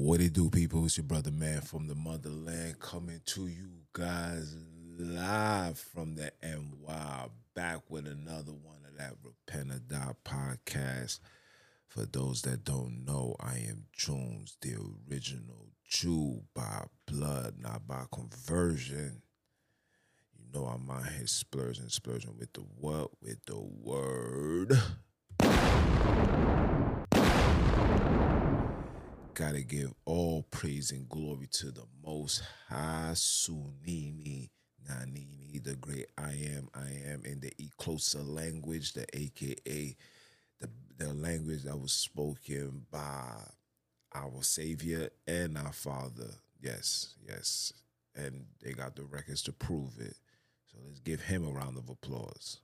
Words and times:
What 0.00 0.22
it 0.22 0.32
do, 0.32 0.48
people? 0.48 0.86
It's 0.86 0.96
your 0.96 1.04
brother 1.04 1.30
man 1.30 1.60
from 1.60 1.86
the 1.86 1.94
motherland 1.94 2.80
coming 2.80 3.20
to 3.26 3.46
you 3.48 3.68
guys 3.92 4.56
live 4.96 5.78
from 5.78 6.14
the 6.14 6.32
NY, 6.42 7.26
back 7.54 7.82
with 7.90 8.06
another 8.06 8.52
one 8.52 8.78
of 8.88 8.96
that 8.96 9.12
Repent 9.22 9.70
or 9.70 9.78
Die 9.78 10.14
podcast. 10.24 11.20
For 11.86 12.06
those 12.06 12.40
that 12.42 12.64
don't 12.64 13.04
know, 13.04 13.36
I 13.40 13.58
am 13.68 13.84
Jones, 13.92 14.56
the 14.62 14.76
original 15.10 15.68
Jew 15.86 16.44
by 16.54 16.86
blood, 17.06 17.56
not 17.60 17.86
by 17.86 18.04
conversion. 18.10 19.20
You 20.32 20.44
know 20.50 20.64
I'm 20.64 20.90
out 20.90 21.08
here 21.08 21.26
splurging, 21.26 21.90
splurging 21.90 22.38
with 22.38 22.54
the 22.54 22.62
what? 22.62 23.10
With 23.20 23.44
the 23.44 23.60
word. 23.60 24.80
Gotta 29.34 29.62
give 29.62 29.94
all 30.04 30.42
praise 30.50 30.90
and 30.90 31.08
glory 31.08 31.46
to 31.52 31.70
the 31.70 31.86
most 32.04 32.42
high 32.68 33.12
Sunini 33.14 34.50
Nanini, 34.88 35.62
the 35.62 35.76
great 35.76 36.06
I 36.18 36.32
am, 36.32 36.68
I 36.74 36.88
am 37.10 37.22
in 37.24 37.40
the 37.40 37.52
Eclosa 37.58 38.22
language, 38.22 38.92
the 38.92 39.06
aka 39.16 39.96
the, 40.60 40.68
the 40.98 41.12
language 41.14 41.62
that 41.62 41.78
was 41.78 41.92
spoken 41.92 42.86
by 42.90 43.40
our 44.14 44.42
Savior 44.42 45.10
and 45.26 45.56
our 45.56 45.72
Father. 45.72 46.34
Yes, 46.60 47.14
yes. 47.26 47.72
And 48.14 48.46
they 48.62 48.72
got 48.72 48.96
the 48.96 49.04
records 49.04 49.42
to 49.42 49.52
prove 49.52 49.98
it. 49.98 50.16
So 50.70 50.78
let's 50.86 51.00
give 51.00 51.22
him 51.22 51.46
a 51.46 51.50
round 51.50 51.78
of 51.78 51.88
applause. 51.88 52.58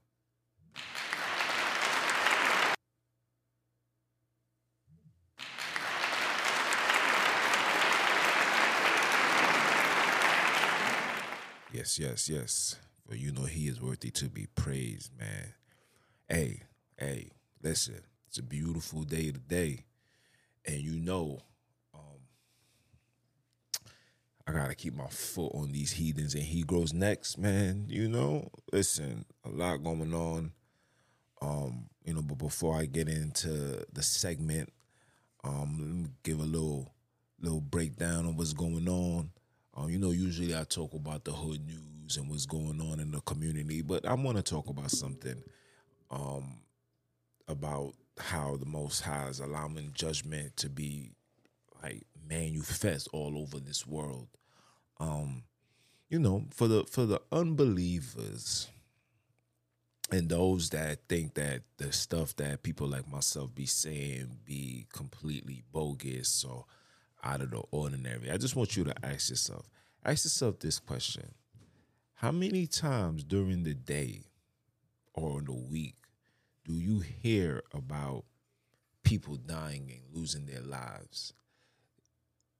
Yes, 11.77 11.99
yes, 11.99 12.30
yes. 12.30 12.77
For 13.07 13.15
you 13.15 13.32
know 13.32 13.45
he 13.45 13.69
is 13.69 13.82
worthy 13.82 14.10
to 14.13 14.30
be 14.30 14.46
praised, 14.55 15.13
man. 15.19 15.52
Hey, 16.27 16.63
hey, 16.99 17.32
listen, 17.63 18.01
it's 18.27 18.38
a 18.38 18.43
beautiful 18.43 19.02
day 19.02 19.30
today. 19.30 19.85
And 20.65 20.80
you 20.80 20.93
know, 20.99 21.41
um, 21.95 22.23
I 24.47 24.52
gotta 24.52 24.74
keep 24.74 24.95
my 24.95 25.09
foot 25.09 25.52
on 25.54 25.71
these 25.71 25.93
heathens 25.93 26.35
and 26.35 26.45
he 26.45 26.63
grows 26.63 26.95
next, 26.95 27.37
man. 27.37 27.85
You 27.91 28.09
know, 28.09 28.49
listen, 28.73 29.27
a 29.45 29.51
lot 29.51 29.85
going 29.85 30.15
on. 30.15 30.52
Um, 31.43 31.91
you 32.07 32.15
know, 32.15 32.23
but 32.23 32.38
before 32.38 32.74
I 32.79 32.87
get 32.87 33.10
into 33.10 33.85
the 33.93 34.02
segment, 34.02 34.73
um, 35.45 35.77
let 35.79 35.88
me 35.88 36.07
give 36.23 36.41
a 36.41 36.45
little 36.45 36.95
little 37.38 37.60
breakdown 37.60 38.24
of 38.24 38.38
what's 38.38 38.54
going 38.54 38.88
on. 38.88 39.30
Um, 39.77 39.91
you 39.91 39.99
know, 39.99 40.10
usually 40.10 40.57
I 40.57 40.65
talk 40.65 40.95
about 40.95 41.24
the 41.24 41.32
hood 41.32 41.60
news 41.66 42.16
and 42.16 42.30
what's 42.30 42.46
going 42.46 42.80
on 42.80 42.99
in 42.99 43.10
the 43.10 43.21
community, 43.21 43.82
but 43.82 44.07
I 44.07 44.15
want 44.15 44.38
to 44.38 44.43
talk 44.43 44.71
about 44.71 44.91
something 44.91 45.43
um, 46.10 46.60
about 47.46 47.93
how 48.19 48.57
the 48.57 48.65
Most 48.65 49.02
High 49.02 49.29
is 49.29 49.41
allowing 49.41 49.91
judgment 49.93 50.57
to 50.59 50.71
be 50.71 51.10
like 51.82 52.07
manifest 52.27 53.09
all 53.13 53.37
over 53.38 53.59
this 53.59 53.87
world. 53.87 54.29
Um, 54.99 55.43
you 56.09 56.19
know, 56.19 56.47
for 56.52 56.69
the 56.69 56.85
for 56.85 57.04
the 57.04 57.21
unbelievers 57.30 58.69
and 60.10 60.29
those 60.29 60.71
that 60.71 61.01
think 61.09 61.35
that 61.35 61.63
the 61.79 61.93
stuff 61.93 62.35
that 62.37 62.63
people 62.63 62.87
like 62.87 63.10
myself 63.10 63.54
be 63.54 63.66
saying 63.66 64.38
be 64.44 64.87
completely 64.93 65.65
bogus 65.72 66.44
or 66.44 66.65
out 67.27 67.41
of 67.41 67.50
the 67.50 67.62
ordinary. 67.71 68.31
I 68.31 68.37
just 68.37 68.56
want 68.56 68.77
you 68.77 68.84
to 68.84 68.94
ask 69.05 69.31
yourself, 69.31 69.69
ask 70.05 70.25
yourself 70.25 70.60
this 70.60 70.78
question. 70.78 71.34
How 72.15 72.31
many 72.31 72.66
times 72.66 73.25
during 73.25 73.64
the 73.64 73.75
day 73.75 74.22
or 75.12 75.41
in 75.41 75.47
the 75.47 75.53
week 75.53 75.97
do 76.65 76.72
you 76.75 77.00
hear 77.00 77.62
about 77.75 78.25
people 79.03 79.36
dying 79.36 79.91
and 79.91 80.16
losing 80.16 80.47
their 80.47 80.62
lives? 80.62 81.34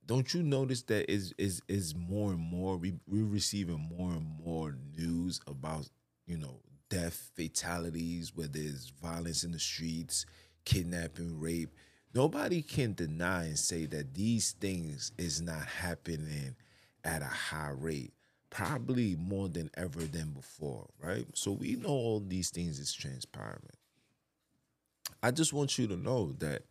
Don't 0.05 0.33
you 0.35 0.43
notice 0.43 0.83
that 0.83 1.11
is 1.11 1.35
is 1.39 1.63
is 1.69 1.95
more 1.97 2.31
and 2.31 2.41
more 2.41 2.77
we 2.77 2.95
we're 3.09 3.25
receiving 3.25 3.91
more 3.97 4.13
and 4.13 4.39
more 4.45 4.77
news 4.97 5.41
about, 5.49 5.89
you 6.27 6.39
know, 6.39 6.61
death, 6.89 7.31
fatalities, 7.35 8.33
where 8.35 8.47
there's 8.47 8.93
violence 9.03 9.43
in 9.43 9.51
the 9.51 9.59
streets, 9.59 10.27
kidnapping, 10.65 11.41
rape 11.41 11.75
nobody 12.17 12.63
can 12.63 12.95
deny 12.95 13.45
and 13.45 13.59
say 13.59 13.85
that 13.87 14.15
these 14.15 14.53
things 14.53 15.13
is 15.19 15.41
not 15.41 15.63
happening 15.63 16.57
at 17.05 17.23
a 17.23 17.27
high 17.27 17.73
rate 17.77 18.13
probably 18.49 19.17
more 19.17 19.49
than 19.49 19.71
ever 19.77 20.01
than 20.01 20.31
before 20.31 20.89
right? 21.03 21.27
So 21.35 21.53
we 21.53 21.77
know 21.77 21.91
all 21.91 22.21
these 22.21 22.51
things 22.51 22.79
is 22.79 22.93
transpiring. 22.93 23.61
I 25.23 25.31
just 25.31 25.53
want 25.53 25.79
you 25.79 25.87
to 25.89 25.97
know 25.97 26.33
that 26.39 26.63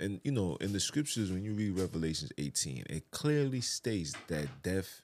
and 0.00 0.20
you 0.24 0.32
know 0.32 0.56
in 0.60 0.72
the 0.72 0.80
scriptures 0.80 1.30
when 1.30 1.44
you 1.44 1.52
read 1.52 1.78
revelations 1.78 2.32
18 2.38 2.84
it 2.88 3.10
clearly 3.10 3.60
states 3.60 4.14
that 4.28 4.48
death 4.62 5.02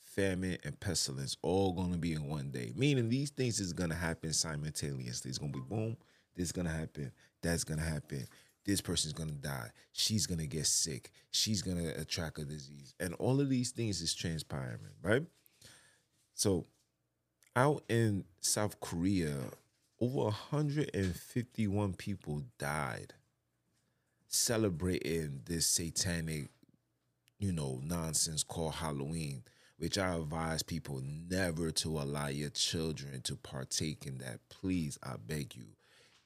famine 0.00 0.58
and 0.64 0.78
pestilence 0.80 1.36
all 1.42 1.72
going 1.72 1.92
to 1.92 1.98
be 1.98 2.12
in 2.12 2.28
one 2.28 2.50
day 2.50 2.72
meaning 2.74 3.08
these 3.08 3.30
things 3.30 3.60
is 3.60 3.72
going 3.72 3.90
to 3.90 3.96
happen 3.96 4.32
simultaneously. 4.32 5.28
It's 5.28 5.38
going 5.38 5.52
to 5.52 5.58
be 5.58 5.64
boom 5.68 5.96
this 6.36 6.46
is 6.46 6.52
going 6.52 6.66
to 6.66 6.72
happen 6.72 7.12
that's 7.42 7.64
going 7.64 7.78
to 7.78 7.86
happen 7.86 8.26
this 8.64 8.80
person's 8.80 9.12
gonna 9.12 9.32
die. 9.32 9.70
She's 9.92 10.26
gonna 10.26 10.46
get 10.46 10.66
sick. 10.66 11.10
She's 11.30 11.62
gonna 11.62 11.92
attract 11.96 12.38
a 12.38 12.44
disease. 12.44 12.94
And 13.00 13.14
all 13.14 13.40
of 13.40 13.48
these 13.48 13.70
things 13.70 14.00
is 14.00 14.14
transpiring, 14.14 14.78
right? 15.02 15.24
So 16.34 16.66
out 17.54 17.82
in 17.88 18.24
South 18.40 18.80
Korea, 18.80 19.34
over 20.00 20.24
151 20.24 21.94
people 21.94 22.42
died 22.58 23.14
celebrating 24.28 25.42
this 25.44 25.66
satanic, 25.66 26.48
you 27.38 27.52
know, 27.52 27.80
nonsense 27.84 28.42
called 28.42 28.74
Halloween, 28.74 29.42
which 29.76 29.98
I 29.98 30.14
advise 30.14 30.62
people 30.62 31.02
never 31.04 31.70
to 31.72 32.00
allow 32.00 32.28
your 32.28 32.50
children 32.50 33.20
to 33.22 33.36
partake 33.36 34.06
in 34.06 34.18
that. 34.18 34.40
Please, 34.48 34.98
I 35.02 35.16
beg 35.16 35.54
you. 35.54 35.66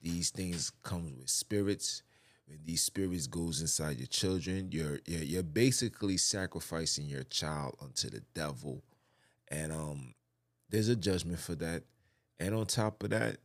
These 0.01 0.29
things 0.29 0.71
come 0.83 1.17
with 1.17 1.29
spirits 1.29 2.03
when 2.47 2.59
these 2.65 2.81
spirits 2.81 3.27
goes 3.27 3.61
inside 3.61 3.97
your 3.97 4.07
children 4.07 4.69
you're, 4.71 4.99
you're 5.05 5.23
you're 5.23 5.43
basically 5.43 6.17
sacrificing 6.17 7.05
your 7.05 7.23
child 7.23 7.75
unto 7.81 8.09
the 8.09 8.21
devil. 8.33 8.83
And 9.49 9.71
um 9.71 10.13
there's 10.69 10.89
a 10.89 10.95
judgment 10.95 11.39
for 11.39 11.55
that. 11.55 11.83
And 12.39 12.53
on 12.53 12.65
top 12.65 13.03
of 13.03 13.11
that 13.11 13.37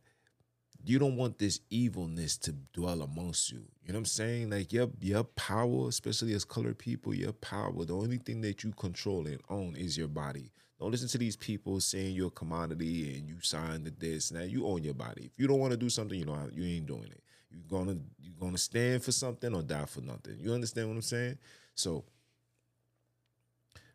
you 0.85 0.99
don't 0.99 1.15
want 1.15 1.39
this 1.39 1.61
evilness 1.69 2.37
to 2.37 2.51
dwell 2.73 3.01
amongst 3.01 3.51
you. 3.51 3.63
You 3.85 3.93
know 3.93 3.99
what 3.99 3.99
i'm 3.99 4.05
saying? 4.05 4.49
Like 4.49 4.71
your 4.73 4.89
your 5.01 5.23
power 5.23 5.87
especially 5.89 6.33
as 6.33 6.45
colored 6.45 6.77
people 6.77 7.13
your 7.13 7.33
power 7.33 7.85
the 7.85 7.95
only 7.95 8.17
thing 8.17 8.41
that 8.41 8.63
you 8.63 8.71
control 8.71 9.27
and 9.27 9.39
own 9.49 9.75
is 9.75 9.97
your 9.97 10.07
body. 10.07 10.51
Don't 10.79 10.91
listen 10.91 11.07
to 11.09 11.17
these 11.17 11.37
people 11.37 11.79
saying 11.79 12.13
you're 12.13 12.27
a 12.27 12.31
commodity 12.31 13.15
and 13.15 13.29
you 13.29 13.35
signed 13.41 13.85
the 13.85 13.91
this. 13.91 14.31
Now 14.33 14.41
you 14.41 14.65
own 14.65 14.83
your 14.83 14.95
body. 14.95 15.25
If 15.25 15.39
you 15.39 15.47
don't 15.47 15.59
want 15.59 15.71
to 15.71 15.77
do 15.77 15.89
something 15.89 16.17
you 16.17 16.25
know 16.25 16.37
you 16.51 16.63
ain't 16.63 16.87
doing 16.87 17.09
it 17.11 17.23
you're 17.53 17.79
gonna 17.79 17.97
you're 18.19 18.39
gonna 18.39 18.57
stand 18.57 19.03
for 19.03 19.11
something 19.11 19.53
or 19.53 19.61
die 19.61 19.85
for 19.85 20.01
nothing. 20.01 20.37
You 20.39 20.53
understand 20.53 20.89
what 20.89 20.95
I'm 20.95 21.01
saying? 21.01 21.37
So 21.75 22.03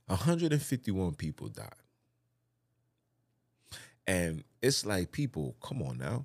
151 0.06 1.14
people 1.14 1.48
died. 1.48 1.68
And 4.06 4.42
it's 4.62 4.86
like 4.86 5.12
people, 5.12 5.56
come 5.62 5.82
on 5.82 5.98
now. 5.98 6.24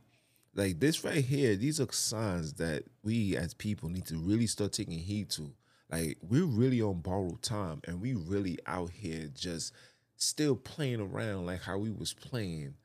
Like 0.56 0.80
this 0.80 1.04
right 1.04 1.24
here, 1.24 1.56
these 1.56 1.82
are 1.82 1.92
signs 1.92 2.54
that 2.54 2.84
we 3.04 3.36
as 3.36 3.54
people 3.54 3.90
need 3.90 4.06
to 4.06 4.18
really 4.18 4.48
start 4.48 4.72
taking 4.72 5.00
heed 5.00 5.30
to. 5.32 5.54
Like 5.92 6.18
we're 6.22 6.46
really 6.46 6.82
on 6.82 7.02
borrowed 7.02 7.42
time 7.42 7.82
and 7.86 8.00
we 8.00 8.14
really 8.14 8.58
out 8.68 8.92
here 8.92 9.30
just 9.34 9.74
still 10.16 10.56
playing 10.56 11.02
around 11.02 11.46
like 11.46 11.62
how 11.64 11.78
we 11.78 11.92
was 11.92 12.14
playing 12.14 12.76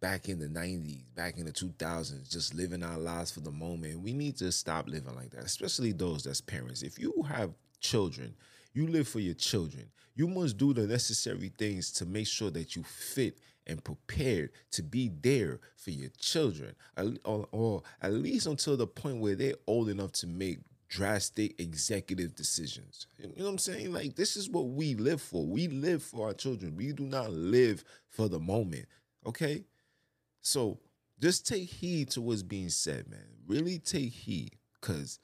back 0.00 0.28
in 0.28 0.38
the 0.38 0.46
90s, 0.46 1.04
back 1.14 1.38
in 1.38 1.46
the 1.46 1.52
2000s, 1.52 2.30
just 2.30 2.54
living 2.54 2.82
our 2.82 2.98
lives 2.98 3.30
for 3.30 3.40
the 3.40 3.50
moment. 3.50 4.00
We 4.00 4.12
need 4.12 4.36
to 4.38 4.52
stop 4.52 4.88
living 4.88 5.14
like 5.14 5.30
that, 5.30 5.44
especially 5.44 5.92
those 5.92 6.24
that's 6.24 6.40
parents. 6.40 6.82
If 6.82 6.98
you 6.98 7.24
have 7.28 7.54
children, 7.80 8.34
you 8.74 8.86
live 8.86 9.08
for 9.08 9.20
your 9.20 9.34
children. 9.34 9.86
You 10.14 10.28
must 10.28 10.56
do 10.56 10.72
the 10.72 10.86
necessary 10.86 11.52
things 11.58 11.90
to 11.92 12.06
make 12.06 12.26
sure 12.26 12.50
that 12.50 12.76
you 12.76 12.82
fit 12.82 13.38
and 13.66 13.82
prepared 13.82 14.50
to 14.72 14.82
be 14.82 15.10
there 15.22 15.60
for 15.76 15.90
your 15.90 16.10
children, 16.18 16.74
or, 17.24 17.48
or 17.50 17.82
at 18.00 18.12
least 18.12 18.46
until 18.46 18.76
the 18.76 18.86
point 18.86 19.20
where 19.20 19.34
they're 19.34 19.54
old 19.66 19.88
enough 19.88 20.12
to 20.12 20.26
make 20.26 20.58
drastic 20.88 21.60
executive 21.60 22.34
decisions. 22.34 23.06
You 23.18 23.28
know 23.28 23.44
what 23.44 23.50
I'm 23.50 23.58
saying? 23.58 23.92
Like, 23.92 24.14
this 24.14 24.36
is 24.36 24.48
what 24.48 24.68
we 24.68 24.94
live 24.94 25.20
for. 25.20 25.44
We 25.44 25.68
live 25.68 26.02
for 26.02 26.28
our 26.28 26.34
children. 26.34 26.76
We 26.76 26.92
do 26.92 27.04
not 27.04 27.30
live 27.30 27.84
for 28.08 28.28
the 28.28 28.38
moment. 28.38 28.86
Okay? 29.26 29.64
So 30.46 30.78
just 31.20 31.44
take 31.44 31.68
heed 31.68 32.10
to 32.10 32.20
what's 32.20 32.44
being 32.44 32.68
said, 32.68 33.10
man. 33.10 33.26
Really 33.48 33.80
take 33.80 34.12
heed. 34.12 34.52
Cause 34.80 35.18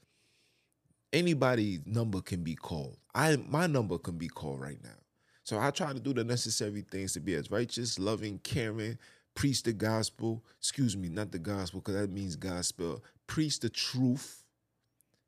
anybody's 1.12 1.86
number 1.86 2.20
can 2.20 2.42
be 2.42 2.56
called. 2.56 2.96
I 3.14 3.36
my 3.36 3.69
number 3.69 3.98
can 3.98 4.19
be 4.19 4.26
called 4.26 4.60
right 4.60 4.82
now. 4.82 4.98
So 5.44 5.60
I 5.60 5.70
try 5.70 5.92
to 5.92 6.00
do 6.00 6.12
the 6.12 6.24
necessary 6.24 6.84
things 6.90 7.12
to 7.12 7.20
be 7.20 7.34
as 7.34 7.52
righteous, 7.52 8.00
loving, 8.00 8.40
caring, 8.40 8.98
preach 9.36 9.62
the 9.62 9.72
gospel. 9.72 10.44
Excuse 10.58 10.96
me, 10.96 11.08
not 11.08 11.30
the 11.30 11.38
gospel, 11.38 11.78
because 11.80 12.00
that 12.00 12.10
means 12.10 12.34
gospel. 12.34 13.04
Preach 13.28 13.60
the 13.60 13.69
truth. 13.69 14.42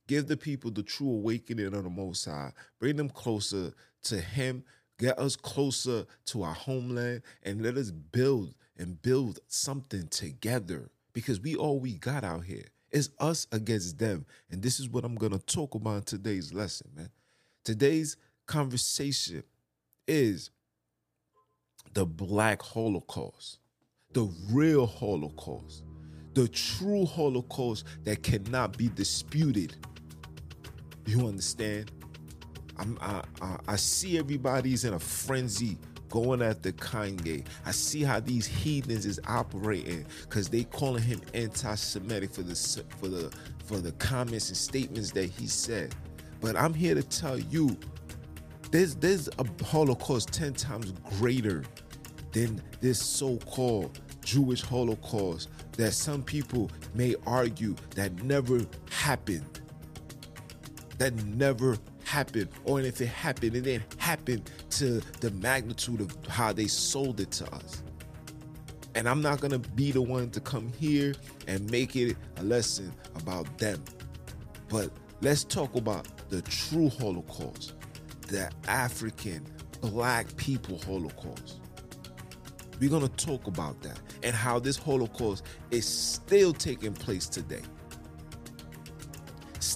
Give 0.09 0.27
the 0.27 0.37
people 0.37 0.73
the 0.73 0.83
true 0.83 1.11
awakening 1.11 1.67
of 1.67 1.85
the 1.85 1.91
Most 1.91 2.25
High. 2.25 2.51
Bring 2.81 2.97
them 2.97 3.11
closer 3.11 3.73
to 4.05 4.21
Him. 4.21 4.65
Get 4.99 5.19
us 5.21 5.37
closer 5.37 6.05
to 6.27 6.43
our 6.43 6.55
homeland 6.55 7.23
and 7.45 7.63
let 7.63 7.77
us 7.77 7.93
build 7.93 8.55
and 8.79 9.01
build 9.03 9.41
something 9.47 10.09
together 10.09 10.91
because 11.13 11.41
we 11.41 11.55
all 11.55 11.79
we 11.79 11.95
got 11.95 12.25
out 12.25 12.45
here. 12.45 12.65
It's 12.91 13.11
us 13.19 13.47
against 13.51 13.99
them. 13.99 14.25
And 14.51 14.63
this 14.63 14.79
is 14.79 14.89
what 14.89 15.05
I'm 15.05 15.17
going 15.17 15.33
to 15.33 15.39
talk 15.39 15.75
about 15.75 15.97
in 15.97 16.03
today's 16.03 16.53
lesson, 16.53 16.91
man. 16.95 17.11
Today's 17.65 18.17
conversation 18.47 19.43
is 20.07 20.51
the 21.95 22.05
Black 22.05 22.63
Holocaust, 22.63 23.59
the 24.13 24.29
real 24.51 24.87
Holocaust, 24.87 25.85
the 26.35 26.49
true 26.49 27.05
Holocaust 27.07 27.85
that 28.05 28.23
cannot 28.23 28.77
be 28.77 28.89
disputed. 28.89 29.77
You 31.07 31.27
understand? 31.27 31.91
I'm, 32.77 32.99
I, 33.01 33.23
I, 33.41 33.57
I 33.69 33.77
see 33.77 34.19
everybody's 34.19 34.85
in 34.85 34.95
a 34.95 34.99
frenzy 34.99 35.79
going 36.15 36.43
after 36.43 36.71
Kanye. 36.71 37.45
I 37.67 37.73
see 37.73 38.05
how 38.05 38.21
these 38.21 38.47
heathens 38.47 39.05
is 39.05 39.19
operating 39.27 40.07
because 40.23 40.49
they 40.49 40.63
calling 40.63 41.03
him 41.03 41.21
anti-Semitic 41.35 42.33
for 42.33 42.43
the 42.43 42.55
for 43.01 43.09
the 43.09 43.33
for 43.65 43.79
the 43.79 43.91
comments 43.93 44.49
and 44.49 44.57
statements 44.57 45.11
that 45.11 45.29
he 45.29 45.49
said. 45.49 45.93
But 46.41 46.55
I'm 46.55 46.73
here 46.73 46.95
to 46.95 47.03
tell 47.03 47.37
you, 47.37 47.77
there's 48.71 48.95
there's 48.95 49.29
a 49.41 49.65
Holocaust 49.65 50.33
ten 50.33 50.55
times 50.55 50.93
greater 51.19 51.65
than 52.31 52.63
this 52.81 53.03
so-called 53.03 53.99
Jewish 54.25 54.63
Holocaust 54.63 55.49
that 55.73 55.95
some 55.95 56.23
people 56.23 56.71
may 56.95 57.17
argue 57.27 57.75
that 57.97 58.23
never 58.23 58.61
happened. 58.89 59.61
That 60.99 61.13
never 61.25 61.77
happened, 62.05 62.51
or 62.65 62.81
if 62.81 63.01
it 63.01 63.09
happened, 63.09 63.57
it 63.57 63.63
didn't 63.63 63.95
happen 63.99 64.45
to 64.79 65.01
the 65.21 65.31
magnitude 65.33 66.01
of 66.01 66.17
how 66.27 66.53
they 66.53 66.67
sold 66.67 67.21
it 67.21 67.31
to 67.33 67.55
us. 67.55 67.83
And 68.95 69.09
I'm 69.09 69.21
not 69.23 69.41
gonna 69.41 69.59
be 69.59 69.93
the 69.93 70.03
one 70.03 70.31
to 70.31 70.41
come 70.41 70.73
here 70.79 71.15
and 71.47 71.69
make 71.71 71.97
it 71.97 72.17
a 72.37 72.43
lesson 72.43 72.93
about 73.17 73.59
them. 73.59 73.83
But 74.69 74.91
let's 75.21 75.45
talk 75.45 75.75
about 75.75 76.07
the 76.29 76.43
true 76.43 76.89
Holocaust, 76.89 77.75
the 78.29 78.51
African 78.67 79.47
black 79.81 80.35
people 80.37 80.79
Holocaust. 80.79 81.61
We're 82.81 82.91
gonna 82.91 83.09
talk 83.09 83.47
about 83.47 83.81
that 83.83 84.01
and 84.23 84.35
how 84.35 84.59
this 84.59 84.77
Holocaust 84.77 85.45
is 85.71 85.87
still 85.87 86.53
taking 86.53 86.95
place 86.95 87.29
today 87.29 87.63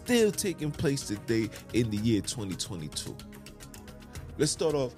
still 0.08 0.32
taking 0.32 0.70
place 0.70 1.02
today 1.02 1.50
in 1.74 1.90
the 1.90 1.98
year 1.98 2.22
2022. 2.22 3.14
Let's 4.38 4.52
start 4.52 4.76
off. 4.76 4.94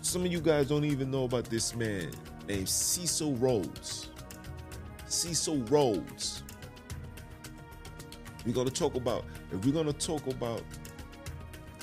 Some 0.00 0.24
of 0.24 0.32
you 0.32 0.40
guys 0.40 0.66
don't 0.68 0.86
even 0.86 1.10
know 1.10 1.24
about 1.24 1.44
this 1.44 1.76
man 1.76 2.10
named 2.48 2.70
Cecil 2.70 3.36
Rhodes. 3.36 4.08
Cecil 5.04 5.58
Rhodes. 5.64 6.42
We're 8.46 8.54
gonna 8.54 8.70
talk 8.70 8.94
about 8.94 9.26
if 9.52 9.62
we're 9.66 9.74
gonna 9.74 9.92
talk 9.92 10.26
about 10.26 10.62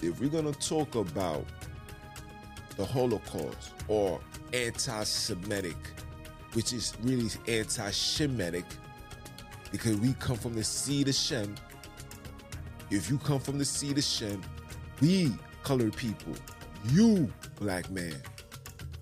if 0.02 0.20
we're 0.20 0.32
gonna 0.32 0.52
talk 0.52 0.96
about 0.96 1.46
the 2.76 2.86
Holocaust 2.86 3.74
or 3.88 4.20
anti-Semitic, 4.52 5.78
which 6.54 6.74
is 6.74 6.94
really 7.04 7.30
anti-Shemitic, 7.48 8.66
because 9.72 9.96
we 9.98 10.14
come 10.14 10.38
from 10.38 10.56
the 10.56 10.64
seed 10.64 11.08
of 11.08 11.14
Shem, 11.14 11.54
if 12.90 13.12
you 13.12 13.20
come 13.20 13.40
from 13.40 13.60
the 13.60 13.66
seed 13.66 14.00
of 14.00 14.04
Shem, 14.04 14.42
we 15.02 15.32
colored 15.68 15.94
people, 15.98 16.34
you 16.94 17.30
black 17.60 17.92
man, 17.92 18.16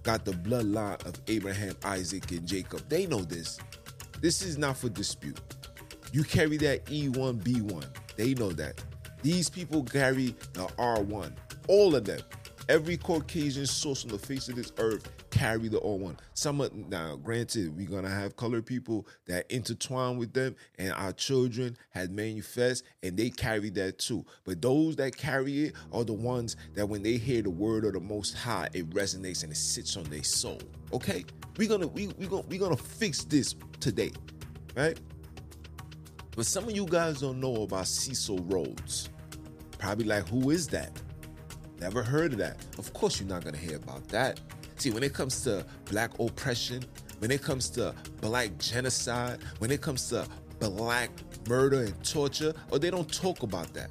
got 0.01 0.25
the 0.25 0.31
bloodline 0.31 1.06
of 1.06 1.13
Abraham, 1.27 1.75
Isaac, 1.83 2.31
and 2.31 2.44
Jacob. 2.47 2.81
They 2.89 3.06
know 3.06 3.19
this. 3.19 3.59
This 4.19 4.41
is 4.41 4.57
not 4.57 4.75
for 4.75 4.89
dispute. 4.89 5.39
You 6.12 6.23
carry 6.23 6.57
that 6.57 6.83
E1B1. 6.85 7.85
They 8.15 8.33
know 8.33 8.51
that. 8.53 8.83
These 9.21 9.47
people 9.47 9.83
carry 9.83 10.35
the 10.53 10.65
R1. 10.79 11.33
All 11.67 11.95
of 11.95 12.06
them. 12.06 12.21
Every 12.68 12.97
Caucasian 12.97 13.68
source 13.68 14.03
on 14.03 14.09
the 14.09 14.18
face 14.18 14.50
of 14.50 14.56
this 14.56 14.71
earth 14.79 15.07
carry 15.35 15.67
the 15.67 15.79
old 15.81 16.01
one. 16.01 16.17
Some 16.33 16.61
of, 16.61 16.73
now, 16.73 17.17
granted, 17.17 17.75
we're 17.75 17.89
gonna 17.89 18.09
have 18.09 18.37
colored 18.37 18.65
people 18.65 19.05
that 19.25 19.51
intertwine 19.51 20.17
with 20.17 20.31
them, 20.31 20.55
and 20.77 20.93
our 20.93 21.11
children 21.11 21.77
had 21.89 22.11
manifest, 22.11 22.85
and 23.03 23.17
they 23.17 23.29
carry 23.29 23.69
that 23.71 23.99
too. 23.99 24.25
But 24.45 24.61
those 24.61 24.95
that 24.95 25.17
carry 25.17 25.65
it 25.65 25.73
are 25.91 26.05
the 26.05 26.13
ones 26.13 26.55
that 26.75 26.87
when 26.87 27.03
they 27.03 27.17
hear 27.17 27.41
the 27.41 27.49
word 27.49 27.83
of 27.83 27.93
the 27.93 27.99
Most 27.99 28.33
High, 28.33 28.69
it 28.73 28.89
resonates 28.91 29.43
and 29.43 29.51
it 29.51 29.57
sits 29.57 29.97
on 29.97 30.05
their 30.05 30.23
soul. 30.23 30.61
Okay, 30.93 31.25
we're 31.57 31.67
gonna 31.67 31.87
we 31.87 32.07
we 32.17 32.27
gonna 32.27 32.47
we 32.47 32.57
gonna 32.57 32.77
fix 32.77 33.25
this 33.25 33.55
today, 33.81 34.11
right? 34.75 34.97
But 36.35 36.45
some 36.45 36.63
of 36.63 36.71
you 36.71 36.85
guys 36.85 37.19
don't 37.19 37.41
know 37.41 37.63
about 37.63 37.87
Cecil 37.87 38.39
Rhodes. 38.43 39.09
Probably 39.79 40.05
like, 40.05 40.27
who 40.29 40.51
is 40.51 40.67
that? 40.69 40.91
Never 41.81 42.03
heard 42.03 42.31
of 42.33 42.39
that. 42.39 42.65
Of 42.77 42.93
course, 42.93 43.19
you're 43.19 43.27
not 43.27 43.41
to 43.41 43.57
hear 43.57 43.75
about 43.75 44.07
that. 44.07 44.39
See, 44.77 44.92
when 44.92 45.04
it 45.04 45.13
comes 45.13 45.44
to 45.44 45.66
black 45.86 46.19
oppression, 46.19 46.83
when 47.19 47.31
it 47.31 47.42
comes 47.42 47.69
to 47.72 47.94
black 48.22 48.57
genocide, 48.57 49.39
when 49.60 49.72
it 49.72 49.81
comes 49.81 50.10
to 50.10 50.27
black 50.60 51.10
murder 51.48 51.83
and 51.83 52.04
torture, 52.04 52.54
or 52.72 52.80
they 52.80 52.89
don't 52.89 53.12
talk 53.12 53.44
about 53.44 53.74
that 53.74 53.89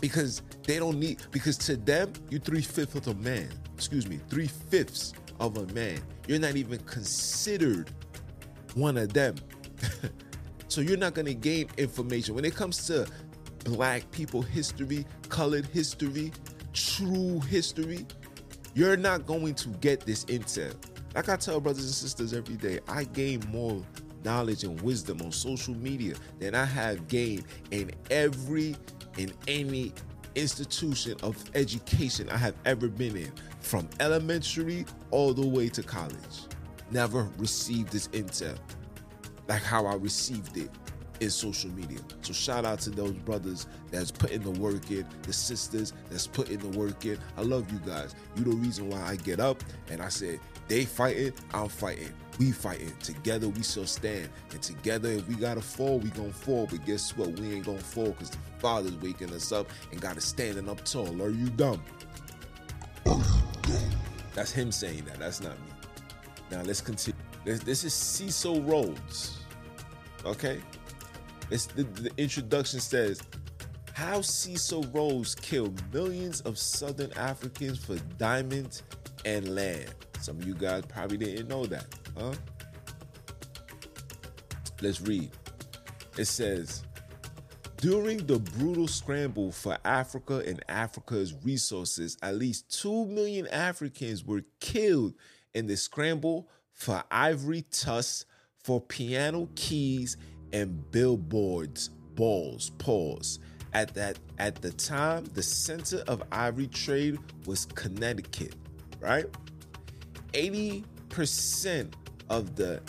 because 0.00 0.42
they 0.66 0.78
don't 0.78 0.98
need, 0.98 1.22
because 1.30 1.56
to 1.58 1.76
them, 1.76 2.12
you're 2.28 2.40
three 2.40 2.60
fifths 2.60 2.94
of 2.94 3.08
a 3.08 3.14
man. 3.14 3.48
Excuse 3.74 4.06
me, 4.08 4.20
three 4.28 4.48
fifths 4.48 5.14
of 5.40 5.56
a 5.56 5.66
man. 5.72 6.00
You're 6.26 6.40
not 6.40 6.56
even 6.56 6.78
considered 6.80 7.90
one 8.74 8.96
of 8.96 9.12
them. 9.12 9.36
so 10.68 10.80
you're 10.80 10.98
not 10.98 11.14
going 11.14 11.26
to 11.26 11.34
gain 11.34 11.68
information. 11.78 12.34
When 12.34 12.44
it 12.44 12.54
comes 12.54 12.86
to 12.88 13.06
black 13.64 14.10
people 14.10 14.42
history, 14.42 15.06
colored 15.28 15.66
history, 15.66 16.32
true 16.72 17.40
history, 17.40 18.06
you're 18.74 18.96
not 18.96 19.26
going 19.26 19.54
to 19.54 19.68
get 19.68 20.00
this 20.00 20.24
intel. 20.26 20.74
Like 21.14 21.28
I 21.28 21.36
tell 21.36 21.60
brothers 21.60 21.84
and 21.84 21.94
sisters 21.94 22.32
every 22.32 22.56
day, 22.56 22.80
I 22.88 23.04
gain 23.04 23.42
more 23.50 23.82
knowledge 24.24 24.64
and 24.64 24.80
wisdom 24.80 25.20
on 25.22 25.32
social 25.32 25.74
media 25.74 26.14
than 26.38 26.54
I 26.54 26.64
have 26.64 27.08
gained 27.08 27.44
in 27.70 27.90
every 28.10 28.76
in 29.18 29.32
any 29.46 29.92
institution 30.34 31.16
of 31.22 31.36
education 31.54 32.28
I 32.30 32.38
have 32.38 32.54
ever 32.64 32.88
been 32.88 33.16
in, 33.16 33.32
from 33.60 33.88
elementary 34.00 34.86
all 35.10 35.34
the 35.34 35.46
way 35.46 35.68
to 35.68 35.82
college. 35.82 36.46
Never 36.90 37.28
received 37.38 37.92
this 37.92 38.08
intel 38.08 38.58
like 39.48 39.62
how 39.62 39.86
I 39.86 39.94
received 39.94 40.56
it 40.56 40.70
is 41.22 41.34
social 41.34 41.70
media. 41.70 42.00
So 42.22 42.32
shout 42.32 42.64
out 42.64 42.80
to 42.80 42.90
those 42.90 43.12
brothers 43.12 43.66
that's 43.90 44.10
putting 44.10 44.42
the 44.42 44.50
work 44.50 44.90
in, 44.90 45.06
the 45.22 45.32
sisters 45.32 45.92
that's 46.10 46.26
putting 46.26 46.58
the 46.58 46.76
work 46.76 47.04
in. 47.04 47.18
I 47.36 47.42
love 47.42 47.70
you 47.72 47.78
guys. 47.86 48.14
You 48.36 48.44
the 48.44 48.50
reason 48.50 48.90
why 48.90 49.00
I 49.00 49.16
get 49.16 49.38
up 49.38 49.62
and 49.88 50.02
I 50.02 50.08
said, 50.08 50.40
they 50.68 50.84
fighting, 50.84 51.32
I'm 51.54 51.68
fighting. 51.68 52.12
We 52.38 52.50
fighting. 52.50 52.92
Together 53.02 53.48
we 53.48 53.62
shall 53.62 53.86
stand. 53.86 54.28
And 54.50 54.60
together 54.60 55.10
if 55.10 55.28
we 55.28 55.36
gotta 55.36 55.60
fall, 55.60 55.98
we 55.98 56.10
gonna 56.10 56.32
fall. 56.32 56.66
But 56.68 56.84
guess 56.84 57.16
what? 57.16 57.38
We 57.38 57.54
ain't 57.54 57.66
gonna 57.66 57.78
fall 57.78 58.10
because 58.10 58.30
the 58.30 58.38
Father's 58.58 58.96
waking 58.96 59.32
us 59.32 59.52
up 59.52 59.68
and 59.92 60.00
got 60.00 60.16
us 60.16 60.24
standing 60.24 60.68
up 60.68 60.84
tall. 60.84 61.22
Are 61.22 61.30
you 61.30 61.50
dumb? 61.50 61.82
That's 64.34 64.50
him 64.50 64.72
saying 64.72 65.04
that. 65.04 65.20
That's 65.20 65.40
not 65.40 65.52
me. 65.52 65.72
Now 66.50 66.62
let's 66.62 66.80
continue. 66.80 67.20
This, 67.44 67.60
this 67.60 67.84
is 67.84 67.94
Cecil 67.94 68.62
Rhodes. 68.62 69.38
Okay? 70.24 70.60
It's 71.52 71.66
the, 71.66 71.82
the 71.82 72.10
introduction 72.16 72.80
says 72.80 73.20
how 73.92 74.22
Cecil 74.22 74.84
Rhodes 74.84 75.34
killed 75.34 75.82
millions 75.92 76.40
of 76.40 76.56
Southern 76.56 77.12
Africans 77.12 77.76
for 77.84 77.96
diamonds 78.16 78.82
and 79.26 79.54
land. 79.54 79.94
Some 80.22 80.38
of 80.38 80.46
you 80.46 80.54
guys 80.54 80.84
probably 80.86 81.18
didn't 81.18 81.48
know 81.48 81.66
that, 81.66 81.84
huh? 82.16 82.32
Let's 84.80 85.02
read. 85.02 85.30
It 86.16 86.24
says, 86.24 86.84
during 87.76 88.26
the 88.26 88.38
brutal 88.38 88.88
scramble 88.88 89.52
for 89.52 89.76
Africa 89.84 90.42
and 90.46 90.64
Africa's 90.70 91.34
resources, 91.44 92.16
at 92.22 92.36
least 92.36 92.80
2 92.80 93.04
million 93.04 93.46
Africans 93.48 94.24
were 94.24 94.42
killed 94.58 95.12
in 95.52 95.66
the 95.66 95.76
scramble 95.76 96.48
for 96.72 97.04
ivory 97.10 97.66
tusks, 97.70 98.24
for 98.62 98.80
piano 98.80 99.48
keys, 99.54 100.16
and 100.52 100.90
billboards, 100.90 101.88
balls, 102.14 102.70
paws. 102.78 103.38
At 103.74 103.94
that 103.94 104.18
at 104.38 104.56
the 104.56 104.70
time, 104.72 105.24
the 105.32 105.42
center 105.42 106.04
of 106.06 106.22
ivory 106.30 106.66
trade 106.66 107.18
was 107.46 107.64
Connecticut, 107.64 108.54
right? 109.00 109.26
80% 110.34 111.92
of 112.28 112.56
the 112.56 112.82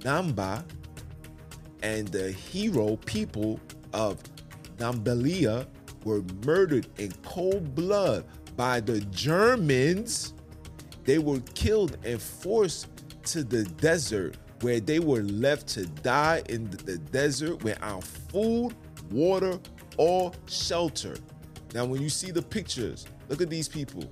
Namba 0.00 0.64
and 1.82 2.08
the 2.08 2.32
Hero 2.32 2.96
people 2.96 3.60
of 3.92 4.22
Nambalia 4.78 5.66
were 6.04 6.22
murdered 6.44 6.86
in 6.98 7.12
cold 7.22 7.74
blood 7.74 8.24
by 8.56 8.80
the 8.80 9.00
Germans. 9.02 10.34
They 11.04 11.18
were 11.18 11.40
killed 11.54 11.96
and 12.04 12.20
forced 12.20 12.88
to 13.24 13.44
the 13.44 13.64
desert 13.64 14.36
where 14.60 14.80
they 14.80 14.98
were 14.98 15.22
left 15.22 15.68
to 15.68 15.86
die 15.86 16.42
in 16.48 16.70
the 16.70 16.98
desert 16.98 17.62
without 17.62 18.04
food, 18.04 18.74
water, 19.10 19.58
or 19.96 20.32
shelter. 20.46 21.16
Now, 21.74 21.84
when 21.84 22.00
you 22.00 22.08
see 22.08 22.30
the 22.30 22.42
pictures, 22.42 23.06
look 23.28 23.40
at 23.40 23.50
these 23.50 23.68
people. 23.68 24.04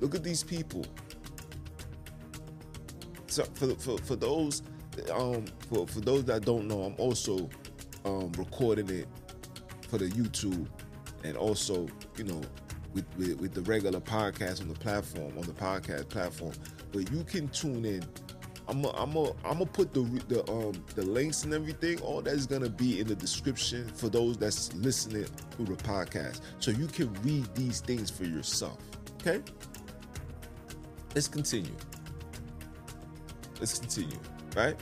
Look 0.00 0.14
at 0.14 0.24
these 0.24 0.42
people. 0.42 0.84
So 3.26 3.44
for, 3.54 3.74
for, 3.76 3.98
for 3.98 4.16
those 4.16 4.62
um 5.10 5.46
for, 5.70 5.86
for 5.86 6.00
those 6.00 6.24
that 6.26 6.44
don't 6.44 6.68
know, 6.68 6.82
I'm 6.82 6.94
also 6.98 7.48
um 8.04 8.30
recording 8.36 8.90
it 8.90 9.08
for 9.88 9.98
the 9.98 10.08
YouTube 10.08 10.66
and 11.24 11.36
also, 11.36 11.86
you 12.16 12.24
know, 12.24 12.40
with, 12.92 13.06
with, 13.16 13.40
with 13.40 13.54
the 13.54 13.62
regular 13.62 14.00
podcast 14.00 14.60
on 14.60 14.68
the 14.68 14.74
platform, 14.74 15.32
on 15.38 15.44
the 15.44 15.52
podcast 15.52 16.08
platform. 16.08 16.52
But 16.92 17.10
you 17.10 17.24
can 17.24 17.48
tune 17.48 17.84
in 17.84 18.02
I'm 18.68 18.82
gonna 18.82 19.66
put 19.66 19.92
the 19.92 20.02
the 20.28 20.48
um 20.50 20.72
the 20.94 21.02
links 21.02 21.44
and 21.44 21.52
everything. 21.52 22.00
All 22.00 22.22
that's 22.22 22.46
gonna 22.46 22.68
be 22.68 23.00
in 23.00 23.08
the 23.08 23.14
description 23.16 23.88
for 23.88 24.08
those 24.08 24.36
that's 24.38 24.72
listening 24.74 25.26
through 25.52 25.66
the 25.66 25.82
podcast, 25.82 26.40
so 26.58 26.70
you 26.70 26.86
can 26.86 27.12
read 27.22 27.52
these 27.54 27.80
things 27.80 28.10
for 28.10 28.24
yourself. 28.24 28.78
Okay. 29.20 29.42
Let's 31.14 31.28
continue. 31.28 31.76
Let's 33.60 33.78
continue. 33.78 34.18
Right. 34.56 34.76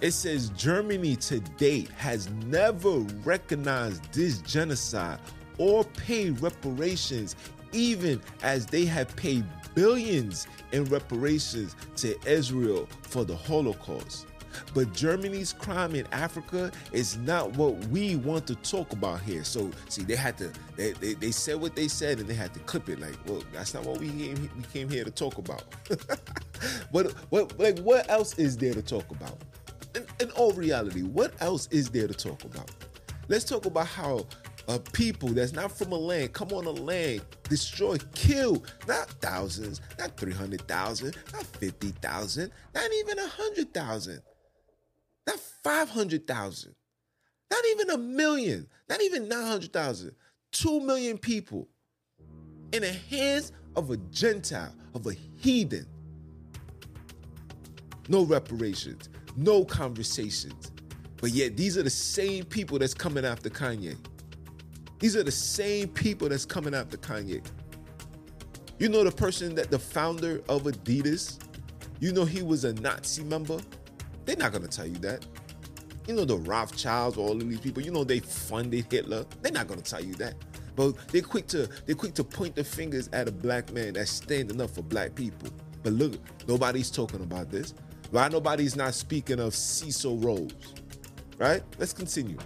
It 0.00 0.12
says 0.12 0.50
Germany 0.50 1.16
to 1.16 1.40
date 1.40 1.88
has 1.90 2.30
never 2.46 2.98
recognized 3.24 4.12
this 4.12 4.38
genocide 4.42 5.18
or 5.58 5.82
paid 5.84 6.40
reparations, 6.40 7.34
even 7.72 8.20
as 8.42 8.64
they 8.66 8.84
have 8.84 9.14
paid 9.16 9.44
billions 9.78 10.48
in 10.72 10.84
reparations 10.86 11.76
to 11.94 12.18
Israel 12.28 12.88
for 13.02 13.24
the 13.24 13.36
Holocaust. 13.36 14.26
But 14.74 14.92
Germany's 14.92 15.52
crime 15.52 15.94
in 15.94 16.04
Africa 16.10 16.72
is 16.90 17.16
not 17.18 17.52
what 17.56 17.76
we 17.86 18.16
want 18.16 18.44
to 18.48 18.56
talk 18.56 18.92
about 18.92 19.20
here. 19.20 19.44
So, 19.44 19.70
see, 19.88 20.02
they 20.02 20.16
had 20.16 20.36
to, 20.38 20.50
they, 20.74 20.94
they, 20.94 21.14
they 21.14 21.30
said 21.30 21.60
what 21.60 21.76
they 21.76 21.86
said 21.86 22.18
and 22.18 22.26
they 22.28 22.34
had 22.34 22.52
to 22.54 22.60
clip 22.60 22.88
it. 22.88 22.98
Like, 22.98 23.14
well, 23.24 23.40
that's 23.52 23.72
not 23.72 23.84
what 23.84 24.00
we 24.00 24.08
came, 24.08 24.50
we 24.56 24.64
came 24.72 24.88
here 24.88 25.04
to 25.04 25.12
talk 25.12 25.38
about. 25.38 25.62
but 26.92 27.12
what, 27.30 27.56
like, 27.60 27.78
what 27.78 28.10
else 28.10 28.36
is 28.36 28.56
there 28.56 28.74
to 28.74 28.82
talk 28.82 29.08
about? 29.12 29.38
In, 29.94 30.04
in 30.18 30.30
all 30.32 30.50
reality, 30.54 31.02
what 31.02 31.34
else 31.38 31.68
is 31.70 31.88
there 31.88 32.08
to 32.08 32.14
talk 32.14 32.42
about? 32.42 32.68
Let's 33.28 33.44
talk 33.44 33.64
about 33.66 33.86
how 33.86 34.26
a 34.68 34.78
people 34.78 35.30
that's 35.30 35.52
not 35.52 35.72
from 35.72 35.92
a 35.92 35.96
land 35.96 36.34
come 36.34 36.52
on 36.52 36.66
a 36.66 36.70
land, 36.70 37.22
destroy, 37.44 37.96
kill, 38.14 38.62
not 38.86 39.08
thousands, 39.20 39.80
not 39.98 40.16
300,000, 40.16 41.16
not 41.32 41.44
50,000, 41.44 42.50
not 42.74 42.90
even 43.00 43.16
100,000, 43.16 44.22
not 45.26 45.40
500,000, 45.64 46.74
not 47.50 47.64
even 47.70 47.90
a 47.90 47.98
million, 47.98 48.66
not 48.90 49.02
even 49.02 49.26
900,000, 49.26 50.14
2 50.52 50.80
million 50.80 51.16
people 51.16 51.66
in 52.72 52.82
the 52.82 52.92
hands 52.92 53.52
of 53.74 53.90
a 53.90 53.96
Gentile, 54.10 54.74
of 54.94 55.06
a 55.06 55.14
heathen. 55.36 55.86
No 58.08 58.24
reparations, 58.24 59.08
no 59.36 59.64
conversations. 59.64 60.72
But 61.16 61.30
yet, 61.30 61.56
these 61.56 61.76
are 61.78 61.82
the 61.82 61.90
same 61.90 62.44
people 62.44 62.78
that's 62.78 62.94
coming 62.94 63.24
after 63.24 63.48
Kanye. 63.48 63.96
These 64.98 65.16
are 65.16 65.22
the 65.22 65.30
same 65.30 65.88
people 65.88 66.28
that's 66.28 66.44
coming 66.44 66.74
after 66.74 66.96
Kanye. 66.96 67.44
You 68.78 68.88
know 68.88 69.04
the 69.04 69.12
person 69.12 69.54
that 69.56 69.70
the 69.70 69.78
founder 69.78 70.40
of 70.48 70.62
Adidas, 70.62 71.38
you 72.00 72.12
know 72.12 72.24
he 72.24 72.42
was 72.42 72.64
a 72.64 72.74
Nazi 72.74 73.24
member? 73.24 73.58
They're 74.24 74.36
not 74.36 74.52
gonna 74.52 74.68
tell 74.68 74.86
you 74.86 74.98
that. 74.98 75.26
You 76.06 76.14
know 76.14 76.24
the 76.24 76.38
Rothschilds, 76.38 77.16
all 77.16 77.32
of 77.32 77.48
these 77.48 77.60
people, 77.60 77.82
you 77.82 77.90
know 77.90 78.04
they 78.04 78.20
funded 78.20 78.86
Hitler. 78.90 79.24
They're 79.42 79.52
not 79.52 79.68
gonna 79.68 79.82
tell 79.82 80.02
you 80.02 80.14
that. 80.14 80.34
But 80.74 80.96
they're 81.08 81.22
quick 81.22 81.48
to 81.48 81.68
they're 81.86 81.96
quick 81.96 82.14
to 82.14 82.24
point 82.24 82.54
the 82.54 82.62
fingers 82.64 83.08
at 83.12 83.28
a 83.28 83.32
black 83.32 83.72
man 83.72 83.94
that's 83.94 84.10
standing 84.10 84.60
up 84.60 84.70
for 84.70 84.82
black 84.82 85.14
people. 85.14 85.50
But 85.82 85.92
look, 85.94 86.14
nobody's 86.46 86.90
talking 86.90 87.20
about 87.20 87.50
this. 87.50 87.74
Why 88.10 88.28
nobody's 88.28 88.76
not 88.76 88.94
speaking 88.94 89.40
of 89.40 89.54
Cecil 89.54 90.18
Rhodes? 90.18 90.74
Right? 91.36 91.62
Let's 91.78 91.92
continue. 91.92 92.38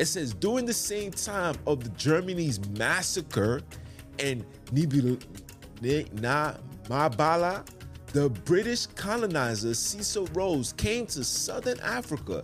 It 0.00 0.06
says 0.06 0.32
during 0.32 0.64
the 0.64 0.72
same 0.72 1.10
time 1.10 1.56
of 1.66 1.84
the 1.84 1.90
Germany's 1.90 2.58
massacre 2.70 3.60
and 4.18 4.46
Mabala, 6.88 7.66
the 8.14 8.30
British 8.30 8.86
colonizer 8.86 9.74
Cecil 9.74 10.26
Rhodes 10.32 10.72
came 10.72 11.04
to 11.08 11.22
southern 11.22 11.78
Africa. 11.80 12.42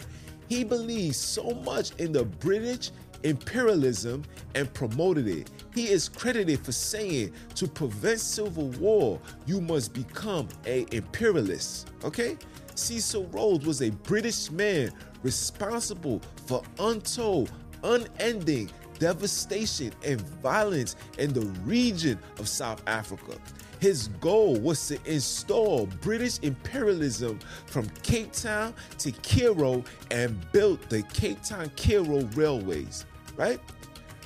He 0.51 0.65
believed 0.65 1.17
so 1.17 1.53
much 1.65 1.93
in 1.93 2.13
the 2.13 2.27
British 2.27 2.91
imperialism 3.23 4.23
and 4.55 4.71
promoted 4.75 5.27
it. 5.27 5.51
He 5.75 5.89
is 5.89 6.11
credited 6.11 6.61
for 6.61 6.73
saying 6.73 7.33
to 7.55 7.67
prevent 7.67 8.21
civil 8.21 8.69
war, 8.73 9.19
you 9.47 9.63
must 9.63 9.95
become 9.95 10.47
a 10.67 10.85
imperialist. 10.95 11.91
Okay? 12.05 12.37
Cecil 12.75 13.27
Rhodes 13.29 13.65
was 13.65 13.81
a 13.81 13.91
British 13.91 14.51
man 14.51 14.93
responsible 15.27 16.23
for 16.47 16.63
untold, 16.79 17.51
unending 17.83 18.71
devastation 19.01 19.93
and 20.05 20.21
violence 20.41 20.95
in 21.19 21.33
the 21.33 21.41
region 21.65 22.17
of 22.39 22.49
South 22.49 22.81
Africa. 22.87 23.37
His 23.81 24.07
goal 24.21 24.57
was 24.61 24.87
to 24.87 24.99
install 25.05 25.87
British 26.01 26.39
imperialism 26.39 27.41
from 27.67 27.89
Cape 28.05 28.31
Town 28.31 28.73
to 28.99 29.11
Cairo 29.11 29.83
and 30.13 30.41
built 30.53 30.89
the 30.89 31.03
Cape 31.03 31.43
Town 31.43 31.73
Cairo 31.77 32.23
railways, 32.37 33.05
right? 33.37 33.59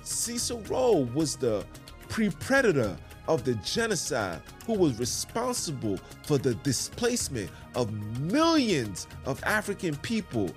Cecil 0.04 0.61
Rhodes 0.69 1.14
was 1.14 1.37
the 1.37 1.64
pre-predator 2.11 2.95
of 3.26 3.45
the 3.45 3.54
genocide 3.54 4.42
who 4.66 4.75
was 4.75 4.99
responsible 4.99 5.99
for 6.26 6.37
the 6.37 6.54
displacement 6.57 7.50
of 7.75 7.90
millions 8.21 9.07
of 9.25 9.42
African 9.45 9.97
people 9.97 10.50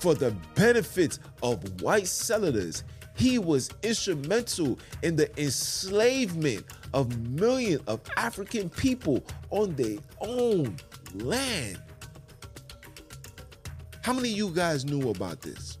for 0.00 0.14
the 0.14 0.32
benefit 0.54 1.18
of 1.42 1.82
white 1.82 2.06
settlers. 2.06 2.84
He 3.16 3.38
was 3.38 3.70
instrumental 3.82 4.78
in 5.02 5.14
the 5.14 5.30
enslavement 5.40 6.64
of 6.94 7.18
millions 7.28 7.82
of 7.86 8.00
African 8.16 8.70
people 8.70 9.22
on 9.50 9.74
their 9.76 9.98
own 10.20 10.76
land. 11.14 11.80
How 14.02 14.14
many 14.14 14.30
of 14.32 14.36
you 14.38 14.50
guys 14.50 14.86
knew 14.86 15.10
about 15.10 15.42
this? 15.42 15.76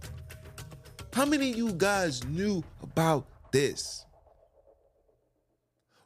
How 1.14 1.24
many 1.24 1.50
of 1.50 1.56
you 1.56 1.72
guys 1.72 2.22
knew 2.24 2.62
about 2.82 3.26
this? 3.50 4.04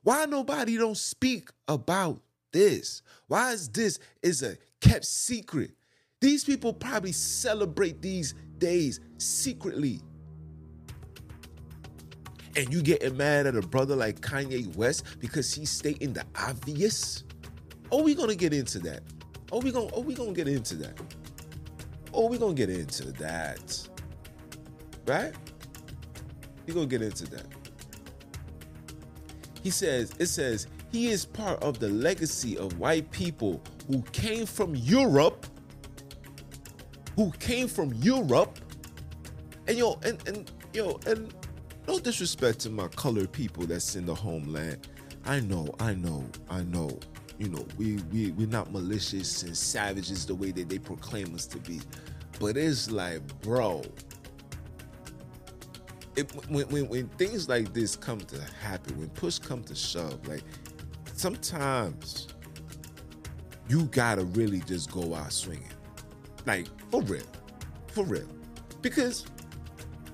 Why 0.02 0.26
nobody 0.26 0.76
don't 0.76 0.97
speak 0.97 1.49
about 1.66 2.21
this? 2.52 3.02
Why 3.26 3.52
is 3.52 3.68
this 3.68 3.99
is 4.23 4.42
a 4.42 4.56
kept 4.80 5.04
secret? 5.04 5.73
These 6.25 6.43
people 6.43 6.73
probably 6.73 7.12
celebrate 7.12 8.00
these 8.00 8.35
days 8.57 9.00
secretly. 9.19 10.00
And 12.57 12.73
you 12.73 12.81
getting 12.81 13.19
mad 13.19 13.47
at 13.47 13.54
a 13.54 13.61
brother 13.61 13.95
like 13.95 14.21
Kanye 14.21 14.75
West 14.75 15.04
because 15.21 15.52
he's 15.52 15.69
stating 15.69 16.14
the 16.14 16.25
obvious? 16.35 17.25
Oh, 17.93 18.02
we 18.02 18.14
gonna 18.14 18.35
get 18.35 18.54
into 18.54 18.78
that. 18.78 19.02
Oh, 19.52 19.61
we 19.61 19.71
gonna 19.71 19.90
oh 19.93 20.00
we 20.00 20.14
gonna 20.14 20.33
get 20.33 20.49
into 20.49 20.76
that. 20.76 20.99
Oh, 22.14 22.26
we 22.26 22.38
gonna 22.38 22.54
get 22.54 22.71
into 22.71 23.12
that. 23.12 23.87
Right? 25.07 25.35
We 26.66 26.73
gonna 26.73 26.87
get 26.87 27.02
into 27.02 27.26
that. 27.33 27.49
He 29.62 29.69
says, 29.69 30.14
it 30.19 30.28
says, 30.28 30.69
he 30.90 31.09
is 31.09 31.26
part 31.26 31.62
of 31.62 31.81
the 31.81 31.90
legacy 31.90 32.57
of 32.57 32.78
white 32.78 33.11
people 33.11 33.61
who 33.88 34.00
came 34.12 34.47
from 34.47 34.75
Europe 34.75 35.47
who 37.16 37.30
came 37.33 37.68
from 37.68 37.92
Europe. 37.94 38.59
And 39.66 39.78
yo, 39.78 39.99
and 40.04 40.26
and 40.28 40.50
yo, 40.73 40.99
and 41.06 41.35
no 41.87 41.99
disrespect 41.99 42.61
to 42.61 42.71
my 42.71 42.88
colored 42.88 43.33
people 43.33 43.66
that's 43.66 43.97
in 43.97 44.06
the 44.06 44.14
homeland. 44.14 44.88
I 45.25 45.40
know, 45.40 45.75
I 45.80 45.94
know, 45.94 46.25
I 46.50 46.62
know. 46.62 46.99
You 47.38 47.49
know, 47.49 47.66
we 47.78 47.97
we 48.12 48.30
we're 48.33 48.47
not 48.47 48.73
malicious 48.73 49.42
and 49.42 49.56
savages 49.56 50.26
the 50.26 50.35
way 50.35 50.50
that 50.52 50.68
they 50.68 50.78
proclaim 50.78 51.35
us 51.35 51.47
to 51.47 51.59
be. 51.59 51.80
But 52.38 52.56
it's 52.56 52.90
like, 52.90 53.23
bro, 53.42 53.83
it, 56.16 56.30
when, 56.49 56.68
when 56.68 56.88
when 56.88 57.09
things 57.11 57.49
like 57.49 57.73
this 57.73 57.97
come 57.97 58.21
to 58.21 58.40
happen, 58.62 58.99
when 58.99 59.09
push 59.11 59.38
come 59.38 59.62
to 59.64 59.75
shove, 59.75 60.26
like 60.28 60.42
sometimes 61.14 62.28
you 63.68 63.85
gotta 63.87 64.25
really 64.25 64.61
just 64.61 64.90
go 64.90 65.14
out 65.14 65.33
swinging, 65.33 65.73
like 66.47 66.67
for 66.91 67.03
real, 67.03 67.23
for 67.89 68.05
real, 68.05 68.29
because 68.83 69.27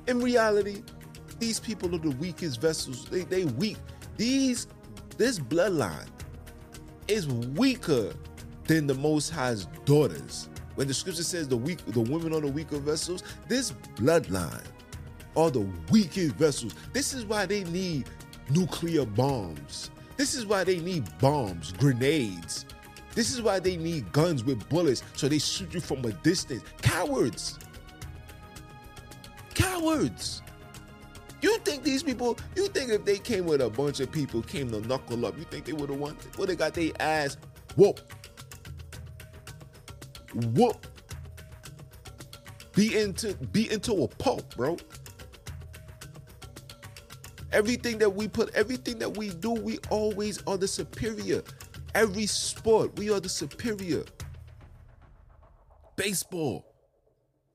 in 0.07 0.21
reality, 0.21 0.83
these 1.39 1.61
people 1.61 1.95
are 1.95 1.99
the 1.99 2.17
weakest 2.17 2.61
vessels. 2.61 3.07
They 3.07 3.23
they 3.23 3.45
weak. 3.45 3.79
These 4.17 4.67
this 5.17 5.39
bloodline 5.39 6.09
is 7.09 7.27
weaker 7.29 8.13
than 8.65 8.87
the 8.87 8.95
Most 8.95 9.31
High's 9.31 9.67
daughters. 9.85 10.49
When 10.77 10.89
the 10.89 10.95
scripture 10.95 11.25
says 11.25 11.49
the 11.49 11.57
weak, 11.57 11.85
the 11.87 12.01
women 12.01 12.33
are 12.33 12.41
the 12.41 12.51
weaker 12.51 12.79
vessels, 12.79 13.23
this 13.49 13.73
bloodline 13.97 14.65
are 15.37 15.51
the 15.51 15.67
weakest 15.91 16.37
vessels. 16.37 16.75
This 16.93 17.13
is 17.13 17.25
why 17.25 17.47
they 17.47 17.65
need 17.65 18.09
nuclear 18.51 19.05
bombs. 19.05 19.91
This 20.17 20.35
is 20.35 20.47
why 20.47 20.65
they 20.65 20.81
need 20.81 21.07
bombs, 21.19 21.73
grenades. 21.73 22.67
This 23.14 23.33
is 23.33 23.43
why 23.43 23.59
they 23.59 23.76
need 23.76 24.12
guns 24.12 24.45
with 24.45 24.69
bullets 24.69 25.02
so 25.14 25.29
they 25.29 25.38
shoot 25.38 25.73
you 25.75 25.81
from 25.81 26.05
a 26.05 26.12
distance. 26.12 26.62
Cowards. 26.83 27.59
Cowards. 29.55 30.43
You 31.43 31.59
think 31.59 31.83
these 31.83 32.02
people, 32.02 32.38
you 32.55 32.69
think 32.69 32.90
if 32.90 33.05
they 33.05 33.19
came 33.19 33.47
with 33.47 33.62
a 33.62 33.71
bunch 33.71 34.00
of 34.00 34.12
people, 34.12 34.43
came 34.43 34.71
to 34.71 34.81
knuckle 34.87 35.25
up, 35.25 35.38
you 35.38 35.45
think 35.45 35.64
they 35.64 35.73
would 35.73 35.90
have 35.90 35.99
won? 35.99 36.17
Would 36.38 36.50
have 36.50 36.59
got 36.59 36.75
their 36.75 36.93
ass 37.00 37.37
whoop. 37.76 38.00
Whoop. 40.35 40.87
Be 42.75 42.99
into 42.99 43.35
be 43.35 43.71
into 43.71 44.05
a 44.05 44.09
pulp, 44.09 44.55
bro. 44.57 44.76
Everything 47.52 47.99
that 47.99 48.11
we 48.11 48.29
put, 48.29 48.55
everything 48.55 48.99
that 49.00 49.17
we 49.17 49.31
do, 49.31 49.50
we 49.50 49.79
always 49.90 50.40
are 50.47 50.57
the 50.57 50.69
superior. 50.69 51.43
Every 51.94 52.26
sport, 52.26 52.97
we 52.99 53.11
are 53.11 53.20
the 53.20 53.28
superior. 53.28 54.04
Baseball, 55.97 56.64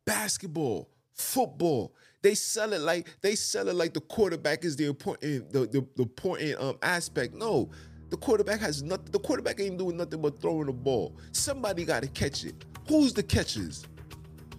basketball, 0.06 0.90
football. 1.14 1.94
They 2.22 2.36
sell 2.36 2.74
it 2.74 2.82
like 2.82 3.08
they 3.22 3.36
sell 3.36 3.68
it 3.70 3.76
like 3.76 3.94
the 3.94 4.02
quarterback 4.02 4.66
is 4.66 4.76
the 4.76 4.86
important 4.88 5.52
the, 5.52 5.60
the, 5.60 5.88
the 5.96 6.04
important 6.04 6.60
um 6.60 6.78
aspect. 6.82 7.34
No, 7.34 7.70
the 8.10 8.18
quarterback 8.18 8.60
has 8.60 8.84
nothing. 8.84 9.08
The 9.12 9.20
quarterback 9.20 9.60
ain't 9.60 9.78
doing 9.78 9.98
nothing 9.98 10.22
but 10.22 10.42
throwing 10.42 10.68
the 10.68 10.74
ball. 10.74 11.16
Somebody 11.32 11.86
got 11.86 12.04
to 12.04 12.10
catch 12.10 12.44
it. 12.44 12.66
Who's 12.88 13.14
the 13.14 13.24
catchers? 13.24 13.86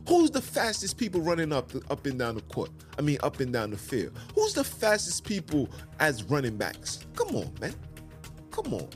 Who's 0.08 0.30
the 0.30 0.40
fastest 0.40 0.96
people 0.98 1.20
running 1.20 1.52
up 1.52 1.72
the, 1.72 1.82
up 1.90 2.06
and 2.06 2.18
down 2.18 2.36
the 2.36 2.40
court? 2.42 2.70
I 2.96 3.02
mean, 3.02 3.18
up 3.24 3.40
and 3.40 3.52
down 3.52 3.70
the 3.70 3.76
field. 3.76 4.16
Who's 4.36 4.54
the 4.54 4.62
fastest 4.62 5.24
people 5.24 5.68
as 5.98 6.22
running 6.24 6.56
backs? 6.56 7.04
Come 7.16 7.34
on, 7.34 7.52
man. 7.60 7.74
Come 8.52 8.72
on. 8.74 8.88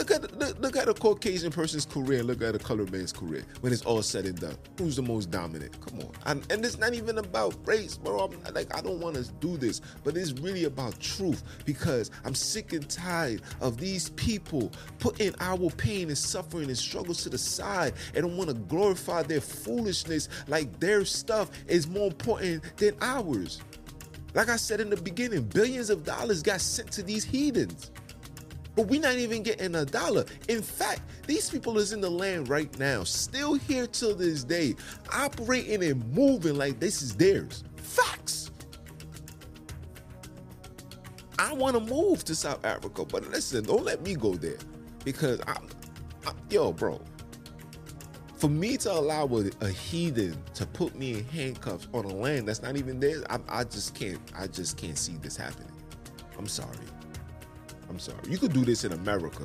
Look 0.00 0.10
at 0.12 0.38
look, 0.38 0.58
look 0.60 0.76
at 0.78 0.88
a 0.88 0.94
Caucasian 0.94 1.52
person's 1.52 1.84
career. 1.84 2.22
Look 2.22 2.40
at 2.40 2.54
a 2.54 2.58
colored 2.58 2.90
man's 2.90 3.12
career 3.12 3.44
when 3.60 3.70
it's 3.70 3.84
all 3.84 4.00
said 4.00 4.24
and 4.24 4.40
done. 4.40 4.56
Who's 4.78 4.96
the 4.96 5.02
most 5.02 5.30
dominant? 5.30 5.78
Come 5.84 6.00
on, 6.00 6.12
and, 6.24 6.50
and 6.50 6.64
it's 6.64 6.78
not 6.78 6.94
even 6.94 7.18
about 7.18 7.54
race, 7.66 7.98
bro. 7.98 8.20
I'm 8.20 8.54
like 8.54 8.74
I 8.74 8.80
don't 8.80 8.98
want 8.98 9.16
to 9.16 9.30
do 9.40 9.58
this, 9.58 9.82
but 10.02 10.16
it's 10.16 10.32
really 10.32 10.64
about 10.64 10.98
truth 11.00 11.42
because 11.66 12.10
I'm 12.24 12.34
sick 12.34 12.72
and 12.72 12.88
tired 12.88 13.42
of 13.60 13.76
these 13.76 14.08
people 14.08 14.72
putting 15.00 15.34
our 15.38 15.68
pain 15.68 16.08
and 16.08 16.16
suffering 16.16 16.68
and 16.68 16.78
struggles 16.78 17.22
to 17.24 17.28
the 17.28 17.36
side 17.36 17.92
and 18.14 18.22
don't 18.24 18.38
want 18.38 18.48
to 18.48 18.56
glorify 18.56 19.22
their 19.22 19.42
foolishness 19.42 20.30
like 20.48 20.80
their 20.80 21.04
stuff 21.04 21.50
is 21.66 21.86
more 21.86 22.06
important 22.06 22.62
than 22.78 22.96
ours. 23.02 23.60
Like 24.32 24.48
I 24.48 24.56
said 24.56 24.80
in 24.80 24.88
the 24.88 24.96
beginning, 24.96 25.42
billions 25.42 25.90
of 25.90 26.04
dollars 26.04 26.42
got 26.42 26.62
sent 26.62 26.90
to 26.92 27.02
these 27.02 27.24
heathens. 27.24 27.90
But 28.76 28.86
we're 28.86 29.00
not 29.00 29.16
even 29.16 29.42
getting 29.42 29.74
a 29.74 29.84
dollar. 29.84 30.24
In 30.48 30.62
fact, 30.62 31.02
these 31.26 31.50
people 31.50 31.78
is 31.78 31.92
in 31.92 32.00
the 32.00 32.10
land 32.10 32.48
right 32.48 32.76
now, 32.78 33.04
still 33.04 33.54
here 33.54 33.86
till 33.86 34.14
this 34.14 34.44
day, 34.44 34.76
operating 35.12 35.82
and 35.84 36.04
moving 36.14 36.56
like 36.56 36.80
this 36.80 37.02
is 37.02 37.14
theirs. 37.14 37.64
Facts. 37.76 38.50
I 41.38 41.52
want 41.54 41.74
to 41.74 41.80
move 41.80 42.22
to 42.24 42.34
South 42.34 42.64
Africa, 42.64 43.04
but 43.04 43.28
listen, 43.30 43.64
don't 43.64 43.84
let 43.84 44.02
me 44.02 44.14
go 44.14 44.34
there 44.34 44.58
because 45.04 45.40
I'm, 45.46 45.68
I'm 46.26 46.36
yo, 46.50 46.72
bro. 46.72 47.00
For 48.36 48.48
me 48.48 48.76
to 48.78 48.92
allow 48.92 49.26
a, 49.26 49.50
a, 49.60 49.68
heathen 49.68 50.36
to 50.54 50.66
put 50.66 50.94
me 50.94 51.18
in 51.18 51.24
handcuffs 51.26 51.88
on 51.92 52.06
a 52.06 52.14
land 52.14 52.48
that's 52.48 52.62
not 52.62 52.76
even 52.76 53.00
theirs, 53.00 53.22
I, 53.28 53.38
I 53.48 53.64
just 53.64 53.94
can't. 53.94 54.20
I 54.34 54.46
just 54.46 54.78
can't 54.78 54.96
see 54.96 55.16
this 55.18 55.36
happening. 55.36 55.72
I'm 56.38 56.46
sorry. 56.46 56.76
I'm 57.90 57.98
sorry. 57.98 58.18
You 58.28 58.38
could 58.38 58.52
do 58.52 58.64
this 58.64 58.84
in 58.84 58.92
America. 58.92 59.42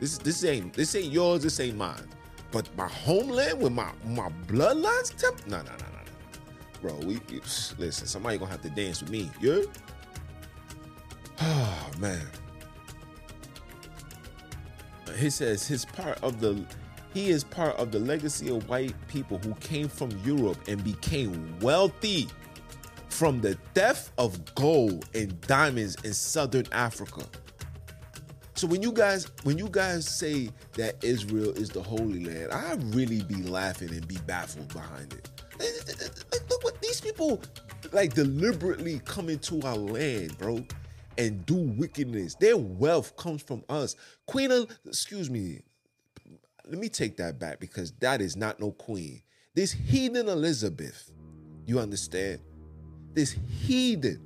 This 0.00 0.16
this 0.18 0.44
ain't 0.44 0.72
this 0.72 0.94
ain't 0.94 1.12
yours. 1.12 1.42
This 1.42 1.58
ain't 1.60 1.76
mine. 1.76 2.08
But 2.52 2.74
my 2.76 2.88
homeland 2.88 3.60
with 3.60 3.72
my 3.72 3.90
my 4.06 4.30
bloodlines, 4.46 5.14
temp- 5.16 5.46
no, 5.48 5.58
no, 5.58 5.64
no, 5.64 5.70
no, 5.70 6.92
no, 6.92 6.98
bro. 6.98 7.06
We, 7.06 7.20
listen. 7.78 8.06
Somebody 8.06 8.38
gonna 8.38 8.50
have 8.50 8.62
to 8.62 8.70
dance 8.70 9.02
with 9.02 9.10
me. 9.10 9.30
Yeah. 9.40 9.62
Oh 11.40 11.90
man. 11.98 12.26
He 15.16 15.28
says 15.28 15.66
his 15.66 15.84
part 15.84 16.22
of 16.22 16.40
the 16.40 16.64
he 17.12 17.28
is 17.30 17.44
part 17.44 17.76
of 17.76 17.90
the 17.90 17.98
legacy 17.98 18.48
of 18.54 18.68
white 18.68 18.94
people 19.08 19.38
who 19.38 19.54
came 19.56 19.88
from 19.88 20.10
Europe 20.24 20.58
and 20.68 20.82
became 20.82 21.58
wealthy 21.60 22.28
from 23.08 23.40
the 23.40 23.58
theft 23.74 24.12
of 24.18 24.54
gold 24.54 25.06
and 25.14 25.38
diamonds 25.42 25.96
in 26.04 26.14
southern 26.14 26.66
Africa. 26.72 27.24
So 28.62 28.68
when 28.68 28.80
you 28.80 28.92
guys 28.92 29.26
when 29.42 29.58
you 29.58 29.68
guys 29.68 30.06
say 30.08 30.48
that 30.74 31.02
Israel 31.02 31.50
is 31.50 31.68
the 31.68 31.82
Holy 31.82 32.24
Land, 32.24 32.52
I 32.52 32.74
really 32.96 33.24
be 33.24 33.42
laughing 33.42 33.90
and 33.90 34.06
be 34.06 34.18
baffled 34.18 34.72
behind 34.72 35.12
it. 35.14 35.28
Look 36.48 36.62
what 36.62 36.80
these 36.80 37.00
people 37.00 37.42
like 37.90 38.14
deliberately 38.14 39.00
come 39.04 39.28
into 39.28 39.60
our 39.62 39.74
land, 39.74 40.38
bro, 40.38 40.64
and 41.18 41.44
do 41.44 41.56
wickedness. 41.56 42.36
Their 42.36 42.56
wealth 42.56 43.16
comes 43.16 43.42
from 43.42 43.64
us. 43.68 43.96
Queen, 44.26 44.52
of, 44.52 44.68
excuse 44.86 45.28
me, 45.28 45.62
let 46.64 46.78
me 46.78 46.88
take 46.88 47.16
that 47.16 47.40
back 47.40 47.58
because 47.58 47.90
that 47.98 48.20
is 48.20 48.36
not 48.36 48.60
no 48.60 48.70
queen. 48.70 49.22
This 49.56 49.72
heathen 49.72 50.28
Elizabeth, 50.28 51.10
you 51.66 51.80
understand? 51.80 52.38
This 53.12 53.34
heathen, 53.58 54.20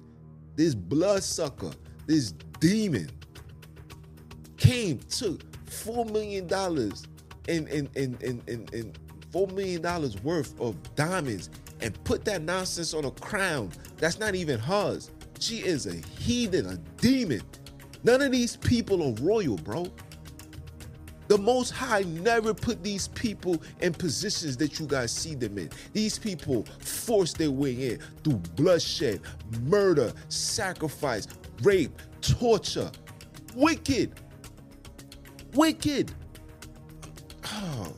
this 0.56 0.74
bloodsucker, 0.74 1.70
this 2.06 2.32
demon 2.60 3.08
came, 4.56 4.98
took 5.10 5.42
four 5.68 6.04
million 6.06 6.46
dollars 6.46 7.06
in 7.48 7.66
in 7.68 7.88
in 7.94 8.16
in 8.22 8.42
and 8.72 8.98
four 9.30 9.46
million 9.48 9.82
dollars 9.82 10.16
worth 10.22 10.58
of 10.60 10.76
diamonds 10.94 11.50
and 11.80 12.02
put 12.04 12.24
that 12.24 12.42
nonsense 12.42 12.94
on 12.94 13.04
a 13.04 13.10
crown 13.12 13.70
that's 13.98 14.18
not 14.18 14.34
even 14.34 14.58
hers. 14.58 15.10
She 15.38 15.58
is 15.58 15.86
a 15.86 15.94
heathen, 15.94 16.66
a 16.66 16.76
demon. 17.00 17.42
None 18.04 18.22
of 18.22 18.32
these 18.32 18.56
people 18.56 19.02
are 19.02 19.12
royal, 19.22 19.56
bro. 19.56 19.86
The 21.28 21.38
Most 21.38 21.70
High 21.70 22.02
never 22.02 22.54
put 22.54 22.82
these 22.84 23.08
people 23.08 23.60
in 23.80 23.92
positions 23.92 24.56
that 24.58 24.78
you 24.78 24.86
guys 24.86 25.10
see 25.10 25.34
them 25.34 25.58
in. 25.58 25.70
These 25.92 26.18
people 26.18 26.64
forced 26.80 27.38
their 27.38 27.50
way 27.50 27.90
in 27.90 27.98
through 28.22 28.36
bloodshed, 28.54 29.20
murder, 29.62 30.12
sacrifice, 30.28 31.26
rape, 31.62 32.00
torture. 32.20 32.90
Wicked, 33.56 34.20
wicked. 35.56 36.12
Oh, 37.44 37.94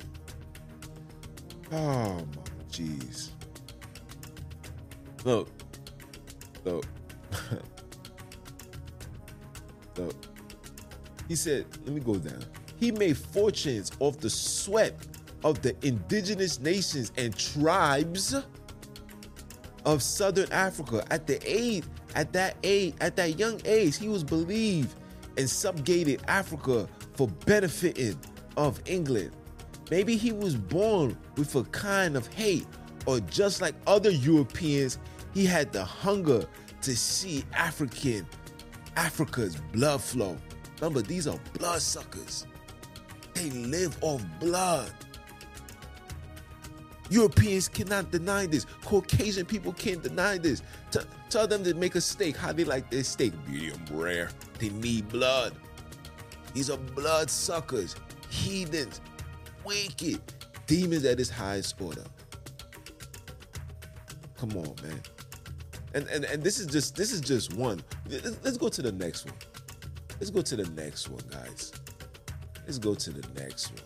oh 1.73 2.15
my 2.15 2.25
jeez. 2.71 3.31
Look, 5.25 5.49
look, 6.65 6.87
look. 9.97 10.15
He 11.27 11.37
said, 11.37 11.67
let 11.85 11.95
me 11.95 12.01
go 12.01 12.17
down. 12.17 12.45
He 12.79 12.93
made 12.93 13.19
fortunes 13.19 13.91
off 13.99 14.19
the 14.19 14.31
sweat 14.31 14.95
of 15.45 15.61
the 15.63 15.77
indigenous 15.87 16.61
nations 16.61 17.13
and 17.17 17.37
tribes 17.37 18.35
of 19.85 20.03
southern 20.03 20.51
Africa. 20.53 21.05
At 21.11 21.27
the 21.27 21.39
age, 21.45 21.85
at 22.15 22.33
that 22.33 22.57
age, 22.63 22.95
at 23.01 23.17
that 23.17 23.39
young 23.39 23.61
age, 23.65 23.99
he 23.99 24.09
was 24.09 24.25
believed 24.25 24.95
and 25.37 25.49
subjugated 25.49 26.23
Africa 26.29 26.89
for 27.19 27.27
benefiting 27.47 28.17
of 28.57 28.81
England. 28.87 29.33
Maybe 29.91 30.17
he 30.17 30.31
was 30.31 30.55
born 30.55 31.19
with 31.37 31.57
a 31.57 31.65
kind 31.65 32.17
of 32.17 32.29
hate, 32.29 32.65
or 33.07 33.19
just 33.19 33.61
like 33.61 33.75
other 33.89 34.11
Europeans, 34.11 35.01
he 35.35 35.45
had 35.45 35.73
the 35.73 35.85
hunger 35.85 36.47
to 36.83 36.97
see 36.97 37.45
African 37.55 38.25
Africa's 38.97 39.57
blood 39.73 40.01
flow. 40.01 40.37
Remember, 40.81 41.03
these 41.03 41.27
are 41.27 41.37
blood 41.55 41.83
suckers. 41.83 42.47
They 43.35 43.51
live 43.51 43.99
off 44.01 44.23
blood. 44.39 44.93
Europeans 47.11 47.69
cannot 47.69 48.13
deny 48.13 48.47
this. 48.47 48.65
Caucasian 48.85 49.45
people 49.45 49.73
can't 49.73 50.05
deny 50.05 50.39
this. 50.39 50.63
T- 50.93 51.01
tell 51.31 51.49
them 51.49 51.65
to 51.65 51.75
make 51.75 51.97
a 51.97 52.01
steak. 52.01 52.37
How 52.37 52.53
they 52.53 52.65
like 52.65 52.93
their 52.93 53.03
steak? 53.03 53.33
Medium 53.49 53.85
rare. 53.91 54.31
They 54.61 54.69
need 54.69 55.09
blood. 55.09 55.57
These 56.55 56.71
are 56.71 56.77
bloodsuckers, 56.77 57.95
heathens, 58.31 59.01
wicked, 59.65 60.21
demons 60.67 61.05
at 61.05 61.21
its 61.21 61.31
highest 61.31 61.81
order. 61.81 62.05
Come 64.37 64.51
on, 64.57 64.75
man. 64.83 65.03
And 65.95 66.07
and 66.09 66.25
and 66.25 66.43
this 66.43 66.59
is 66.59 66.67
just 66.67 66.97
this 66.97 67.13
is 67.13 67.21
just 67.21 67.55
one. 67.55 67.83
Let's 68.09 68.57
go 68.57 68.69
to 68.69 68.83
the 68.83 68.93
next 68.93 69.27
one. 69.27 69.35
Let's 70.21 70.31
go 70.31 70.43
to 70.43 70.57
the 70.57 70.69
next 70.71 71.09
one, 71.09 71.23
guys. 71.31 71.73
Let's 72.67 72.79
go 72.79 72.95
to 72.95 73.11
the 73.11 73.41
next 73.41 73.73
one. 73.73 73.83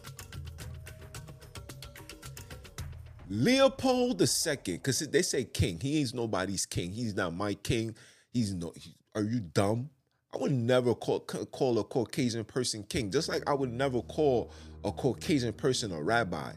Leopold 3.28 4.20
II, 4.20 4.56
because 4.66 4.98
they 4.98 5.22
say 5.22 5.44
king. 5.44 5.78
He 5.80 6.00
ain't 6.00 6.12
nobody's 6.12 6.66
king. 6.66 6.92
He's 6.92 7.14
not 7.14 7.34
my 7.34 7.54
king. 7.54 7.94
He's 8.32 8.52
no. 8.52 8.72
He, 8.76 8.94
are 9.14 9.22
you 9.22 9.40
dumb? 9.40 9.88
I 10.34 10.38
would 10.38 10.52
never 10.52 10.94
call 10.94 11.20
call 11.20 11.78
a 11.78 11.84
Caucasian 11.84 12.44
person 12.44 12.84
king. 12.84 13.10
Just 13.10 13.28
like 13.28 13.48
I 13.48 13.54
would 13.54 13.72
never 13.72 14.00
call 14.02 14.50
a 14.84 14.90
Caucasian 14.90 15.52
person 15.52 15.92
a 15.92 16.02
rabbi. 16.02 16.52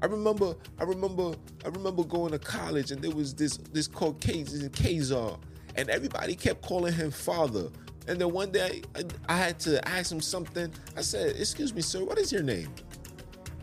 I 0.00 0.06
remember, 0.06 0.54
I 0.78 0.84
remember, 0.84 1.34
I 1.64 1.68
remember 1.68 2.04
going 2.04 2.30
to 2.30 2.38
college 2.38 2.92
and 2.92 3.02
there 3.02 3.10
was 3.10 3.34
this 3.34 3.56
this 3.72 3.88
Caucasian 3.88 4.70
Khazar, 4.70 5.38
and 5.74 5.90
everybody 5.90 6.36
kept 6.36 6.62
calling 6.62 6.92
him 6.92 7.10
father. 7.10 7.70
And 8.06 8.20
then 8.20 8.32
one 8.32 8.52
day 8.52 8.82
I, 8.94 9.04
I 9.28 9.36
had 9.36 9.58
to 9.60 9.86
ask 9.88 10.12
him 10.12 10.20
something. 10.20 10.72
I 10.96 11.02
said, 11.02 11.36
"Excuse 11.36 11.74
me, 11.74 11.82
sir, 11.82 12.04
what 12.04 12.18
is 12.18 12.30
your 12.30 12.44
name?" 12.44 12.72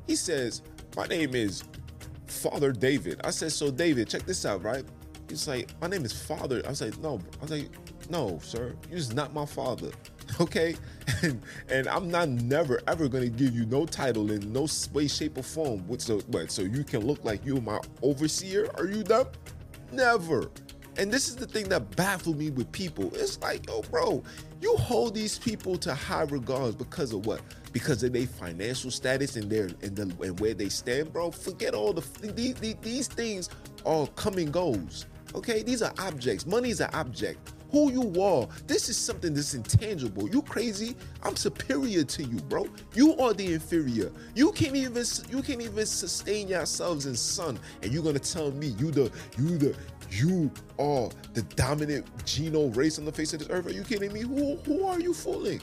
He 0.05 0.17
says, 0.17 0.61
"My 0.97 1.07
name 1.07 1.33
is 1.33 1.63
Father 2.27 2.73
David." 2.73 3.21
I 3.23 3.31
said, 3.31 3.53
"So 3.53 3.71
David, 3.71 4.09
check 4.09 4.23
this 4.23 4.45
out, 4.45 4.63
right?" 4.63 4.83
He's 5.29 5.47
like, 5.47 5.69
"My 5.79 5.87
name 5.87 6.03
is 6.03 6.11
Father." 6.11 6.61
I 6.65 6.69
was 6.69 6.81
like, 6.81 6.97
"No," 6.99 7.21
I 7.39 7.41
was 7.41 7.51
like, 7.51 7.69
"No, 8.09 8.39
sir, 8.43 8.75
you're 8.89 8.99
just 8.99 9.15
not 9.15 9.33
my 9.33 9.45
father." 9.45 9.91
okay? 10.39 10.75
And 11.21 11.41
and 11.69 11.87
i'm 11.87 12.09
not 12.09 12.29
never 12.29 12.81
ever 12.87 13.07
gonna 13.07 13.29
give 13.29 13.55
you 13.55 13.65
no 13.65 13.85
title 13.85 14.31
in 14.31 14.51
no 14.51 14.67
way 14.93 15.07
shape 15.07 15.37
or 15.37 15.43
form 15.43 15.83
so 15.99 16.21
but 16.29 16.51
so 16.51 16.61
you 16.63 16.83
can 16.83 17.05
look 17.05 17.23
like 17.23 17.45
you're 17.45 17.61
my 17.61 17.79
overseer 18.01 18.69
are 18.75 18.85
you 18.85 19.03
dumb? 19.03 19.27
Never. 19.91 20.49
And 20.97 21.11
this 21.11 21.27
is 21.27 21.35
the 21.35 21.45
thing 21.45 21.69
that 21.69 21.95
baffled 21.95 22.37
me 22.37 22.49
with 22.49 22.71
people. 22.71 23.13
It's 23.15 23.39
like 23.41 23.67
yo 23.67 23.81
bro 23.83 24.23
you 24.61 24.75
hold 24.77 25.13
these 25.13 25.37
people 25.37 25.77
to 25.79 25.93
high 25.93 26.23
regards 26.23 26.75
because 26.75 27.13
of 27.13 27.25
what? 27.25 27.41
Because 27.71 28.01
of 28.03 28.13
their 28.13 28.25
financial 28.25 28.89
status 28.89 29.35
and 29.35 29.49
their 29.49 29.69
and, 29.83 29.95
the, 29.95 30.03
and 30.23 30.39
where 30.39 30.53
they 30.53 30.69
stand 30.69 31.13
bro? 31.13 31.31
Forget 31.31 31.73
all 31.73 31.93
the 31.93 32.03
these, 32.33 32.75
these 32.81 33.07
things 33.07 33.49
are 33.85 34.07
come 34.07 34.37
and 34.37 34.51
goes 34.51 35.05
okay? 35.33 35.61
These 35.63 35.81
are 35.81 35.93
objects. 35.99 36.45
Money 36.45 36.69
is 36.69 36.79
an 36.79 36.89
object 36.93 37.54
who 37.71 37.91
you 37.91 38.21
are. 38.21 38.47
This 38.67 38.89
is 38.89 38.97
something 38.97 39.33
that's 39.33 39.53
intangible. 39.53 40.29
You 40.29 40.41
crazy? 40.41 40.95
I'm 41.23 41.35
superior 41.35 42.03
to 42.03 42.23
you, 42.23 42.37
bro. 42.37 42.67
You 42.93 43.15
are 43.17 43.33
the 43.33 43.53
inferior. 43.53 44.11
You 44.35 44.51
can't 44.51 44.75
even 44.75 45.03
you 45.29 45.41
can't 45.41 45.61
even 45.61 45.85
sustain 45.85 46.47
yourselves 46.47 47.05
in 47.05 47.15
sun, 47.15 47.59
and 47.81 47.91
you're 47.91 48.03
gonna 48.03 48.19
tell 48.19 48.51
me 48.51 48.67
you 48.67 48.91
the 48.91 49.11
you 49.37 49.57
the 49.57 49.75
you 50.11 50.51
are 50.79 51.09
the 51.33 51.41
dominant 51.55 52.05
geno 52.25 52.67
race 52.69 52.99
on 52.99 53.05
the 53.05 53.11
face 53.11 53.33
of 53.33 53.39
this 53.39 53.49
earth. 53.49 53.67
Are 53.67 53.71
you 53.71 53.83
kidding 53.83 54.13
me? 54.13 54.21
Who 54.21 54.55
who 54.57 54.85
are 54.85 54.99
you 54.99 55.13
fooling? 55.13 55.61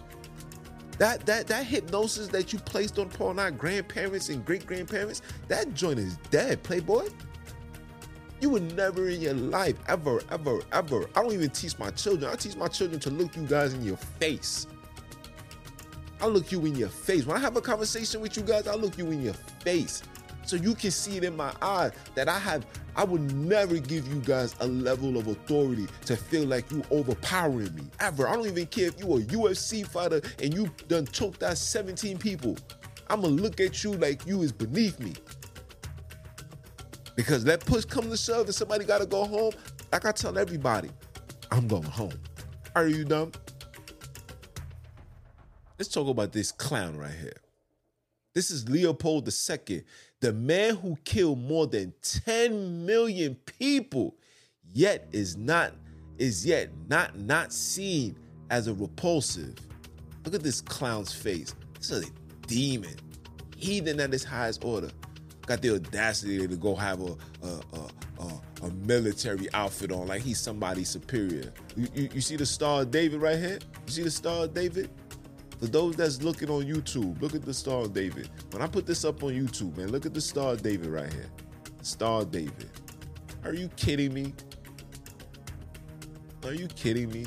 That 0.99 1.25
that 1.27 1.47
that 1.47 1.65
hypnosis 1.65 2.29
that 2.29 2.53
you 2.53 2.59
placed 2.59 2.99
on 2.99 3.09
Paul 3.09 3.31
and 3.31 3.41
our 3.41 3.51
grandparents 3.51 4.29
and 4.29 4.45
great 4.45 4.67
grandparents, 4.67 5.23
that 5.49 5.75
joint 5.75 5.99
is 5.99 6.17
dead, 6.31 6.63
Playboy. 6.63 7.09
You 8.43 8.51
would 8.51 8.77
never 8.77 9.09
in 9.09 9.21
your 9.21 9.35
life, 9.35 9.77
ever, 9.87 10.21
ever, 10.33 10.63
ever. 10.73 11.09
I 11.15 11.23
don't 11.23 11.33
even 11.33 11.51
teach 11.51 11.79
my 11.79 11.91
children. 11.93 12.29
I 12.29 12.35
teach 12.35 12.57
my 12.57 12.67
children 12.67 12.99
to 12.99 13.11
look 13.11 13.37
you 13.37 13.47
guys 13.47 13.73
in 13.73 13.85
your 13.85 13.97
face. 13.97 14.67
I 16.21 16.27
look 16.27 16.51
you 16.51 16.67
in 16.67 16.75
your 16.75 16.89
face. 16.89 17.25
When 17.25 17.37
I 17.37 17.41
have 17.41 17.57
a 17.57 17.61
conversation 17.61 18.21
with 18.21 18.37
you 18.37 18.43
guys, 18.43 18.67
I 18.67 18.75
look 18.75 18.99
you 18.99 19.13
in 19.13 19.23
your 19.23 19.35
face. 19.63 20.03
So 20.45 20.57
you 20.57 20.75
can 20.75 20.91
see 20.91 21.19
it 21.19 21.23
in 21.23 21.37
my 21.37 21.55
eyes 21.63 21.93
that 22.17 22.29
I 22.29 22.37
have, 22.41 22.67
I 22.97 23.05
would 23.05 23.33
never 23.33 23.79
give 23.79 24.09
you 24.13 24.21
guys 24.21 24.57
a 24.59 24.67
level 24.67 25.17
of 25.17 25.29
authority 25.29 25.87
to 26.07 26.17
feel 26.17 26.47
like 26.47 26.69
you 26.73 26.83
overpowering 26.91 27.73
me. 27.77 27.85
Ever. 28.01 28.27
I 28.27 28.35
don't 28.35 28.47
even 28.47 28.67
care 28.67 28.89
if 28.89 28.99
you 28.99 29.19
a 29.19 29.21
UFC 29.21 29.87
fighter 29.87 30.21
and 30.43 30.53
you 30.53 30.69
done 30.89 31.07
choked 31.07 31.45
out 31.45 31.59
17 31.59 32.19
people. 32.19 32.57
I'ma 33.09 33.29
look 33.29 33.61
at 33.61 33.85
you 33.85 33.93
like 33.93 34.27
you 34.27 34.43
is 34.43 34.51
beneath 34.51 34.99
me. 34.99 35.13
Because 37.15 37.45
that 37.45 37.61
push 37.65 37.85
come 37.85 38.09
to 38.11 38.17
shove 38.17 38.47
and 38.47 38.55
somebody 38.55 38.85
gotta 38.85 39.07
go 39.07 39.25
home, 39.25 39.53
like 39.91 40.05
I 40.05 40.13
tell 40.13 40.39
everybody, 40.39 40.91
I'm 41.51 41.69
going 41.69 41.83
home. 41.83 42.19
Are 42.75 42.87
you 42.87 43.05
dumb? 43.05 43.33
Let's 45.79 45.93
talk 45.93 46.09
about 46.09 46.33
this 46.33 46.53
clown 46.53 46.97
right 46.97 47.13
here. 47.13 47.37
This 48.35 48.51
is 48.51 48.69
Leopold 48.69 49.29
II, 49.29 49.85
the 50.21 50.33
man 50.33 50.77
who 50.77 50.97
killed 51.05 51.43
more 51.43 51.67
than 51.67 51.93
10 52.01 52.87
million 52.87 53.35
people, 53.59 54.17
yet 54.73 55.07
is 55.13 55.37
not 55.37 55.75
is 56.19 56.47
yet 56.47 56.71
not 56.89 57.19
not 57.19 57.53
seen 57.53 58.17
as 58.49 58.69
a 58.69 58.75
repulsive. 58.75 59.55
Look 60.25 60.35
at 60.35 60.43
this 60.43 60.63
clown's 60.63 61.13
face. 61.13 61.55
This 61.77 61.91
is 61.91 62.09
a 62.09 62.13
demon, 62.47 62.95
heathen 63.57 64.01
at 64.01 64.13
his 64.13 64.25
highest 64.25 64.65
order 64.65 64.89
got 65.47 65.61
the 65.63 65.75
audacity 65.75 66.47
to 66.47 66.57
go 66.57 66.75
have 66.75 67.01
a 67.01 67.17
a, 67.43 67.61
a, 68.21 68.67
a, 68.67 68.71
military 68.87 69.53
outfit 69.55 69.91
on 69.91 70.07
like 70.07 70.23
he's 70.23 70.39
somebody 70.39 70.85
superior. 70.85 71.53
You, 71.77 71.89
you, 71.95 72.09
you 72.15 72.21
see 72.21 72.37
the 72.37 72.47
Star 72.47 72.85
David 72.85 73.21
right 73.21 73.39
here? 73.39 73.59
You 73.87 73.93
see 73.93 74.03
the 74.03 74.11
Star 74.11 74.47
David? 74.47 74.91
For 75.59 75.67
those 75.67 75.97
that's 75.97 76.23
looking 76.23 76.51
on 76.51 76.65
YouTube, 76.65 77.21
look 77.23 77.35
at 77.35 77.43
the 77.43 77.55
Star 77.55 77.87
David. 77.87 78.29
When 78.51 78.63
I 78.63 78.67
put 78.67 78.87
this 78.87 79.05
up 79.05 79.23
on 79.23 79.31
YouTube, 79.31 79.77
man, 79.77 79.93
look 79.93 80.07
at 80.07 80.15
the 80.15 80.21
Star 80.21 80.57
David 80.57 80.89
right 80.89 81.13
here. 81.13 81.31
Star 81.83 82.25
David. 82.25 82.71
Are 83.45 83.55
you 83.55 83.69
kidding 83.77 84.13
me? 84.13 84.33
Are 86.45 86.55
you 86.55 86.67
kidding 86.69 87.11
me? 87.11 87.27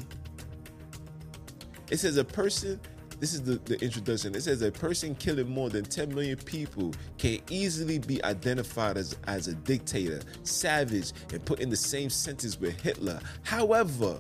It 1.90 1.98
says 1.98 2.18
a 2.18 2.26
person 2.26 2.80
this 3.26 3.34
is 3.34 3.42
the, 3.42 3.56
the 3.66 3.84
introduction. 3.84 4.36
It 4.36 4.44
says 4.44 4.62
a 4.62 4.72
person 4.72 5.16
killing 5.16 5.50
more 5.50 5.72
than 5.72 5.84
10 5.84 6.14
million 6.14 6.38
people 6.38 6.94
can 7.18 7.40
easily 7.50 7.98
be 7.98 8.24
identified 8.24 8.98
as, 8.98 9.18
as 9.26 9.48
a 9.48 9.56
dictator, 9.56 10.22
savage, 10.44 11.12
and 11.34 11.44
put 11.44 11.60
in 11.60 11.72
the 11.72 11.76
same 11.76 12.12
sentence 12.12 12.60
with 12.60 12.80
Hitler. 12.80 13.20
However, 13.42 14.20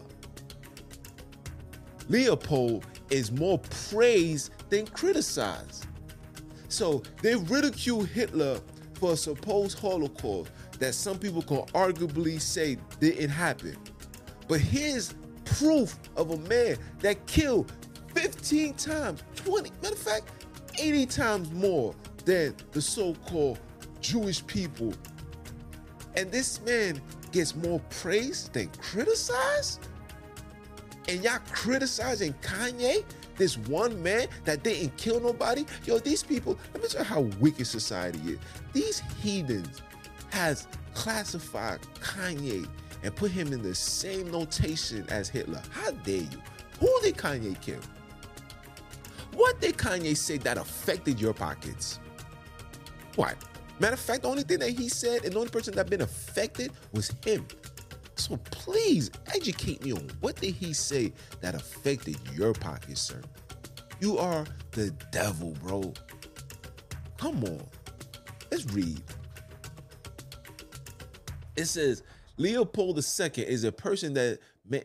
Leopold 2.09 2.87
is 3.11 3.31
more 3.31 3.59
praised 3.91 4.49
than 4.71 4.87
criticized. 4.87 5.85
So 6.67 7.03
they 7.21 7.35
ridicule 7.35 8.01
Hitler 8.05 8.59
for 8.95 9.11
a 9.13 9.17
supposed 9.17 9.77
Holocaust 9.77 10.49
that 10.79 10.95
some 10.95 11.19
people 11.19 11.43
can 11.43 11.61
arguably 11.75 12.41
say 12.41 12.79
didn't 12.99 13.29
happen. 13.29 13.77
But 14.47 14.61
here's 14.61 15.13
proof 15.43 15.95
of 16.17 16.31
a 16.31 16.37
man 16.49 16.77
that 17.01 17.23
killed 17.27 17.71
15 18.15 18.73
times, 18.75 19.23
20, 19.36 19.71
matter 19.82 19.93
of 19.93 19.99
fact, 19.99 20.32
80 20.80 21.06
times 21.06 21.51
more 21.51 21.93
than 22.25 22.56
the 22.71 22.82
so 22.82 23.13
called 23.25 23.60
Jewish 24.01 24.45
people. 24.47 24.93
And 26.15 26.32
this 26.32 26.62
man 26.62 27.01
gets 27.32 27.56
more 27.56 27.80
praise 27.89 28.49
than 28.54 28.69
criticized? 28.80 29.88
And 31.08 31.23
y'all 31.23 31.39
criticizing 31.51 32.34
Kanye, 32.41 33.04
this 33.36 33.58
one 33.58 34.01
man 34.01 34.28
that 34.45 34.63
didn't 34.63 34.95
kill 34.97 35.19
nobody? 35.19 35.65
Yo, 35.86 35.99
these 35.99 36.23
people, 36.23 36.58
let 36.73 36.82
me 36.82 36.89
tell 36.89 37.01
you 37.01 37.06
how 37.06 37.21
wicked 37.39 37.67
society 37.67 38.19
is. 38.32 38.39
These 38.73 38.99
heathens 39.21 39.82
has 40.32 40.67
classified 40.93 41.80
Kanye 41.99 42.67
and 43.04 43.15
put 43.15 43.30
him 43.30 43.54
in 43.54 43.62
the 43.62 43.75
same 43.75 44.32
notation 44.32 45.06
as 45.10 45.30
Hitler. 45.30 45.62
How 45.71 45.91
dare 45.91 46.21
you? 46.21 46.41
Who 46.80 46.99
did 47.01 47.17
Kanye 47.17 47.60
kill? 47.62 47.82
What 49.36 49.60
did 49.60 49.78
Kanye 49.78 50.15
say 50.15 50.38
that 50.39 50.58
affected 50.58 51.19
your 51.19 51.34
pockets? 51.34 52.00
What? 53.15 53.36
Matter 53.80 53.93
of 53.93 54.00
fact, 54.00 54.24
the 54.24 54.30
only 54.30 54.43
thing 54.43 54.60
that 54.60 54.69
he 54.69 54.88
said 54.88 55.26
and 55.26 55.34
the 55.34 55.38
only 55.38 55.52
person 55.52 55.76
that 55.76 55.89
been 55.89 56.02
affected 56.02 56.71
was 56.93 57.12
him. 57.26 57.45
So 58.15 58.38
please 58.38 59.12
educate 59.34 59.84
me 59.84 59.91
on 59.91 60.08
what 60.21 60.38
did 60.38 60.54
he 60.56 60.74
say 60.74 61.12
that 61.41 61.54
affected 61.54 62.17
your 62.34 62.54
pockets, 62.54 63.02
sir? 63.02 63.21
You 64.00 64.17
are 64.17 64.45
the 64.71 64.91
devil, 65.12 65.52
bro. 65.62 65.93
Come 67.17 67.43
on. 67.43 67.62
Let's 68.52 68.65
read. 68.71 69.02
It 71.58 71.65
says, 71.65 72.04
Leopold 72.38 72.98
II 72.98 73.43
is 73.43 73.63
a 73.63 73.71
person 73.71 74.13
that 74.13 74.39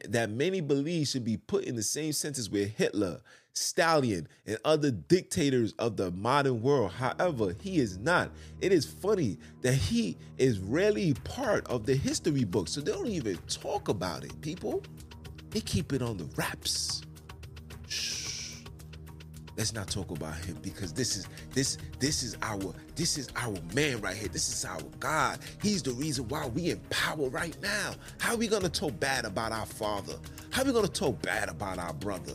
that 0.09 0.31
many 0.31 0.61
believe 0.61 1.09
should 1.09 1.25
be 1.25 1.39
put 1.39 1.65
in 1.65 1.75
the 1.75 1.83
same 1.83 2.13
sentence 2.13 2.51
with 2.51 2.77
Hitler, 2.77 3.21
Stalin, 3.53 4.29
and 4.47 4.59
other 4.65 4.91
dictators 4.91 5.73
of 5.79 5.97
the 5.97 6.11
modern 6.13 6.63
world. 6.63 6.93
However, 6.93 7.55
he 7.61 7.79
is 7.79 7.99
not. 7.99 8.31
It 8.61 8.73
is 8.73 8.87
funny 8.87 9.39
that 9.63 9.75
he 9.75 10.17
is 10.39 10.59
rarely 10.59 11.15
part 11.25 11.67
of 11.67 11.87
the 11.87 11.95
history 11.95 12.45
books, 12.45 12.73
so 12.73 12.81
they 12.81 12.93
don't 12.93 13.07
even 13.07 13.37
talk 13.49 13.89
about 13.89 14.25
it, 14.25 14.41
people. 14.41 14.83
They 15.51 15.61
keep 15.61 15.93
it 15.93 16.03
on 16.03 16.17
the 16.17 16.29
wraps. 16.37 17.03
Shh. 17.89 18.57
Let's 19.57 19.75
not 19.75 19.89
talk 19.89 20.11
about 20.11 20.37
him 20.37 20.57
because 20.63 20.93
this 20.93 21.17
is 21.17 21.29
this 21.53 21.77
this 21.99 22.23
is 22.23 22.37
our 22.41 22.73
this 22.95 23.19
is 23.19 23.29
our 23.37 23.57
man 23.75 24.01
right 24.01 24.17
here. 24.17 24.29
This 24.29 24.49
is 24.49 24.65
our 24.65 24.81
God. 25.01 25.41
He's 25.61 25.83
the 25.83 25.93
reason 25.93 26.29
why 26.29 26.47
we 26.47 26.71
in 26.71 26.79
power 26.89 27.29
right 27.29 27.57
now. 27.61 27.93
How 28.21 28.35
are 28.35 28.37
we 28.39 28.47
gonna 28.47 28.71
talk 28.71 28.99
bad 29.01 29.27
about 29.27 29.53
our 29.53 29.67
father? 29.67 30.15
How 30.51 30.63
are 30.63 30.65
we 30.65 30.73
gonna 30.73 30.89
talk 30.89 31.21
bad 31.21 31.51
about 31.51 31.79
our 31.79 31.93
brother? 31.93 32.35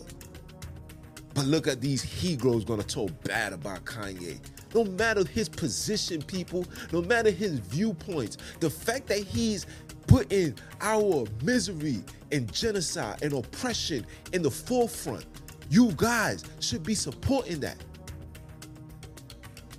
But 1.36 1.46
look 1.46 1.68
at 1.68 1.82
these 1.82 2.04
Negroes 2.24 2.66
gonna 2.66 2.82
talk 2.82 3.12
bad 3.24 3.54
about 3.54 3.86
Kanye. 3.86 4.40
No 4.74 4.86
matter 4.86 5.24
his 5.24 5.48
position, 5.48 6.22
people, 6.24 6.66
no 6.92 7.02
matter 7.04 7.30
his 7.30 7.60
viewpoints, 7.60 8.38
the 8.60 8.70
fact 8.70 9.08
that 9.08 9.20
he's 9.20 9.68
putting 10.08 10.56
our 10.82 11.26
misery 11.44 12.04
and 12.32 12.52
genocide 12.52 13.22
and 13.22 13.34
oppression 13.34 14.06
in 14.34 14.42
the 14.42 14.50
forefront 14.52 15.26
you 15.70 15.92
guys 15.94 16.44
should 16.60 16.84
be 16.84 16.96
supporting 16.96 17.60
that. 17.62 17.78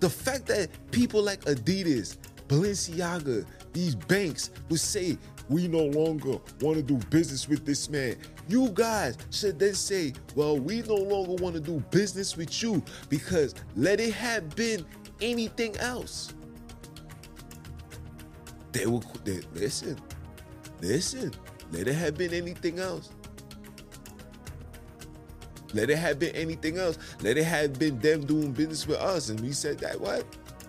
The 0.00 0.10
fact 0.10 0.46
that 0.46 0.68
people 0.90 1.22
like 1.22 1.40
Adidas, 1.44 2.16
Balenciaga, 2.48 3.46
these 3.72 3.94
banks 3.94 4.50
would 4.68 4.80
say, 4.80 5.16
we 5.48 5.68
no 5.68 5.84
longer 5.84 6.38
want 6.60 6.76
to 6.76 6.82
do 6.82 6.96
business 7.08 7.48
with 7.48 7.64
this 7.64 7.88
man. 7.88 8.16
You 8.48 8.70
guys 8.70 9.16
should 9.30 9.58
then 9.58 9.74
say, 9.74 10.12
well, 10.34 10.58
we 10.58 10.82
no 10.82 10.94
longer 10.94 11.42
want 11.42 11.54
to 11.54 11.60
do 11.60 11.80
business 11.90 12.36
with 12.36 12.62
you 12.62 12.82
because 13.08 13.54
let 13.74 14.00
it 14.00 14.14
have 14.14 14.54
been 14.56 14.84
anything 15.20 15.76
else. 15.78 16.34
They 18.72 18.86
will 18.86 19.04
they, 19.24 19.40
listen, 19.54 19.98
listen, 20.80 21.32
let 21.72 21.88
it 21.88 21.94
have 21.94 22.16
been 22.16 22.34
anything 22.34 22.78
else. 22.78 23.10
Let 25.74 25.90
it 25.90 25.98
have 25.98 26.18
been 26.18 26.34
anything 26.34 26.78
else. 26.78 26.98
Let 27.22 27.36
it 27.36 27.44
have 27.44 27.78
been 27.78 27.98
them 27.98 28.24
doing 28.24 28.52
business 28.52 28.86
with 28.86 28.98
us. 28.98 29.28
And 29.28 29.40
we 29.40 29.52
said 29.52 29.78
that, 29.80 30.00
what? 30.00 30.24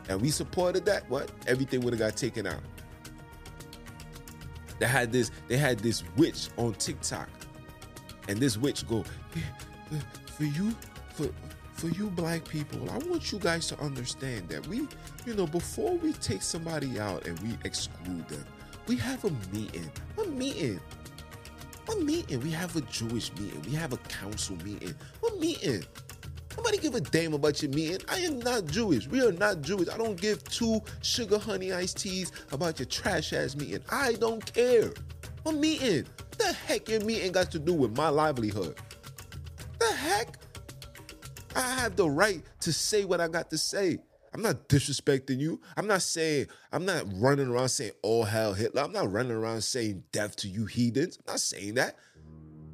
And 0.09 0.21
we 0.21 0.29
supported 0.29 0.85
that, 0.85 1.09
what? 1.09 1.31
Everything 1.47 1.81
would 1.81 1.93
have 1.93 1.99
got 1.99 2.17
taken 2.17 2.47
out. 2.47 2.61
They 4.79 4.87
had 4.87 5.11
this, 5.11 5.31
they 5.47 5.57
had 5.57 5.79
this 5.79 6.03
witch 6.15 6.49
on 6.57 6.73
TikTok. 6.75 7.29
And 8.27 8.39
this 8.39 8.57
witch 8.57 8.87
go, 8.87 9.03
for 10.37 10.43
you, 10.43 10.75
for 11.13 11.29
for 11.77 11.89
you 11.89 12.09
black 12.09 12.47
people, 12.47 12.89
I 12.89 12.97
want 12.97 13.31
you 13.31 13.37
guys 13.37 13.67
to 13.67 13.79
understand 13.79 14.49
that 14.49 14.65
we, 14.65 14.87
you 15.27 15.35
know, 15.35 15.45
before 15.45 15.95
we 15.97 16.11
take 16.13 16.41
somebody 16.41 16.99
out 16.99 17.27
and 17.27 17.39
we 17.41 17.55
exclude 17.65 18.27
them, 18.27 18.43
we 18.87 18.95
have 18.95 19.23
a 19.25 19.31
meeting. 19.53 19.89
A 20.17 20.25
meeting 20.25 20.79
A 21.89 21.95
meeting? 21.97 22.41
We 22.41 22.51
have 22.51 22.75
a 22.75 22.81
Jewish 22.81 23.31
meeting. 23.37 23.61
We 23.61 23.73
have 23.73 23.93
a 23.93 23.97
council 23.97 24.57
meeting. 24.57 24.95
A 25.29 25.35
meeting? 25.39 25.85
Nobody 26.57 26.77
give 26.79 26.95
a 26.95 27.01
damn 27.01 27.33
about 27.33 27.61
your 27.61 27.71
meeting. 27.71 27.99
I 28.09 28.19
am 28.19 28.39
not 28.39 28.65
Jewish. 28.65 29.07
We 29.07 29.21
are 29.25 29.31
not 29.31 29.61
Jewish. 29.61 29.87
I 29.89 29.97
don't 29.97 30.19
give 30.19 30.43
two 30.45 30.81
sugar 31.01 31.37
honey 31.37 31.71
iced 31.71 31.97
teas 31.97 32.31
about 32.51 32.79
your 32.79 32.87
trash 32.87 33.31
ass 33.31 33.55
meeting. 33.55 33.81
I 33.89 34.13
don't 34.13 34.43
care. 34.53 34.91
What 35.43 35.55
meeting? 35.55 36.05
What 36.05 36.37
the 36.39 36.53
heck 36.53 36.89
your 36.89 37.01
meeting 37.01 37.31
got 37.31 37.51
to 37.51 37.59
do 37.59 37.73
with 37.73 37.95
my 37.95 38.09
livelihood? 38.09 38.75
The 39.79 39.91
heck? 39.91 40.37
I 41.55 41.61
have 41.61 41.95
the 41.95 42.09
right 42.09 42.41
to 42.61 42.73
say 42.73 43.05
what 43.05 43.21
I 43.21 43.27
got 43.27 43.49
to 43.51 43.57
say. 43.57 43.99
I'm 44.33 44.41
not 44.41 44.67
disrespecting 44.67 45.39
you. 45.39 45.61
I'm 45.77 45.87
not 45.87 46.01
saying, 46.01 46.47
I'm 46.71 46.85
not 46.85 47.05
running 47.15 47.47
around 47.47 47.69
saying, 47.69 47.93
oh, 48.03 48.23
hell, 48.23 48.53
Hitler. 48.53 48.83
I'm 48.83 48.91
not 48.91 49.11
running 49.11 49.31
around 49.31 49.61
saying 49.61 50.03
death 50.11 50.35
to 50.37 50.47
you 50.47 50.65
heathens. 50.65 51.17
I'm 51.19 51.33
not 51.33 51.39
saying 51.39 51.75
that. 51.75 51.95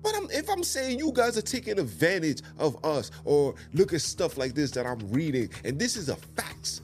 But 0.03 0.15
I'm, 0.15 0.29
if 0.31 0.49
I'm 0.49 0.63
saying 0.63 0.99
you 0.99 1.11
guys 1.13 1.37
are 1.37 1.41
taking 1.41 1.79
advantage 1.79 2.41
of 2.59 2.83
us 2.85 3.09
or 3.23 3.55
look 3.73 3.93
at 3.93 4.01
stuff 4.01 4.37
like 4.37 4.53
this 4.53 4.71
that 4.71 4.85
I'm 4.85 4.99
reading, 5.11 5.49
and 5.63 5.79
this 5.79 5.95
is 5.95 6.09
a 6.09 6.15
facts. 6.15 6.81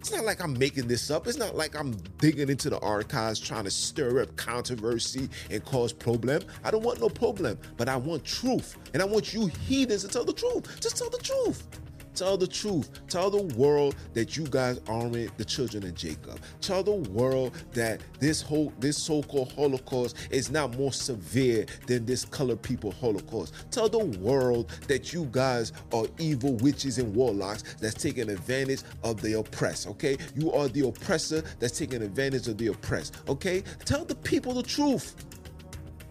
It's 0.00 0.10
not 0.10 0.24
like 0.24 0.42
I'm 0.42 0.58
making 0.58 0.88
this 0.88 1.12
up. 1.12 1.28
It's 1.28 1.38
not 1.38 1.54
like 1.54 1.76
I'm 1.78 1.92
digging 2.18 2.48
into 2.48 2.68
the 2.68 2.80
archives 2.80 3.38
trying 3.38 3.62
to 3.64 3.70
stir 3.70 4.22
up 4.22 4.34
controversy 4.34 5.28
and 5.48 5.64
cause 5.64 5.92
problem. 5.92 6.42
I 6.64 6.72
don't 6.72 6.82
want 6.82 7.00
no 7.00 7.08
problem, 7.08 7.56
but 7.76 7.88
I 7.88 7.96
want 7.96 8.24
truth. 8.24 8.76
And 8.94 9.00
I 9.00 9.04
want 9.04 9.32
you 9.32 9.46
heathens 9.46 10.02
to 10.02 10.08
tell 10.08 10.24
the 10.24 10.32
truth. 10.32 10.80
Just 10.80 10.96
tell 10.96 11.08
the 11.08 11.18
truth. 11.18 11.68
Tell 12.14 12.36
the 12.36 12.46
truth. 12.46 12.90
Tell 13.08 13.30
the 13.30 13.42
world 13.56 13.96
that 14.14 14.36
you 14.36 14.44
guys 14.44 14.80
aren't 14.88 15.36
the 15.38 15.44
children 15.44 15.84
of 15.84 15.94
Jacob. 15.94 16.38
Tell 16.60 16.82
the 16.82 16.92
world 16.92 17.54
that 17.72 18.00
this 18.20 18.40
whole 18.40 18.72
this 18.78 18.96
so-called 19.02 19.52
Holocaust 19.52 20.16
is 20.30 20.50
not 20.50 20.76
more 20.76 20.92
severe 20.92 21.66
than 21.86 22.04
this 22.04 22.24
colored 22.24 22.62
people 22.62 22.92
Holocaust. 22.92 23.54
Tell 23.70 23.88
the 23.88 23.98
world 23.98 24.70
that 24.88 25.12
you 25.12 25.28
guys 25.32 25.72
are 25.92 26.06
evil 26.18 26.54
witches 26.56 26.98
and 26.98 27.14
warlocks 27.14 27.62
that's 27.80 28.00
taking 28.00 28.30
advantage 28.30 28.82
of 29.02 29.20
the 29.20 29.38
oppressed. 29.38 29.86
Okay, 29.88 30.16
you 30.34 30.52
are 30.52 30.68
the 30.68 30.86
oppressor 30.86 31.42
that's 31.58 31.78
taking 31.78 32.02
advantage 32.02 32.48
of 32.48 32.58
the 32.58 32.68
oppressed. 32.68 33.16
Okay, 33.28 33.62
tell 33.84 34.04
the 34.04 34.14
people 34.14 34.54
the 34.54 34.62
truth. 34.62 35.14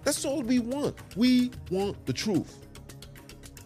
That's 0.04 0.26
all 0.26 0.42
we 0.42 0.60
want. 0.60 0.96
We 1.16 1.52
want 1.70 2.06
the 2.06 2.14
truth. 2.14 2.68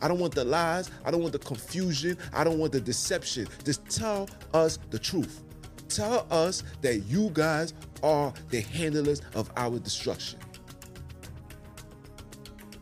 I 0.02 0.08
don't 0.08 0.20
want 0.20 0.36
the 0.36 0.44
lies. 0.44 0.92
I 1.04 1.12
don't 1.12 1.22
want 1.22 1.34
the 1.34 1.40
confusion. 1.40 2.18
I 2.34 2.44
don't 2.44 2.60
want 2.60 2.72
the 2.72 2.82
deception. 2.82 3.48
Just 3.64 3.86
tell 3.90 4.30
us 4.54 4.80
the 4.90 5.00
truth. 5.00 5.44
Tell 5.88 6.26
us 6.32 6.64
that 6.82 6.98
you 7.08 7.30
guys 7.34 7.74
are 8.04 8.34
the 8.50 8.62
handlers 8.62 9.22
of 9.34 9.52
our 9.56 9.80
destruction. 9.80 10.40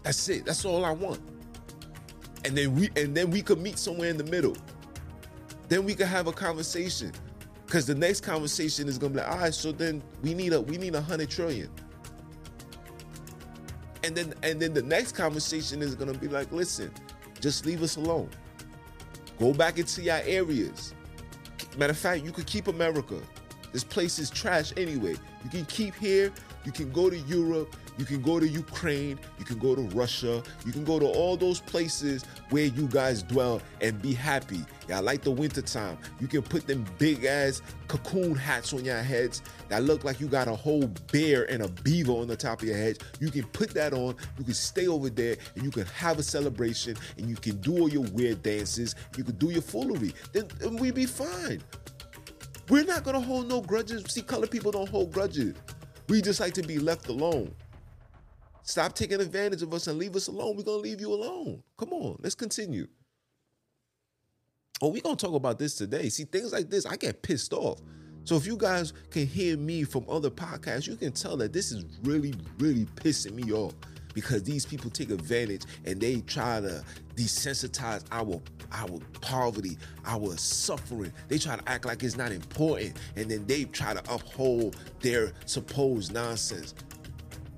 That's 0.04 0.28
it. 0.30 0.46
That's 0.46 0.66
all 0.66 0.86
I 0.86 0.92
want. 0.92 1.22
And 2.46 2.58
then 2.58 2.76
we 2.76 2.90
and 2.98 3.16
then 3.16 3.32
we 3.32 3.42
could 3.42 3.60
meet 3.60 3.78
somewhere 3.78 4.10
in 4.10 4.18
the 4.18 4.26
middle. 4.26 4.56
Then 5.70 5.86
we 5.86 5.96
could 5.96 6.08
have 6.08 6.28
a 6.28 6.34
conversation. 6.34 7.14
Cause 7.68 7.86
the 7.88 7.96
next 7.96 8.22
conversation 8.22 8.88
is 8.88 8.98
gonna 8.98 9.14
be 9.14 9.20
like, 9.20 9.32
all 9.32 9.38
right, 9.40 9.54
so 9.54 9.72
then 9.72 10.04
we 10.22 10.34
need 10.34 10.54
a 10.54 10.62
we 10.62 10.78
need 10.78 10.94
a 10.96 11.02
hundred 11.02 11.30
trillion. 11.30 11.70
And 14.04 14.16
then 14.16 14.34
and 14.44 14.60
then 14.60 14.74
the 14.74 14.82
next 14.82 15.14
conversation 15.14 15.82
is 15.82 15.96
gonna 15.96 16.14
be 16.14 16.28
like, 16.28 16.52
listen, 16.52 16.92
just 17.40 17.66
leave 17.66 17.82
us 17.82 17.96
alone. 17.96 18.30
Go 19.40 19.54
back 19.54 19.78
into 19.80 20.02
your 20.02 20.22
areas. 20.26 20.94
Matter 21.78 21.92
of 21.92 21.98
fact, 21.98 22.24
you 22.24 22.32
could 22.32 22.46
keep 22.46 22.68
America. 22.68 23.20
This 23.72 23.84
place 23.84 24.20
is 24.20 24.30
trash 24.30 24.72
anyway. 24.78 25.16
You 25.44 25.50
can 25.50 25.66
keep 25.66 25.96
here. 25.96 26.32
You 26.64 26.72
can 26.72 26.92
go 26.92 27.10
to 27.10 27.18
Europe. 27.18 27.76
You 27.98 28.06
can 28.06 28.22
go 28.22 28.40
to 28.40 28.48
Ukraine. 28.48 29.20
You 29.40 29.46
can 29.46 29.58
go 29.58 29.76
to 29.76 29.82
Russia. 29.82 30.44
You 30.66 30.72
can 30.72 30.84
go 30.84 31.00
to 31.00 31.08
all 31.08 31.36
those 31.36 31.60
places 31.60 32.24
where 32.52 32.66
you 32.66 32.88
guys 32.88 33.24
dwell 33.24 33.62
and 33.82 34.00
be 34.02 34.14
happy. 34.14 34.64
Y'all 34.88 35.02
like 35.02 35.22
the 35.22 35.32
wintertime. 35.32 35.98
You 36.20 36.28
can 36.28 36.42
put 36.42 36.68
them 36.68 36.86
big 36.98 37.24
ass 37.26 37.62
cocoon 37.88 38.36
hats 38.36 38.74
on 38.74 38.84
your 38.84 39.02
heads 39.02 39.42
that 39.70 39.84
look 39.84 40.04
like 40.04 40.20
you 40.20 40.28
got 40.28 40.48
a 40.48 40.56
whole 40.56 40.88
bear 41.12 41.50
and 41.50 41.64
a 41.64 41.70
beaver 41.84 42.12
on 42.12 42.28
the 42.28 42.36
top 42.36 42.62
of 42.62 42.68
your 42.68 42.78
head. 42.78 42.98
You 43.20 43.32
can 43.32 43.44
put 43.48 43.74
that 43.76 43.94
on. 43.94 44.16
You 44.38 44.44
can 44.44 44.54
stay 44.54 44.88
over 44.88 45.10
there 45.10 45.38
and 45.56 45.64
you 45.64 45.72
can 45.72 45.86
have 45.88 46.20
a 46.20 46.24
celebration 46.24 46.98
and 47.18 47.30
you 47.30 47.36
can 47.36 47.58
do 47.58 47.80
all 47.80 47.90
your 47.90 48.04
weird 48.12 48.44
dances. 48.44 48.96
You 49.18 49.24
can 49.24 49.36
do 49.36 49.52
your 49.52 49.62
foolery. 49.62 50.14
Then, 50.34 50.48
we 50.78 50.92
be 50.92 51.06
fine. 51.06 51.62
We're 52.70 52.86
not 52.86 53.04
gonna 53.04 53.22
hold 53.22 53.48
no 53.50 53.62
grudges. 53.62 54.04
See, 54.08 54.22
colored 54.22 54.52
people 54.52 54.72
don't 54.72 54.90
hold 54.90 55.12
grudges. 55.14 55.56
We 56.10 56.22
just 56.22 56.40
like 56.40 56.54
to 56.56 56.64
be 56.64 56.80
left 56.80 57.08
alone. 57.08 57.54
Stop 58.64 58.96
taking 58.96 59.22
advantage 59.22 59.62
of 59.62 59.74
us 59.74 59.88
and 59.88 59.98
leave 59.98 60.16
us 60.16 60.28
alone. 60.28 60.56
We're 60.56 60.64
gonna 60.64 60.78
leave 60.78 61.02
you 61.02 61.14
alone. 61.14 61.64
Come 61.78 61.94
on, 61.94 62.18
let's 62.22 62.36
continue. 62.36 62.88
Oh, 64.84 64.90
we're 64.90 65.00
gonna 65.02 65.16
talk 65.16 65.34
about 65.34 65.58
this 65.60 65.76
today. 65.76 66.10
See, 66.10 66.26
things 66.26 66.52
like 66.52 66.70
this, 66.70 66.86
I 66.86 66.98
get 66.98 67.22
pissed 67.22 67.54
off. 67.54 67.80
So 68.26 68.36
if 68.36 68.46
you 68.46 68.58
guys 68.58 68.92
can 69.12 69.26
hear 69.26 69.56
me 69.56 69.86
from 69.86 70.04
other 70.10 70.30
podcasts, 70.30 70.88
you 70.88 70.98
can 70.98 71.14
tell 71.14 71.38
that 71.38 71.54
this 71.54 71.72
is 71.72 71.86
really, 72.04 72.34
really 72.60 72.84
pissing 72.96 73.32
me 73.32 73.54
off 73.54 73.74
because 74.14 74.44
these 74.44 74.66
people 74.66 74.90
take 74.90 75.10
advantage 75.10 75.62
and 75.86 76.02
they 76.02 76.20
try 76.20 76.60
to 76.60 76.84
desensitize 77.16 78.04
our 78.12 78.42
our 78.74 79.00
poverty, 79.22 79.78
our 80.04 80.36
suffering. 80.36 81.14
They 81.30 81.38
try 81.38 81.56
to 81.56 81.70
act 81.70 81.86
like 81.86 82.04
it's 82.04 82.18
not 82.18 82.34
important, 82.34 82.98
and 83.16 83.32
then 83.32 83.46
they 83.46 83.64
try 83.64 83.94
to 83.94 84.14
uphold 84.14 84.76
their 85.00 85.32
supposed 85.46 86.14
nonsense. 86.14 86.74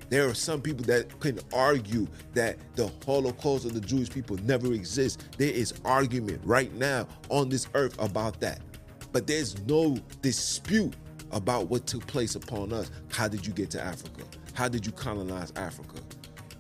There 0.10 0.28
are 0.28 0.34
some 0.34 0.62
people 0.62 0.86
that 0.86 1.20
can 1.20 1.40
argue 1.54 2.08
that 2.34 2.58
the 2.76 2.92
Holocaust 3.06 3.66
of 3.66 3.74
the 3.74 3.82
Jewish 3.82 4.10
people 4.10 4.38
never 4.44 4.74
exists. 4.74 5.24
There 5.38 5.52
is 5.52 5.74
argument 5.84 6.42
right 6.44 6.74
now 6.76 7.08
on 7.30 7.50
this 7.50 7.68
earth 7.74 7.96
about 8.00 8.40
that. 8.42 8.62
But 9.12 9.28
there's 9.28 9.60
no 9.66 9.98
dispute 10.22 10.96
about 11.32 11.70
what 11.70 11.88
took 11.88 12.06
place 12.08 12.36
upon 12.36 12.72
us. 12.72 12.92
How 13.12 13.28
did 13.28 13.46
you 13.46 13.54
get 13.54 13.72
to 13.72 13.84
Africa? 13.84 14.24
How 14.54 14.68
did 14.68 14.86
you 14.86 14.92
colonize 14.92 15.52
Africa? 15.56 16.02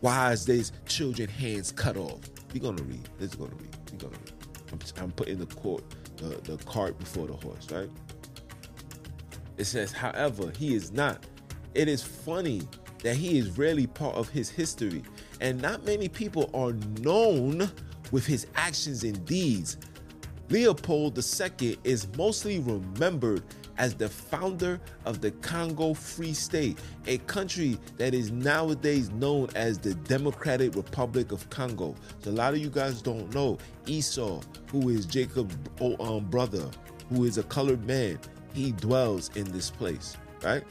Why 0.01 0.31
is 0.31 0.45
these 0.45 0.71
children 0.85 1.29
hands 1.29 1.71
cut 1.71 1.97
off? 1.97 2.19
We're 2.53 2.61
gonna 2.61 2.83
read. 2.83 3.07
This 3.19 3.31
is 3.31 3.35
gonna 3.35 3.55
read. 3.55 3.75
We're 3.91 3.97
gonna 3.97 4.17
read. 4.17 4.33
I'm, 4.71 5.03
I'm 5.03 5.11
putting 5.11 5.39
the 5.39 5.45
court, 5.45 5.83
the, 6.17 6.39
the 6.43 6.63
cart 6.65 6.97
before 6.97 7.27
the 7.27 7.33
horse, 7.33 7.69
right? 7.71 7.89
It 9.57 9.65
says, 9.65 9.91
however, 9.91 10.51
he 10.57 10.75
is 10.75 10.91
not. 10.91 11.25
It 11.73 11.87
is 11.87 12.03
funny 12.03 12.61
that 13.03 13.15
he 13.15 13.37
is 13.37 13.57
rarely 13.57 13.87
part 13.87 14.15
of 14.15 14.29
his 14.29 14.49
history, 14.49 15.03
and 15.41 15.61
not 15.61 15.85
many 15.85 16.09
people 16.09 16.49
are 16.53 16.73
known 17.01 17.69
with 18.11 18.25
his 18.25 18.47
actions 18.55 19.03
and 19.03 19.25
deeds. 19.25 19.77
Leopold 20.49 21.17
II 21.17 21.77
is 21.83 22.07
mostly 22.17 22.59
remembered 22.59 23.43
as 23.77 23.93
the 23.95 24.07
founder 24.07 24.79
of 25.03 25.21
the 25.21 25.31
Congo 25.31 25.93
Free 25.93 26.33
State, 26.33 26.77
a 27.07 27.17
country 27.19 27.77
that 27.97 28.13
is 28.13 28.31
nowadays 28.31 29.09
known 29.11 29.49
as 29.55 29.77
the 29.77 29.93
Democratic 29.95 30.75
Republic 30.75 31.31
of 31.31 31.49
Congo. 31.49 31.95
So 32.19 32.31
a 32.31 32.33
lot 32.33 32.53
of 32.53 32.59
you 32.59 32.69
guys 32.69 33.01
don't 33.01 33.33
know 33.33 33.57
Esau, 33.85 34.41
who 34.71 34.89
is 34.89 35.05
Jacob's 35.05 35.55
um, 35.99 36.25
brother, 36.25 36.69
who 37.09 37.25
is 37.25 37.37
a 37.37 37.43
colored 37.43 37.85
man, 37.85 38.19
he 38.53 38.71
dwells 38.71 39.29
in 39.35 39.51
this 39.51 39.69
place, 39.69 40.15
right? 40.43 40.63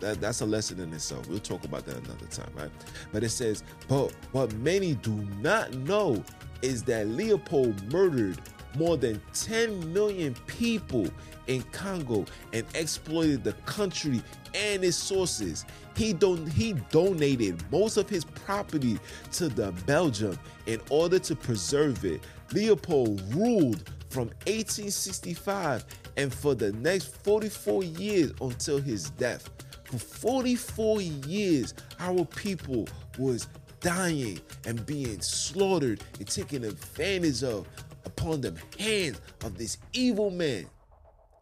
That, 0.00 0.20
that's 0.20 0.40
a 0.40 0.46
lesson 0.46 0.80
in 0.80 0.92
itself. 0.92 1.28
We'll 1.28 1.38
talk 1.38 1.64
about 1.64 1.86
that 1.86 1.96
another 1.96 2.26
time, 2.26 2.50
right? 2.54 2.70
But 3.12 3.22
it 3.22 3.30
says, 3.30 3.62
but 3.88 4.12
what 4.32 4.52
many 4.54 4.94
do 4.94 5.14
not 5.40 5.72
know 5.74 6.22
is 6.62 6.82
that 6.84 7.08
Leopold 7.08 7.92
murdered 7.92 8.40
more 8.76 8.96
than 8.96 9.20
10 9.34 9.92
million 9.92 10.34
people 10.46 11.08
in 11.46 11.62
Congo 11.72 12.24
and 12.52 12.64
exploited 12.74 13.44
the 13.44 13.52
country 13.64 14.22
and 14.54 14.84
its 14.84 14.96
sources. 14.96 15.64
He 15.96 16.12
don- 16.12 16.46
he 16.46 16.72
donated 16.90 17.62
most 17.70 17.96
of 17.96 18.08
his 18.08 18.24
property 18.24 18.98
to 19.32 19.48
the 19.48 19.72
Belgium 19.86 20.38
in 20.66 20.80
order 20.90 21.18
to 21.20 21.36
preserve 21.36 22.04
it. 22.04 22.22
Leopold 22.52 23.22
ruled 23.34 23.90
from 24.08 24.28
1865 24.46 25.84
and 26.16 26.32
for 26.32 26.54
the 26.54 26.72
next 26.72 27.16
44 27.24 27.84
years 27.84 28.32
until 28.40 28.80
his 28.80 29.10
death. 29.10 29.50
For 29.98 29.98
44 29.98 31.02
years, 31.02 31.74
our 32.00 32.24
people 32.24 32.88
was 33.18 33.46
dying 33.80 34.40
and 34.66 34.84
being 34.86 35.20
slaughtered 35.20 36.02
and 36.18 36.26
taken 36.26 36.64
advantage 36.64 37.44
of 37.44 37.68
upon 38.04 38.40
the 38.40 38.56
hands 38.78 39.20
of 39.44 39.56
this 39.56 39.78
evil 39.92 40.30
man, 40.30 40.66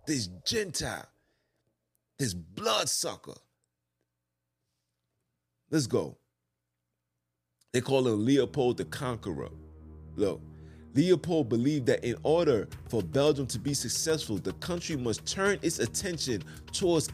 this 0.07 0.29
Gentile, 0.45 1.07
this 2.19 2.35
bloodsucker. 2.35 3.35
Let's 5.71 5.87
go. 5.87 6.19
They 7.73 7.81
call 7.81 8.07
him 8.07 8.25
Leopold 8.25 8.77
the 8.77 8.85
Conqueror. 8.85 9.49
Look, 10.17 10.43
Leopold 10.95 11.49
believed 11.49 11.87
that 11.87 12.05
in 12.05 12.17
order 12.23 12.69
for 12.89 13.03
Belgium 13.03 13.47
to 13.47 13.59
be 13.59 13.73
successful, 13.73 14.37
the 14.37 14.53
country 14.55 14.97
must 14.97 15.25
turn 15.25 15.59
its 15.63 15.79
attention 15.79 16.43
towards 16.71 17.09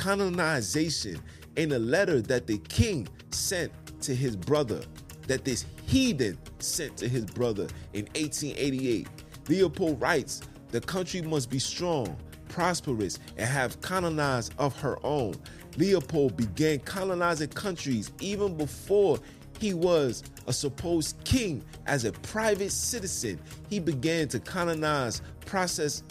colonization. 0.00 1.20
In 1.56 1.72
a 1.72 1.78
letter 1.78 2.22
that 2.22 2.46
the 2.46 2.56
king 2.58 3.06
sent 3.30 3.70
to 4.00 4.14
his 4.14 4.34
brother, 4.34 4.80
that 5.26 5.44
this 5.44 5.66
heathen 5.86 6.38
sent 6.58 6.96
to 6.96 7.08
his 7.08 7.26
brother 7.26 7.68
in 7.92 8.06
1888. 8.16 9.06
Leopold 9.48 10.00
writes, 10.00 10.40
The 10.70 10.80
country 10.80 11.20
must 11.20 11.50
be 11.50 11.58
strong, 11.58 12.16
prosperous, 12.48 13.18
and 13.36 13.46
have 13.46 13.78
colonized 13.82 14.54
of 14.58 14.74
her 14.80 14.98
own. 15.04 15.34
Leopold 15.76 16.34
began 16.34 16.78
colonizing 16.78 17.50
countries 17.50 18.10
even 18.20 18.56
before 18.56 19.18
he 19.58 19.74
was 19.74 20.22
a 20.46 20.52
supposed 20.52 21.22
king 21.24 21.62
as 21.86 22.06
a 22.06 22.12
private 22.12 22.72
citizen. 22.72 23.38
He 23.68 23.78
began 23.78 24.28
to 24.28 24.40
colonize 24.40 25.20
process 25.44 26.02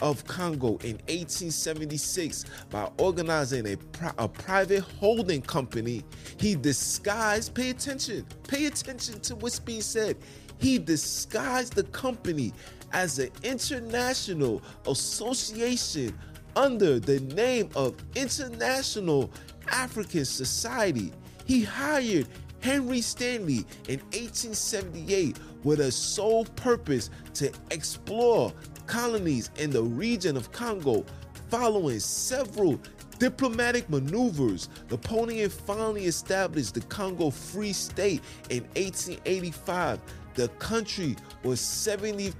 of 0.00 0.24
Congo 0.26 0.76
in 0.78 0.96
1876 1.08 2.44
by 2.70 2.90
organizing 2.98 3.66
a, 3.66 3.76
pri- 3.76 4.12
a 4.18 4.28
private 4.28 4.82
holding 4.82 5.42
company. 5.42 6.04
He 6.38 6.54
disguised, 6.54 7.54
pay 7.54 7.70
attention, 7.70 8.26
pay 8.46 8.66
attention 8.66 9.20
to 9.20 9.36
what's 9.36 9.58
being 9.58 9.82
said. 9.82 10.16
He 10.58 10.78
disguised 10.78 11.74
the 11.74 11.84
company 11.84 12.52
as 12.92 13.18
an 13.18 13.30
international 13.42 14.62
association 14.86 16.16
under 16.56 16.98
the 16.98 17.20
name 17.34 17.68
of 17.76 17.94
International 18.16 19.30
African 19.68 20.24
Society. 20.24 21.12
He 21.46 21.62
hired 21.62 22.26
Henry 22.60 23.00
Stanley 23.00 23.64
in 23.88 24.00
1878 24.10 25.38
with 25.64 25.80
a 25.80 25.92
sole 25.92 26.44
purpose 26.44 27.10
to 27.34 27.52
explore 27.70 28.52
colonies 28.88 29.50
in 29.56 29.70
the 29.70 29.82
region 29.82 30.36
of 30.36 30.50
Congo. 30.50 31.04
Following 31.48 32.00
several 32.00 32.80
diplomatic 33.18 33.88
maneuvers, 33.88 34.68
Napoleon 34.90 35.48
finally 35.48 36.06
established 36.06 36.74
the 36.74 36.80
Congo 36.82 37.30
Free 37.30 37.72
State 37.72 38.22
in 38.50 38.64
1885. 38.74 40.00
The 40.34 40.48
country 40.58 41.16
was 41.44 41.60
70 41.60 42.32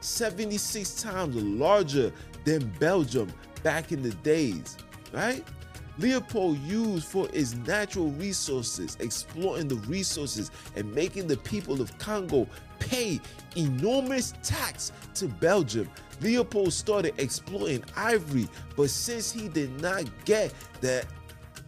76 0.00 1.02
times 1.02 1.36
larger 1.36 2.12
than 2.44 2.68
Belgium 2.80 3.32
back 3.62 3.92
in 3.92 4.02
the 4.02 4.10
days, 4.10 4.76
right? 5.12 5.44
Leopold 5.98 6.58
used 6.58 7.04
for 7.06 7.28
its 7.32 7.54
natural 7.54 8.10
resources, 8.12 8.96
exploiting 9.00 9.68
the 9.68 9.76
resources 9.86 10.50
and 10.74 10.92
making 10.94 11.26
the 11.26 11.36
people 11.38 11.80
of 11.80 11.96
Congo 11.98 12.46
pay 12.78 13.20
enormous 13.56 14.32
tax 14.42 14.92
to 15.14 15.28
Belgium. 15.28 15.88
Leopold 16.20 16.72
started 16.72 17.14
exploiting 17.18 17.84
ivory, 17.96 18.48
but 18.76 18.90
since 18.90 19.30
he 19.30 19.48
did 19.48 19.80
not 19.80 20.04
get 20.24 20.52
the, 20.80 21.04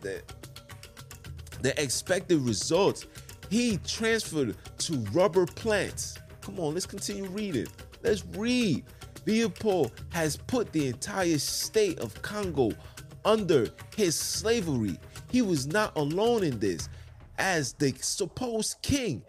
the, 0.01 0.23
the 1.61 1.81
expected 1.83 2.39
results, 2.41 3.07
he 3.51 3.79
transferred 3.79 4.57
to 4.79 4.95
rubber 5.13 5.47
plants. 5.47 6.19
Come 6.41 6.59
on, 6.59 6.75
let's 6.75 6.87
continue 6.87 7.27
reading. 7.27 7.67
Let's 8.03 8.25
read. 8.37 8.85
Leopold 9.27 9.93
has 10.11 10.37
put 10.37 10.71
the 10.73 10.89
entire 10.89 11.39
state 11.39 11.99
of 11.99 12.21
Congo 12.23 12.73
under 13.25 13.69
his 13.97 14.15
slavery. 14.19 14.99
He 15.31 15.43
was 15.43 15.67
not 15.67 15.97
alone 15.97 16.43
in 16.45 16.59
this. 16.59 16.89
As 17.39 17.73
the 17.73 17.93
supposed 18.01 18.77
king, 18.83 19.23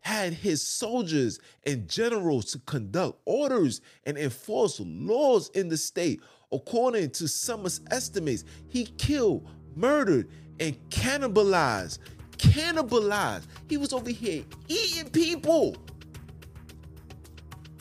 had 0.00 0.32
his 0.32 0.66
soldiers 0.66 1.40
and 1.66 1.88
generals 1.88 2.46
to 2.52 2.58
conduct 2.60 3.18
orders 3.26 3.80
and 4.06 4.16
enforce 4.16 4.80
laws 4.80 5.50
in 5.50 5.68
the 5.68 5.76
state. 5.76 6.20
According 6.52 7.10
to 7.10 7.28
some 7.28 7.66
estimates, 7.90 8.44
he 8.68 8.86
killed, 8.86 9.48
murdered, 9.76 10.28
and 10.58 10.76
cannibalized. 10.90 11.98
Cannibalized. 12.38 13.46
He 13.68 13.76
was 13.76 13.92
over 13.92 14.10
here 14.10 14.44
eating 14.68 15.10
people. 15.10 15.76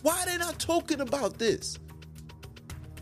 Why 0.02 0.22
are 0.22 0.26
they 0.26 0.38
not 0.38 0.60
talking 0.60 1.02
about 1.02 1.40
this? 1.40 1.80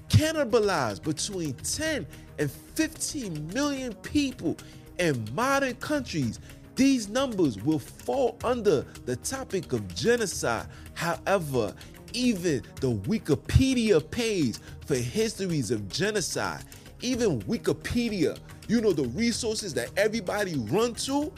Cannibalized 0.10 1.04
between 1.04 1.54
10 1.54 2.08
and 2.40 2.52
15 2.52 3.48
million 3.54 3.94
people 3.96 4.58
in 5.00 5.28
modern 5.34 5.76
countries 5.76 6.40
these 6.78 7.10
numbers 7.10 7.58
will 7.64 7.80
fall 7.80 8.38
under 8.44 8.86
the 9.06 9.16
topic 9.18 9.74
of 9.74 9.88
genocide. 9.96 10.68
However, 10.94 11.74
even 12.14 12.62
the 12.82 12.94
Wikipedia 12.94 14.00
page 14.12 14.58
for 14.86 14.96
histories 14.96 15.72
of 15.72 15.90
genocide, 15.90 16.64
even 17.02 17.42
Wikipedia, 17.42 18.38
you 18.68 18.80
know 18.80 18.94
the 18.94 19.08
resources 19.10 19.74
that 19.74 19.90
everybody 19.98 20.56
run 20.70 20.94
to, 20.96 21.34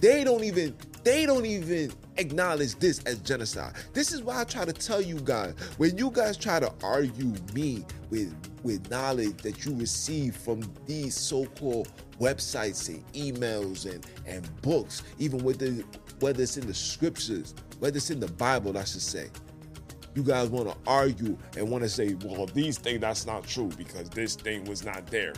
they 0.00 0.24
don't 0.24 0.44
even 0.44 0.76
they 1.04 1.24
don't 1.24 1.46
even 1.46 1.90
acknowledge 2.16 2.74
this 2.76 3.00
as 3.04 3.18
genocide. 3.18 3.74
This 3.92 4.12
is 4.12 4.22
why 4.22 4.40
I 4.40 4.44
try 4.44 4.64
to 4.64 4.72
tell 4.72 5.00
you 5.00 5.20
guys 5.20 5.54
when 5.76 5.96
you 5.98 6.10
guys 6.10 6.36
try 6.36 6.60
to 6.60 6.72
argue 6.82 7.34
me 7.54 7.84
with 8.10 8.34
with 8.64 8.90
knowledge 8.90 9.36
that 9.42 9.64
you 9.64 9.74
receive 9.76 10.34
from 10.34 10.62
these 10.86 11.14
so-called 11.14 11.92
websites 12.18 12.88
and 12.88 13.06
emails 13.12 13.84
and, 13.90 14.06
and 14.26 14.62
books, 14.62 15.02
even 15.18 15.44
whether, 15.44 15.70
whether 16.20 16.42
it's 16.42 16.56
in 16.56 16.66
the 16.66 16.74
scriptures, 16.74 17.54
whether 17.78 17.98
it's 17.98 18.10
in 18.10 18.20
the 18.20 18.32
Bible, 18.32 18.76
I 18.78 18.84
should 18.84 19.02
say. 19.02 19.28
You 20.14 20.22
guys 20.22 20.48
want 20.48 20.68
to 20.70 20.76
argue 20.86 21.36
and 21.56 21.68
want 21.68 21.82
to 21.82 21.88
say, 21.88 22.14
well, 22.24 22.46
these 22.46 22.78
things, 22.78 23.00
that's 23.00 23.26
not 23.26 23.44
true 23.46 23.68
because 23.76 24.08
this 24.10 24.36
thing 24.36 24.64
was 24.64 24.84
not 24.84 25.06
there. 25.08 25.34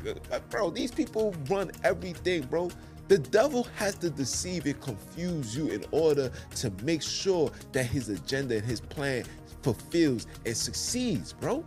Bro, 0.50 0.70
these 0.70 0.92
people 0.92 1.34
run 1.48 1.72
everything, 1.82 2.42
bro. 2.42 2.70
The 3.08 3.18
devil 3.18 3.68
has 3.76 3.94
to 3.96 4.10
deceive 4.10 4.66
and 4.66 4.80
confuse 4.80 5.56
you 5.56 5.68
in 5.68 5.84
order 5.92 6.30
to 6.56 6.72
make 6.82 7.02
sure 7.02 7.50
that 7.72 7.84
his 7.84 8.08
agenda 8.08 8.56
and 8.56 8.64
his 8.64 8.80
plan 8.80 9.24
fulfills 9.62 10.26
and 10.44 10.56
succeeds, 10.56 11.32
bro. 11.32 11.64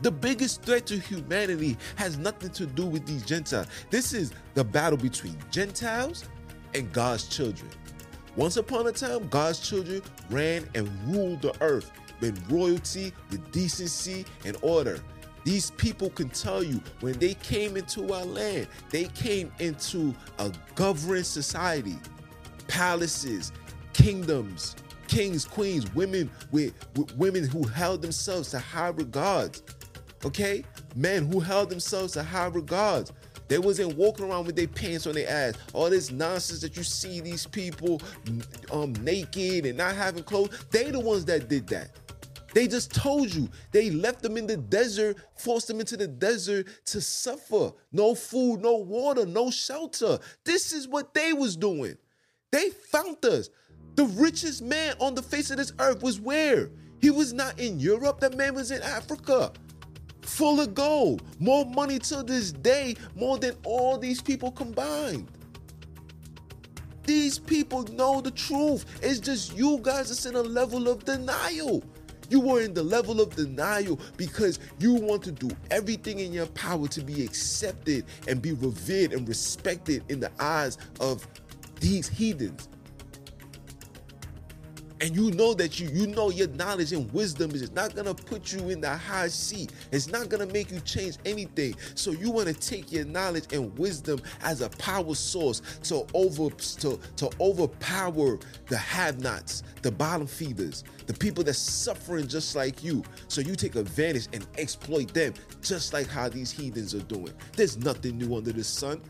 The 0.00 0.10
biggest 0.10 0.62
threat 0.62 0.86
to 0.86 0.98
humanity 0.98 1.76
has 1.96 2.18
nothing 2.18 2.50
to 2.50 2.66
do 2.66 2.86
with 2.86 3.04
these 3.04 3.24
Gentiles. 3.24 3.66
This 3.90 4.12
is 4.12 4.32
the 4.54 4.64
battle 4.64 4.96
between 4.96 5.36
Gentiles 5.50 6.24
and 6.74 6.90
God's 6.92 7.26
children. 7.26 7.68
Once 8.36 8.56
upon 8.56 8.86
a 8.86 8.92
time, 8.92 9.26
God's 9.28 9.58
children 9.58 10.00
ran 10.30 10.68
and 10.74 10.88
ruled 11.12 11.42
the 11.42 11.52
earth 11.60 11.90
with 12.20 12.40
royalty, 12.50 13.12
with 13.30 13.50
decency, 13.50 14.24
and 14.44 14.56
order. 14.62 15.00
These 15.44 15.70
people 15.72 16.10
can 16.10 16.28
tell 16.30 16.62
you 16.62 16.82
when 17.00 17.18
they 17.18 17.34
came 17.34 17.76
into 17.76 18.12
our 18.12 18.24
land, 18.24 18.68
they 18.90 19.04
came 19.04 19.52
into 19.58 20.14
a 20.38 20.52
governed 20.74 21.26
society, 21.26 21.96
palaces, 22.66 23.52
kingdoms, 23.92 24.76
kings, 25.06 25.44
queens, 25.44 25.92
women 25.94 26.30
with, 26.50 26.74
with 26.96 27.14
women 27.16 27.44
who 27.46 27.64
held 27.64 28.02
themselves 28.02 28.50
to 28.50 28.58
high 28.58 28.88
regards. 28.88 29.62
Okay? 30.24 30.64
Men 30.94 31.30
who 31.30 31.40
held 31.40 31.70
themselves 31.70 32.12
to 32.14 32.22
high 32.22 32.46
regards. 32.46 33.12
They 33.48 33.58
wasn't 33.58 33.96
walking 33.96 34.26
around 34.26 34.46
with 34.46 34.56
their 34.56 34.68
pants 34.68 35.06
on 35.06 35.14
their 35.14 35.28
ass. 35.28 35.54
All 35.72 35.88
this 35.88 36.10
nonsense 36.10 36.60
that 36.60 36.76
you 36.76 36.82
see 36.82 37.20
these 37.20 37.46
people 37.46 38.00
um 38.70 38.92
naked 39.02 39.64
and 39.64 39.78
not 39.78 39.94
having 39.94 40.22
clothes. 40.22 40.66
They 40.70 40.90
the 40.90 41.00
ones 41.00 41.24
that 41.26 41.48
did 41.48 41.66
that. 41.68 41.90
They 42.58 42.66
just 42.66 42.92
told 42.92 43.32
you. 43.32 43.48
They 43.70 43.88
left 43.88 44.20
them 44.20 44.36
in 44.36 44.48
the 44.48 44.56
desert, 44.56 45.18
forced 45.36 45.68
them 45.68 45.78
into 45.78 45.96
the 45.96 46.08
desert 46.08 46.66
to 46.86 47.00
suffer. 47.00 47.70
No 47.92 48.16
food, 48.16 48.62
no 48.62 48.78
water, 48.78 49.24
no 49.24 49.48
shelter. 49.48 50.18
This 50.44 50.72
is 50.72 50.88
what 50.88 51.14
they 51.14 51.32
was 51.32 51.56
doing. 51.56 51.96
They 52.50 52.70
found 52.70 53.24
us. 53.24 53.50
The 53.94 54.06
richest 54.06 54.62
man 54.62 54.96
on 54.98 55.14
the 55.14 55.22
face 55.22 55.52
of 55.52 55.58
this 55.58 55.72
earth 55.78 56.02
was 56.02 56.20
where? 56.20 56.70
He 57.00 57.10
was 57.10 57.32
not 57.32 57.60
in 57.60 57.78
Europe. 57.78 58.18
That 58.18 58.36
man 58.36 58.56
was 58.56 58.72
in 58.72 58.82
Africa. 58.82 59.52
Full 60.22 60.60
of 60.60 60.74
gold. 60.74 61.22
More 61.38 61.64
money 61.64 62.00
to 62.00 62.24
this 62.24 62.50
day, 62.50 62.96
more 63.14 63.38
than 63.38 63.54
all 63.62 63.98
these 63.98 64.20
people 64.20 64.50
combined. 64.50 65.30
These 67.04 67.38
people 67.38 67.84
know 67.84 68.20
the 68.20 68.32
truth. 68.32 68.84
It's 69.00 69.20
just 69.20 69.56
you 69.56 69.78
guys 69.80 70.08
that's 70.08 70.26
in 70.26 70.34
a 70.34 70.42
level 70.42 70.88
of 70.88 71.04
denial. 71.04 71.84
You 72.28 72.50
are 72.50 72.60
in 72.60 72.74
the 72.74 72.82
level 72.82 73.20
of 73.20 73.34
denial 73.34 73.98
because 74.16 74.58
you 74.78 74.94
want 74.94 75.22
to 75.24 75.32
do 75.32 75.50
everything 75.70 76.20
in 76.20 76.32
your 76.32 76.46
power 76.48 76.86
to 76.88 77.00
be 77.00 77.24
accepted 77.24 78.04
and 78.26 78.42
be 78.42 78.52
revered 78.52 79.12
and 79.12 79.26
respected 79.26 80.02
in 80.08 80.20
the 80.20 80.30
eyes 80.38 80.78
of 81.00 81.26
these 81.80 82.08
heathens 82.08 82.68
and 85.00 85.14
you 85.14 85.30
know 85.32 85.54
that 85.54 85.78
you 85.78 85.88
you 85.92 86.06
know 86.08 86.30
your 86.30 86.48
knowledge 86.48 86.92
and 86.92 87.10
wisdom 87.12 87.52
is 87.52 87.70
not 87.72 87.94
gonna 87.94 88.14
put 88.14 88.52
you 88.52 88.70
in 88.70 88.80
the 88.80 88.90
high 88.90 89.28
seat. 89.28 89.72
It's 89.92 90.08
not 90.08 90.28
gonna 90.28 90.46
make 90.46 90.70
you 90.70 90.80
change 90.80 91.18
anything. 91.24 91.74
So 91.94 92.10
you 92.10 92.30
want 92.30 92.48
to 92.48 92.54
take 92.54 92.90
your 92.90 93.04
knowledge 93.04 93.52
and 93.52 93.76
wisdom 93.78 94.20
as 94.42 94.60
a 94.60 94.68
power 94.70 95.14
source 95.14 95.62
to 95.84 96.06
over 96.14 96.50
to, 96.50 96.98
to 97.16 97.30
overpower 97.40 98.38
the 98.66 98.76
have-nots 98.76 99.62
the 99.82 99.92
bottom 99.92 100.26
feeders 100.26 100.84
the 101.06 101.14
people 101.14 101.42
that's 101.42 101.58
suffering 101.58 102.26
just 102.26 102.54
like 102.54 102.84
you. 102.84 103.02
So 103.28 103.40
you 103.40 103.56
take 103.56 103.76
advantage 103.76 104.28
and 104.34 104.46
exploit 104.58 105.14
them 105.14 105.32
just 105.62 105.92
like 105.94 106.06
how 106.06 106.28
these 106.28 106.50
heathens 106.50 106.94
are 106.94 107.02
doing. 107.02 107.32
There's 107.56 107.78
nothing 107.78 108.18
new 108.18 108.36
under 108.36 108.52
the 108.52 108.62
sun. 108.62 109.00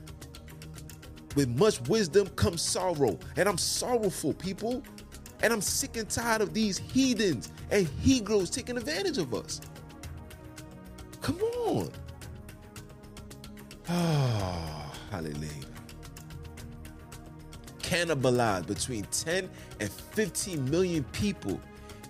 With 1.35 1.49
much 1.59 1.81
wisdom 1.89 2.29
comes 2.29 2.63
sorrow. 2.63 3.19
And 3.37 3.49
i'm 3.49 3.59
sorrowful 3.59 4.33
people 4.33 4.83
and 5.43 5.53
I'm 5.53 5.61
sick 5.61 5.97
and 5.97 6.09
tired 6.09 6.41
of 6.41 6.55
these 6.55 6.79
heathens 6.79 7.53
and 7.71 7.89
Negroes 8.05 8.51
taking 8.51 8.77
advantage 8.77 9.19
of 9.19 9.35
us. 9.35 9.61
Come 11.21 11.41
on. 11.41 11.91
Oh, 13.89 14.93
hallelujah. 15.11 15.49
Cannibalize 17.81 18.67
between 18.67 19.05
10 19.05 19.49
and 19.81 19.91
15 19.91 20.71
million 20.71 21.05
people 21.05 21.61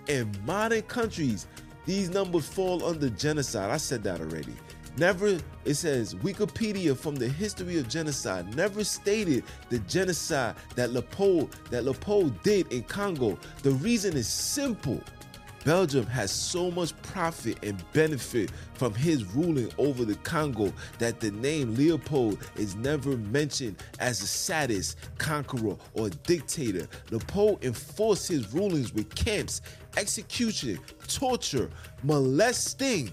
in 0.08 0.30
modern 0.44 0.82
countries. 0.82 1.46
These 1.86 2.10
numbers 2.10 2.46
fall 2.46 2.84
under 2.84 3.08
genocide. 3.10 3.70
I 3.70 3.76
said 3.76 4.02
that 4.02 4.20
already. 4.20 4.54
Never, 4.98 5.38
it 5.64 5.74
says, 5.74 6.14
Wikipedia 6.16 6.96
from 6.96 7.14
the 7.14 7.28
history 7.28 7.78
of 7.78 7.88
genocide 7.88 8.56
never 8.56 8.82
stated 8.82 9.44
the 9.68 9.78
genocide 9.80 10.56
that 10.74 10.90
Leopold, 10.90 11.56
that 11.70 11.84
Leopold 11.84 12.42
did 12.42 12.72
in 12.72 12.82
Congo. 12.82 13.38
The 13.62 13.70
reason 13.70 14.16
is 14.16 14.26
simple. 14.26 15.00
Belgium 15.64 16.06
has 16.06 16.32
so 16.32 16.70
much 16.70 17.00
profit 17.02 17.58
and 17.62 17.84
benefit 17.92 18.50
from 18.74 18.94
his 18.94 19.24
ruling 19.34 19.70
over 19.78 20.04
the 20.04 20.14
Congo 20.16 20.72
that 20.98 21.20
the 21.20 21.30
name 21.30 21.74
Leopold 21.74 22.38
is 22.56 22.74
never 22.74 23.16
mentioned 23.16 23.76
as 24.00 24.22
a 24.22 24.26
sadist, 24.26 24.96
conqueror, 25.18 25.76
or 25.94 26.08
dictator. 26.08 26.88
Leopold 27.10 27.64
enforced 27.64 28.28
his 28.28 28.52
rulings 28.52 28.94
with 28.94 29.14
camps, 29.14 29.60
execution, 29.96 30.78
torture, 31.06 31.68
molesting, 32.02 33.12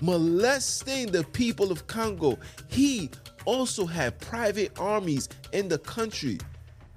molesting 0.00 1.10
the 1.10 1.24
people 1.24 1.72
of 1.72 1.86
Congo. 1.86 2.38
He 2.68 3.10
also 3.44 3.86
had 3.86 4.18
private 4.20 4.78
armies 4.78 5.28
in 5.52 5.68
the 5.68 5.78
country. 5.78 6.38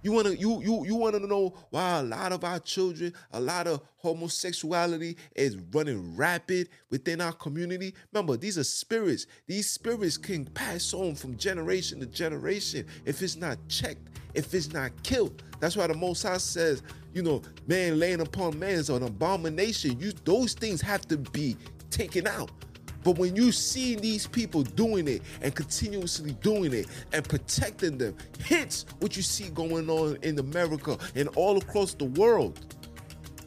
You 0.03 0.11
wanna 0.11 0.31
you 0.31 0.61
you 0.63 0.83
you 0.85 0.95
wanna 0.95 1.19
know 1.19 1.53
why 1.69 1.99
a 1.99 2.03
lot 2.03 2.31
of 2.31 2.43
our 2.43 2.59
children, 2.59 3.13
a 3.33 3.39
lot 3.39 3.67
of 3.67 3.81
homosexuality 3.97 5.15
is 5.35 5.57
running 5.71 6.15
rapid 6.15 6.69
within 6.89 7.21
our 7.21 7.33
community? 7.33 7.93
Remember, 8.11 8.35
these 8.35 8.57
are 8.57 8.63
spirits. 8.63 9.27
These 9.45 9.69
spirits 9.69 10.17
can 10.17 10.45
pass 10.45 10.93
on 10.93 11.13
from 11.13 11.37
generation 11.37 11.99
to 11.99 12.07
generation 12.07 12.87
if 13.05 13.21
it's 13.21 13.35
not 13.35 13.59
checked, 13.67 14.09
if 14.33 14.53
it's 14.55 14.73
not 14.73 14.91
killed. 15.03 15.43
That's 15.59 15.77
why 15.77 15.85
the 15.85 15.93
Most 15.93 16.23
High 16.23 16.37
says, 16.37 16.81
you 17.13 17.21
know, 17.21 17.43
man 17.67 17.99
laying 17.99 18.21
upon 18.21 18.57
man 18.57 18.71
is 18.71 18.89
an 18.89 19.03
abomination. 19.03 19.99
You 19.99 20.13
those 20.25 20.53
things 20.53 20.81
have 20.81 21.07
to 21.09 21.17
be 21.17 21.57
taken 21.91 22.25
out. 22.25 22.49
But 23.03 23.17
when 23.17 23.35
you 23.35 23.51
see 23.51 23.95
these 23.95 24.27
people 24.27 24.63
doing 24.63 25.07
it 25.07 25.21
and 25.41 25.55
continuously 25.55 26.33
doing 26.33 26.73
it 26.73 26.87
and 27.13 27.27
protecting 27.27 27.97
them, 27.97 28.15
hence 28.45 28.85
what 28.99 29.15
you 29.15 29.23
see 29.23 29.49
going 29.49 29.89
on 29.89 30.17
in 30.21 30.37
America 30.39 30.97
and 31.15 31.27
all 31.29 31.57
across 31.57 31.93
the 31.93 32.05
world, 32.05 32.75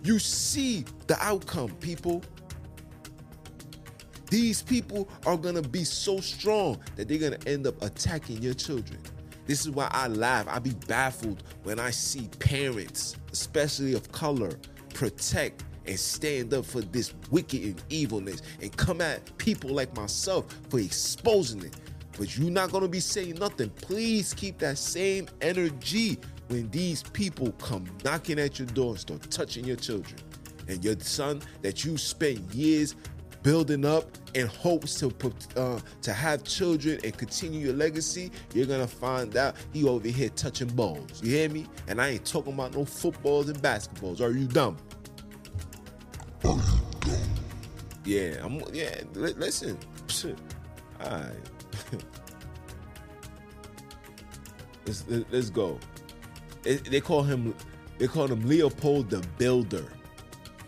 you 0.03 0.19
see 0.19 0.85
the 1.07 1.17
outcome, 1.21 1.71
people. 1.77 2.23
These 4.31 4.63
people 4.63 5.09
are 5.27 5.37
gonna 5.37 5.63
be 5.63 5.85
so 5.85 6.19
strong 6.19 6.81
that 6.97 7.09
they're 7.09 7.19
gonna 7.19 7.39
end 7.47 7.67
up 7.67 7.81
attacking 7.83 8.43
your 8.43 8.55
children. 8.55 8.99
This 9.47 9.61
is 9.61 9.71
why 9.71 9.89
I 9.93 10.09
laugh. 10.09 10.47
I 10.49 10.59
be 10.59 10.75
baffled 10.89 11.43
when 11.63 11.79
I 11.79 11.91
see 11.91 12.29
parents, 12.39 13.17
especially 13.31 13.95
of 13.95 14.11
color, 14.11 14.59
protect 14.95 15.65
and 15.87 15.99
stand 15.99 16.55
up 16.55 16.65
for 16.65 16.81
this 16.81 17.15
wicked 17.31 17.63
and 17.63 17.83
evilness 17.89 18.43
and 18.61 18.75
come 18.77 19.01
at 19.01 19.37
people 19.39 19.71
like 19.71 19.95
myself 19.97 20.47
for 20.71 20.79
exposing 20.79 21.65
it. 21.65 21.77
But 22.19 22.37
you're 22.39 22.51
not 22.51 22.71
gonna 22.71 22.89
be 22.89 23.01
saying 23.01 23.37
nothing. 23.37 23.71
Please 23.71 24.35
keep 24.35 24.59
that 24.59 24.79
same 24.79 25.29
energy 25.41 26.19
when 26.49 26.71
these 26.71 27.03
people 27.03 27.53
come 27.53 27.85
knocking 28.05 28.39
at 28.39 28.59
your 28.59 28.69
door 28.69 28.91
and 28.91 29.01
start 29.01 29.31
touching 29.31 29.65
your 29.65 29.77
children. 29.77 30.17
And 30.69 30.83
your 30.85 30.99
son 31.01 31.43
that 31.63 31.85
you 31.85 31.99
spent 31.99 32.39
years 32.55 32.95
building 33.43 33.85
up 33.85 34.07
in 34.35 34.47
hopes 34.47 34.99
to 34.99 35.15
uh, 35.57 35.79
to 36.03 36.13
have 36.13 36.43
children 36.45 36.99
and 37.05 37.17
continue 37.17 37.67
your 37.67 37.75
legacy, 37.75 38.33
you're 38.55 38.67
gonna 38.67 38.87
find 38.87 39.37
out 39.37 39.55
he 39.73 39.87
over 39.87 40.09
here 40.09 40.31
touching 40.31 40.69
balls. 40.69 41.23
You 41.23 41.31
hear 41.31 41.49
me? 41.51 41.67
And 41.87 42.01
I 42.01 42.09
ain't 42.09 42.25
talking 42.25 42.55
about 42.55 42.75
no 42.75 42.85
footballs 42.85 43.49
and 43.49 43.59
basketballs. 43.59 44.21
Are 44.21 44.31
you 44.31 44.47
dumb? 44.47 44.77
Yeah, 48.05 48.45
I'm. 48.45 48.63
Yeah, 48.73 49.01
li- 49.15 49.35
listen. 49.35 49.79
All 51.01 51.11
right. 51.11 51.33
let's 54.87 55.05
let's 55.31 55.51
go. 55.51 55.79
It, 56.65 56.85
they 56.91 57.01
call 57.01 57.23
him. 57.23 57.55
They 57.99 58.07
call 58.07 58.27
him 58.27 58.47
Leopold 58.47 59.11
the 59.11 59.25
Builder. 59.39 59.87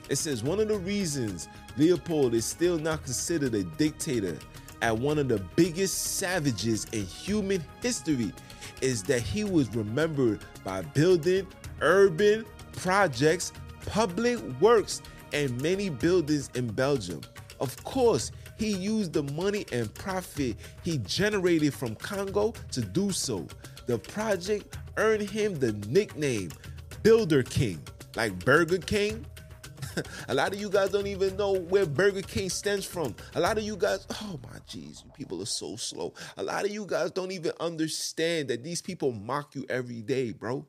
It 0.08 0.16
says 0.16 0.42
one 0.42 0.60
of 0.60 0.68
the 0.68 0.78
reasons 0.78 1.48
Leopold 1.76 2.34
is 2.34 2.44
still 2.44 2.78
not 2.78 3.04
considered 3.04 3.54
a 3.54 3.64
dictator 3.64 4.38
at 4.82 4.96
one 4.96 5.18
of 5.18 5.28
the 5.28 5.38
biggest 5.56 6.16
savages 6.16 6.86
in 6.92 7.04
human 7.04 7.64
history 7.82 8.32
is 8.80 9.02
that 9.04 9.20
he 9.20 9.44
was 9.44 9.74
remembered 9.74 10.40
by 10.64 10.82
building 10.82 11.46
urban 11.80 12.44
projects, 12.72 13.52
public 13.86 14.38
works, 14.60 15.02
and 15.32 15.60
many 15.60 15.88
buildings 15.88 16.50
in 16.54 16.68
Belgium. 16.68 17.20
Of 17.60 17.82
course, 17.84 18.32
he 18.58 18.70
used 18.70 19.12
the 19.12 19.22
money 19.22 19.66
and 19.72 19.92
profit 19.94 20.56
he 20.82 20.98
generated 20.98 21.74
from 21.74 21.94
Congo 21.96 22.54
to 22.72 22.80
do 22.80 23.10
so. 23.10 23.46
The 23.86 23.98
project 23.98 24.76
earned 24.96 25.28
him 25.28 25.58
the 25.58 25.72
nickname 25.88 26.50
Builder 27.02 27.42
King, 27.42 27.80
like 28.16 28.44
Burger 28.44 28.78
King. 28.78 29.24
a 30.28 30.34
lot 30.34 30.52
of 30.52 30.60
you 30.60 30.68
guys 30.68 30.90
don't 30.90 31.06
even 31.06 31.36
know 31.36 31.52
where 31.52 31.86
Burger 31.86 32.22
King 32.22 32.50
stems 32.50 32.84
from. 32.84 33.14
A 33.34 33.40
lot 33.40 33.58
of 33.58 33.64
you 33.64 33.76
guys, 33.76 34.06
oh 34.22 34.38
my 34.42 34.58
jeez, 34.68 35.04
you 35.04 35.10
people 35.14 35.40
are 35.42 35.46
so 35.46 35.76
slow. 35.76 36.12
A 36.36 36.42
lot 36.42 36.64
of 36.64 36.70
you 36.70 36.84
guys 36.86 37.10
don't 37.10 37.32
even 37.32 37.52
understand 37.60 38.48
that 38.48 38.64
these 38.64 38.82
people 38.82 39.12
mock 39.12 39.54
you 39.54 39.64
every 39.68 40.02
day, 40.02 40.32
bro. 40.32 40.66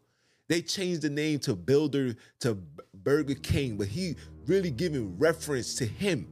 They 0.48 0.62
changed 0.62 1.02
the 1.02 1.10
name 1.10 1.40
to 1.40 1.56
Builder 1.56 2.16
to 2.42 2.58
Burger 2.94 3.36
King, 3.36 3.76
but 3.78 3.88
he 3.88 4.16
really 4.48 4.72
giving 4.72 5.18
reference 5.18 5.76
to 5.76 5.86
him. 5.86 6.28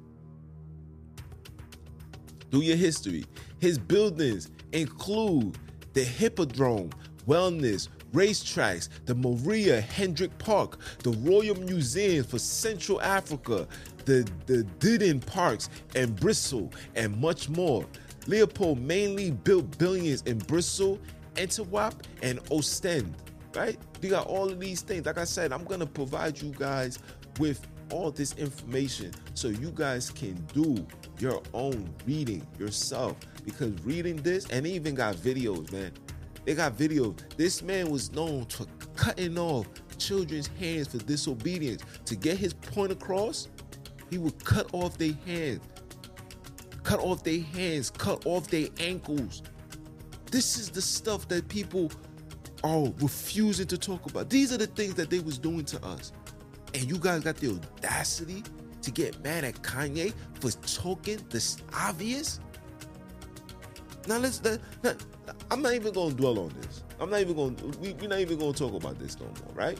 Do 2.49 2.61
your 2.61 2.77
history. 2.77 3.25
His 3.59 3.77
buildings 3.77 4.49
include 4.71 5.57
the 5.93 6.03
Hippodrome, 6.03 6.91
Wellness, 7.27 7.89
racetracks, 8.13 8.89
the 9.05 9.15
Maria 9.15 9.81
Hendrika 9.81 10.33
Park, 10.37 10.79
the 10.99 11.11
Royal 11.11 11.55
Museum 11.55 12.23
for 12.23 12.39
Central 12.39 13.01
Africa, 13.01 13.67
the, 14.05 14.27
the 14.45 14.65
Duden 14.79 15.25
Parks 15.25 15.69
and 15.95 16.15
Brussels, 16.19 16.73
and 16.95 17.17
much 17.19 17.49
more. 17.49 17.85
Leopold 18.27 18.79
mainly 18.79 19.31
built 19.31 19.77
billions 19.77 20.21
in 20.23 20.37
Brussels, 20.39 20.99
Antwerp, 21.37 21.95
and 22.21 22.39
Ostend, 22.51 23.13
right? 23.53 23.77
You 24.01 24.09
got 24.09 24.27
all 24.27 24.49
of 24.49 24.59
these 24.59 24.81
things. 24.81 25.05
Like 25.05 25.17
I 25.17 25.25
said, 25.25 25.51
I'm 25.51 25.63
going 25.63 25.79
to 25.79 25.85
provide 25.85 26.41
you 26.41 26.53
guys 26.57 26.99
with 27.39 27.67
all 27.91 28.11
this 28.11 28.33
information 28.33 29.11
so 29.33 29.47
you 29.47 29.71
guys 29.71 30.09
can 30.09 30.33
do 30.53 30.85
your 31.19 31.41
own 31.53 31.93
reading 32.05 32.45
yourself 32.59 33.15
because 33.43 33.71
reading 33.83 34.15
this 34.17 34.45
and 34.49 34.65
they 34.65 34.71
even 34.71 34.95
got 34.95 35.15
videos 35.15 35.71
man 35.71 35.91
they 36.45 36.53
got 36.53 36.77
videos. 36.77 37.19
This 37.37 37.63
man 37.63 37.89
was 37.89 38.11
known 38.11 38.45
for 38.45 38.67
cutting 38.95 39.37
off 39.37 39.67
children's 39.97 40.47
hands 40.47 40.87
for 40.89 40.99
disobedience. 40.99 41.83
To 42.05 42.15
get 42.15 42.37
his 42.37 42.53
point 42.53 42.91
across, 42.91 43.49
he 44.11 44.19
would 44.19 44.43
cut 44.45 44.69
off 44.71 44.97
their 44.97 45.13
hands, 45.25 45.61
cut 46.83 46.99
off 46.99 47.23
their 47.23 47.41
hands, 47.41 47.89
cut 47.89 48.25
off 48.27 48.47
their 48.49 48.67
ankles. 48.79 49.41
This 50.31 50.57
is 50.57 50.69
the 50.69 50.81
stuff 50.81 51.27
that 51.29 51.47
people 51.47 51.91
are 52.63 52.93
refusing 52.99 53.67
to 53.67 53.77
talk 53.77 54.09
about. 54.09 54.29
These 54.29 54.53
are 54.53 54.57
the 54.57 54.67
things 54.67 54.93
that 54.95 55.09
they 55.09 55.19
was 55.19 55.39
doing 55.39 55.65
to 55.65 55.83
us. 55.83 56.11
And 56.75 56.91
you 56.91 56.97
guys 56.97 57.23
got 57.23 57.37
the 57.37 57.51
audacity 57.51 58.43
to 58.81 58.91
get 58.91 59.23
mad 59.23 59.45
at 59.45 59.61
Kanye 59.61 60.13
for 60.41 60.51
talking 60.67 61.19
this 61.29 61.55
obvious? 61.73 62.41
Now 64.07 64.17
let's 64.17 64.43
let, 64.43 64.59
let, 64.83 65.01
I'm 65.49 65.61
not 65.61 65.73
even 65.73 65.93
gonna 65.93 66.13
dwell 66.13 66.37
on 66.37 66.53
this. 66.61 66.83
I'm 66.99 67.09
not 67.09 67.21
even 67.21 67.33
gonna 67.33 67.77
we, 67.79 67.93
we're 67.93 68.09
not 68.09 68.19
even 68.19 68.37
gonna 68.37 68.51
talk 68.51 68.73
about 68.73 68.99
this 68.99 69.17
no 69.17 69.25
more, 69.25 69.53
right? 69.53 69.79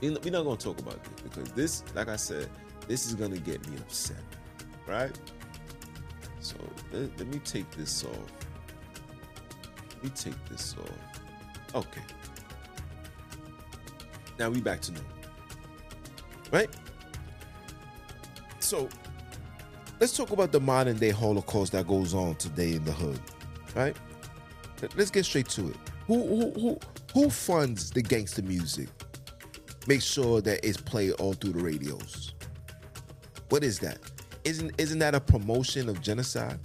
We're 0.00 0.12
not 0.12 0.44
gonna 0.44 0.56
talk 0.56 0.78
about 0.80 1.04
this 1.04 1.20
because 1.20 1.52
this, 1.52 1.84
like 1.94 2.08
I 2.08 2.16
said, 2.16 2.48
this 2.88 3.06
is 3.06 3.14
gonna 3.14 3.38
get 3.38 3.68
me 3.68 3.76
upset, 3.76 4.16
right? 4.88 5.12
So 6.40 6.56
let, 6.90 7.18
let 7.18 7.28
me 7.28 7.38
take 7.40 7.70
this 7.72 8.02
off. 8.02 8.32
Let 9.90 10.04
me 10.04 10.08
take 10.08 10.44
this 10.48 10.74
off. 10.78 11.84
Okay. 11.84 12.02
Now 14.38 14.48
we 14.48 14.62
back 14.62 14.80
to 14.82 14.92
normal. 14.92 15.13
Right? 16.52 16.70
So 18.60 18.88
let's 20.00 20.16
talk 20.16 20.30
about 20.30 20.52
the 20.52 20.60
modern 20.60 20.96
day 20.96 21.10
Holocaust 21.10 21.72
that 21.72 21.86
goes 21.86 22.14
on 22.14 22.36
today 22.36 22.72
in 22.74 22.84
the 22.84 22.92
hood, 22.92 23.20
right? 23.74 23.96
Let's 24.96 25.10
get 25.10 25.24
straight 25.24 25.48
to 25.50 25.68
it. 25.70 25.76
Who 26.06 26.26
who 26.26 26.50
who 26.60 26.78
who 27.12 27.30
funds 27.30 27.90
the 27.90 28.02
gangster 28.02 28.42
music? 28.42 28.88
Make 29.86 30.02
sure 30.02 30.40
that 30.42 30.64
it's 30.66 30.78
played 30.78 31.12
all 31.12 31.34
through 31.34 31.52
the 31.52 31.62
radios. 31.62 32.34
What 33.48 33.64
is 33.64 33.78
that? 33.80 33.98
Isn't 34.44 34.72
isn't 34.78 34.98
that 34.98 35.14
a 35.14 35.20
promotion 35.20 35.88
of 35.88 36.00
genocide? 36.00 36.58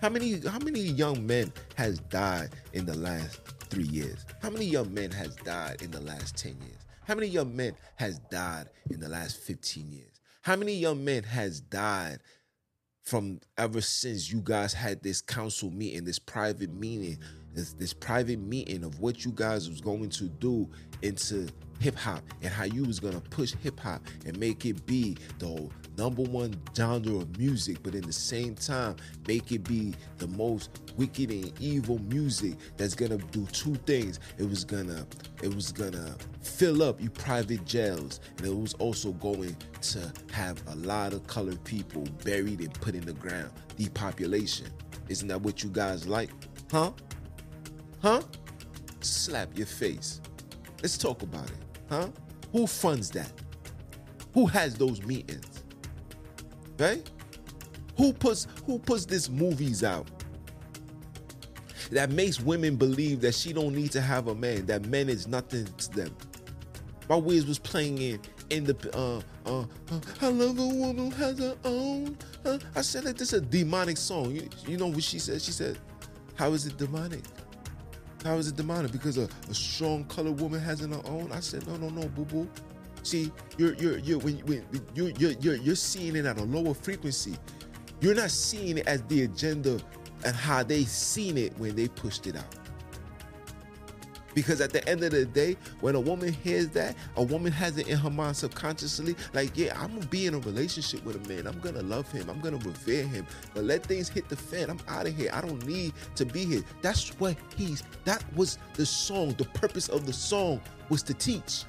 How 0.00 0.08
many 0.08 0.40
how 0.40 0.58
many 0.58 0.80
young 0.80 1.26
men 1.26 1.52
has 1.76 1.98
died 1.98 2.50
in 2.72 2.84
the 2.84 2.96
last 2.96 3.40
three 3.70 3.84
years? 3.84 4.26
How 4.42 4.50
many 4.50 4.66
young 4.66 4.92
men 4.92 5.10
has 5.12 5.34
died 5.36 5.80
in 5.82 5.90
the 5.90 6.00
last 6.00 6.36
ten 6.36 6.56
years? 6.60 6.81
How 7.04 7.14
many 7.14 7.26
young 7.26 7.54
men 7.54 7.74
has 7.96 8.18
died 8.30 8.68
in 8.90 9.00
the 9.00 9.08
last 9.08 9.38
fifteen 9.38 9.90
years? 9.92 10.20
How 10.42 10.56
many 10.56 10.74
young 10.74 11.04
men 11.04 11.22
has 11.24 11.60
died 11.60 12.18
from 13.02 13.40
ever 13.58 13.80
since 13.80 14.30
you 14.30 14.40
guys 14.42 14.72
had 14.72 15.02
this 15.02 15.20
council 15.20 15.70
meeting, 15.70 16.04
this 16.04 16.18
private 16.18 16.72
meeting, 16.72 17.18
this, 17.54 17.72
this 17.74 17.92
private 17.92 18.38
meeting 18.40 18.84
of 18.84 19.00
what 19.00 19.24
you 19.24 19.32
guys 19.32 19.68
was 19.68 19.80
going 19.80 20.08
to 20.10 20.24
do 20.24 20.68
into 21.02 21.48
hip 21.82 21.96
hop 21.96 22.22
and 22.42 22.52
how 22.52 22.62
you 22.62 22.84
was 22.84 23.00
gonna 23.00 23.20
push 23.20 23.54
hip 23.60 23.78
hop 23.80 24.00
and 24.24 24.38
make 24.38 24.64
it 24.64 24.86
be 24.86 25.16
the 25.40 25.68
number 25.98 26.22
one 26.22 26.54
genre 26.76 27.16
of 27.16 27.38
music, 27.38 27.76
but 27.82 27.94
in 27.94 28.02
the 28.02 28.12
same 28.12 28.54
time 28.54 28.94
make 29.26 29.50
it 29.50 29.64
be 29.64 29.92
the 30.18 30.28
most 30.28 30.80
wicked 30.96 31.30
and 31.30 31.52
evil 31.60 31.98
music 32.02 32.54
that's 32.76 32.94
gonna 32.94 33.18
do 33.18 33.44
two 33.46 33.74
things. 33.86 34.20
It 34.38 34.48
was 34.48 34.64
gonna 34.64 35.04
it 35.42 35.52
was 35.52 35.72
gonna 35.72 36.14
fill 36.40 36.82
up 36.82 37.00
you 37.00 37.10
private 37.10 37.64
jails, 37.64 38.20
and 38.38 38.46
it 38.46 38.56
was 38.56 38.74
also 38.74 39.12
going 39.12 39.56
to 39.80 40.12
have 40.32 40.62
a 40.68 40.76
lot 40.76 41.12
of 41.12 41.26
colored 41.26 41.62
people 41.64 42.04
buried 42.24 42.60
and 42.60 42.72
put 42.74 42.94
in 42.94 43.04
the 43.04 43.14
ground. 43.14 43.50
Depopulation. 43.76 44.68
Isn't 45.08 45.28
that 45.28 45.42
what 45.42 45.64
you 45.64 45.70
guys 45.70 46.06
like? 46.06 46.30
Huh? 46.70 46.92
Huh? 48.02 48.20
Slap 49.00 49.56
your 49.56 49.66
face. 49.66 50.20
Let's 50.82 50.98
talk 50.98 51.22
about 51.22 51.48
it. 51.48 51.56
Huh? 51.88 52.08
Who 52.50 52.66
funds 52.66 53.10
that? 53.12 53.32
Who 54.34 54.46
has 54.46 54.74
those 54.74 55.02
meetings? 55.02 55.62
Right? 56.78 57.08
Who 57.96 58.12
puts 58.12 58.48
who 58.66 58.80
puts 58.80 59.04
these 59.04 59.30
movies 59.30 59.84
out? 59.84 60.08
That 61.92 62.10
makes 62.10 62.40
women 62.40 62.76
believe 62.76 63.20
that 63.20 63.34
she 63.34 63.52
don't 63.52 63.74
need 63.74 63.92
to 63.92 64.00
have 64.00 64.28
a 64.28 64.34
man, 64.34 64.66
that 64.66 64.86
men 64.86 65.08
is 65.08 65.28
nothing 65.28 65.66
to 65.66 65.90
them. 65.90 66.16
My 67.08 67.16
Wiz 67.16 67.46
was 67.46 67.58
playing 67.58 67.98
in 67.98 68.20
in 68.50 68.64
the 68.64 68.76
uh, 68.96 69.20
uh, 69.48 69.60
uh, 69.60 70.00
I 70.20 70.28
love 70.28 70.58
a 70.58 70.66
woman 70.66 71.10
who 71.10 71.16
has 71.16 71.38
her 71.38 71.56
own. 71.64 72.16
I 72.74 72.80
said 72.80 73.04
that 73.04 73.18
this 73.18 73.32
is 73.32 73.34
a 73.34 73.40
demonic 73.40 73.96
song. 73.96 74.32
You, 74.32 74.48
you 74.66 74.76
know 74.76 74.88
what 74.88 75.02
she 75.02 75.18
said? 75.18 75.40
She 75.40 75.52
said, 75.52 75.78
How 76.34 76.52
is 76.52 76.66
it 76.66 76.76
demonic? 76.76 77.22
How 78.24 78.36
is 78.36 78.48
it 78.48 78.56
demonic? 78.56 78.92
Because 78.92 79.18
a, 79.18 79.28
a 79.48 79.54
strong 79.54 80.04
colored 80.04 80.40
woman 80.40 80.60
has 80.60 80.80
in 80.80 80.92
her 80.92 81.02
own. 81.06 81.32
I 81.32 81.40
said, 81.40 81.66
no, 81.66 81.76
no, 81.76 81.88
no, 81.88 82.08
boo 82.08 82.24
boo. 82.24 82.48
See, 83.02 83.32
you're 83.58 83.74
you're 83.74 83.98
you're 83.98 84.18
when, 84.20 84.38
when 84.46 84.64
you're, 84.94 85.10
you're 85.10 85.32
you're 85.32 85.56
you're 85.56 85.74
seeing 85.74 86.14
it 86.14 86.24
at 86.24 86.38
a 86.38 86.44
lower 86.44 86.72
frequency. 86.72 87.36
You're 88.00 88.14
not 88.14 88.30
seeing 88.30 88.78
it 88.78 88.86
as 88.86 89.02
the 89.02 89.24
agenda 89.24 89.80
and 90.24 90.36
how 90.36 90.62
they 90.62 90.84
seen 90.84 91.36
it 91.36 91.56
when 91.58 91.74
they 91.74 91.88
pushed 91.88 92.26
it 92.26 92.36
out. 92.36 92.61
Because 94.34 94.60
at 94.60 94.70
the 94.70 94.86
end 94.88 95.02
of 95.02 95.12
the 95.12 95.24
day, 95.24 95.56
when 95.80 95.94
a 95.94 96.00
woman 96.00 96.32
hears 96.32 96.68
that, 96.70 96.96
a 97.16 97.22
woman 97.22 97.52
has 97.52 97.78
it 97.78 97.88
in 97.88 97.98
her 97.98 98.10
mind 98.10 98.36
subconsciously, 98.36 99.16
like, 99.32 99.56
yeah, 99.56 99.78
I'm 99.80 99.94
gonna 99.94 100.06
be 100.06 100.26
in 100.26 100.34
a 100.34 100.38
relationship 100.38 101.04
with 101.04 101.24
a 101.24 101.28
man. 101.28 101.46
I'm 101.46 101.58
gonna 101.60 101.82
love 101.82 102.10
him. 102.10 102.28
I'm 102.30 102.40
gonna 102.40 102.58
revere 102.58 103.04
him. 103.04 103.26
But 103.54 103.64
let 103.64 103.84
things 103.84 104.08
hit 104.08 104.28
the 104.28 104.36
fan. 104.36 104.70
I'm 104.70 104.80
out 104.88 105.06
of 105.06 105.16
here. 105.16 105.30
I 105.32 105.40
don't 105.40 105.66
need 105.66 105.92
to 106.16 106.24
be 106.24 106.44
here. 106.44 106.62
That's 106.80 107.10
what 107.20 107.36
he's 107.56 107.82
that 108.04 108.24
was 108.34 108.58
the 108.74 108.86
song. 108.86 109.34
The 109.38 109.44
purpose 109.44 109.88
of 109.88 110.06
the 110.06 110.12
song 110.12 110.60
was 110.88 111.02
to 111.04 111.14
teach. 111.14 111.64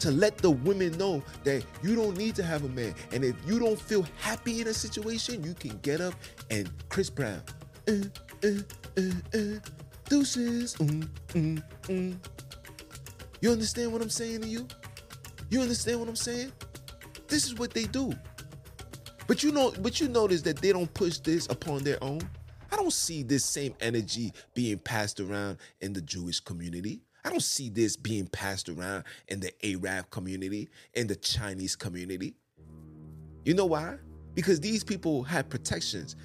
To 0.00 0.10
let 0.10 0.38
the 0.38 0.50
women 0.50 0.98
know 0.98 1.22
that 1.44 1.64
you 1.82 1.94
don't 1.94 2.16
need 2.16 2.34
to 2.36 2.42
have 2.42 2.64
a 2.64 2.68
man. 2.68 2.94
And 3.12 3.24
if 3.24 3.36
you 3.46 3.58
don't 3.58 3.80
feel 3.80 4.04
happy 4.18 4.60
in 4.60 4.66
a 4.66 4.74
situation, 4.74 5.44
you 5.44 5.54
can 5.54 5.78
get 5.78 6.00
up 6.00 6.14
and 6.50 6.70
Chris 6.88 7.08
Brown. 7.08 7.40
Uh, 7.88 7.92
uh, 8.42 8.48
uh, 8.98 9.02
uh 9.34 9.60
Deuces. 10.08 10.74
Mm, 10.76 11.08
mm, 11.28 11.62
mm. 11.84 12.16
You 13.40 13.50
understand 13.50 13.92
what 13.92 14.02
I'm 14.02 14.10
saying 14.10 14.42
to 14.42 14.48
you? 14.48 14.66
You 15.50 15.60
understand 15.60 16.00
what 16.00 16.08
I'm 16.08 16.16
saying? 16.16 16.52
This 17.28 17.46
is 17.46 17.54
what 17.54 17.72
they 17.72 17.84
do. 17.84 18.12
But 19.26 19.42
you 19.42 19.52
know, 19.52 19.72
but 19.80 20.00
you 20.00 20.08
notice 20.08 20.42
that 20.42 20.58
they 20.58 20.72
don't 20.72 20.92
push 20.92 21.18
this 21.18 21.46
upon 21.46 21.84
their 21.84 22.02
own. 22.02 22.20
I 22.70 22.76
don't 22.76 22.92
see 22.92 23.22
this 23.22 23.44
same 23.44 23.74
energy 23.80 24.32
being 24.54 24.78
passed 24.78 25.20
around 25.20 25.58
in 25.80 25.92
the 25.92 26.00
Jewish 26.00 26.40
community. 26.40 27.00
I 27.24 27.30
don't 27.30 27.42
see 27.42 27.70
this 27.70 27.96
being 27.96 28.26
passed 28.26 28.68
around 28.68 29.04
in 29.28 29.40
the 29.40 29.52
Arab 29.64 30.10
community, 30.10 30.68
in 30.92 31.06
the 31.06 31.16
Chinese 31.16 31.76
community. 31.76 32.34
You 33.44 33.54
know 33.54 33.66
why? 33.66 33.96
Because 34.34 34.60
these 34.60 34.84
people 34.84 35.22
have 35.22 35.48
protections. 35.48 36.16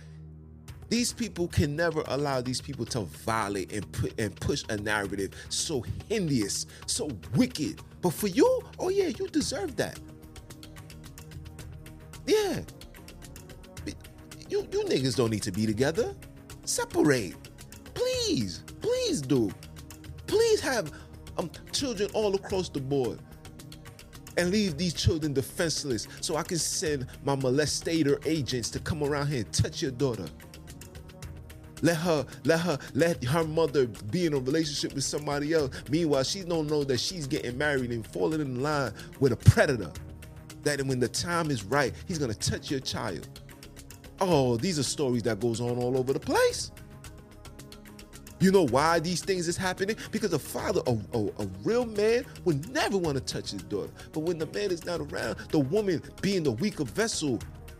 These 0.90 1.14
people 1.14 1.48
can 1.50 1.76
never 1.76 2.04
allow 2.08 2.42
these 2.42 2.62
people 2.62 2.86
to 2.88 3.02
violate 3.02 3.74
and 3.74 3.92
put 3.94 4.20
and 4.20 4.36
push 4.40 4.64
a 4.70 4.78
narrative 4.78 5.32
so 5.50 5.86
hideous, 6.10 6.68
so 6.88 7.10
wicked. 7.36 7.82
But 8.02 8.12
for 8.14 8.28
you, 8.28 8.62
oh 8.80 8.90
yeah, 8.90 9.08
you 9.08 9.28
deserve 9.30 9.76
that. 9.78 10.00
Yeah. 12.28 12.62
You 14.50 14.68
you 14.72 14.84
niggas 14.86 15.16
don't 15.18 15.32
need 15.32 15.44
to 15.44 15.52
be 15.52 15.66
together. 15.68 16.16
Separate. 16.66 17.36
Please. 17.96 18.64
Please 18.82 19.22
do. 19.22 19.52
Please 20.28 20.62
have 20.62 20.92
um, 21.38 21.52
children 21.74 22.10
all 22.14 22.36
across 22.36 22.70
the 22.70 22.82
board. 22.82 23.20
and 24.38 24.52
leave 24.52 24.78
these 24.78 24.94
children 24.94 25.34
defenseless 25.34 26.08
so 26.22 26.38
I 26.38 26.44
can 26.44 26.58
send 26.60 27.08
my 27.24 27.36
molestator 27.36 28.26
agents 28.28 28.70
to 28.72 28.80
come 28.80 29.04
around 29.04 29.28
here 29.28 29.40
and 29.40 29.54
touch 29.54 29.82
your 29.82 29.92
daughter. 29.92 30.26
Let 31.82 31.98
her, 31.98 32.26
let 32.44 32.60
her, 32.62 32.78
let 32.94 33.24
her 33.24 33.44
mother 33.44 33.88
be 33.88 34.26
in 34.26 34.34
a 34.34 34.40
relationship 34.40 34.94
with 34.94 35.04
somebody 35.04 35.54
else. 35.54 35.72
Meanwhile, 35.90 36.24
she 36.24 36.42
don't 36.42 36.68
know 36.68 36.84
that 36.84 37.00
she's 37.00 37.28
getting 37.28 37.58
married 37.58 37.92
and 37.92 38.06
falling 38.08 38.42
in 38.42 38.62
line 38.62 38.94
with 39.20 39.32
a 39.32 39.38
predator. 39.38 39.92
That 40.64 40.82
when 40.86 41.00
the 41.00 41.08
time 41.08 41.52
is 41.52 41.64
right, 41.64 41.94
he's 42.08 42.18
gonna 42.18 42.34
touch 42.34 42.70
your 42.70 42.82
child. 42.82 43.28
Oh, 44.20 44.58
these 44.58 44.78
are 44.78 44.84
stories 44.84 45.24
that 45.24 45.40
goes 45.40 45.62
on 45.62 45.78
all 45.78 45.98
over 45.98 46.12
the 46.12 46.20
place. 46.20 46.72
You 48.42 48.52
know 48.52 48.66
why 48.68 49.00
these 49.00 49.22
things 49.22 49.48
is 49.48 49.58
happening? 49.58 49.98
Because 50.12 50.32
a 50.32 50.40
father, 50.40 50.82
a, 50.88 50.98
a, 51.14 51.26
a, 51.40 51.48
real 51.64 51.86
man, 51.86 52.26
would 52.46 52.70
never 52.70 52.98
want 52.98 53.18
to 53.18 53.22
touch 53.24 53.52
his 53.52 53.64
daughter. 53.64 53.92
But 54.14 54.22
when 54.22 54.38
the 54.38 54.46
man 54.48 54.72
is 54.72 54.86
not 54.86 55.02
around, 55.02 55.38
the 55.52 55.60
woman 55.60 56.02
being 56.22 56.44
the 56.44 56.52
weaker 56.52 56.86
vessel, 56.86 57.40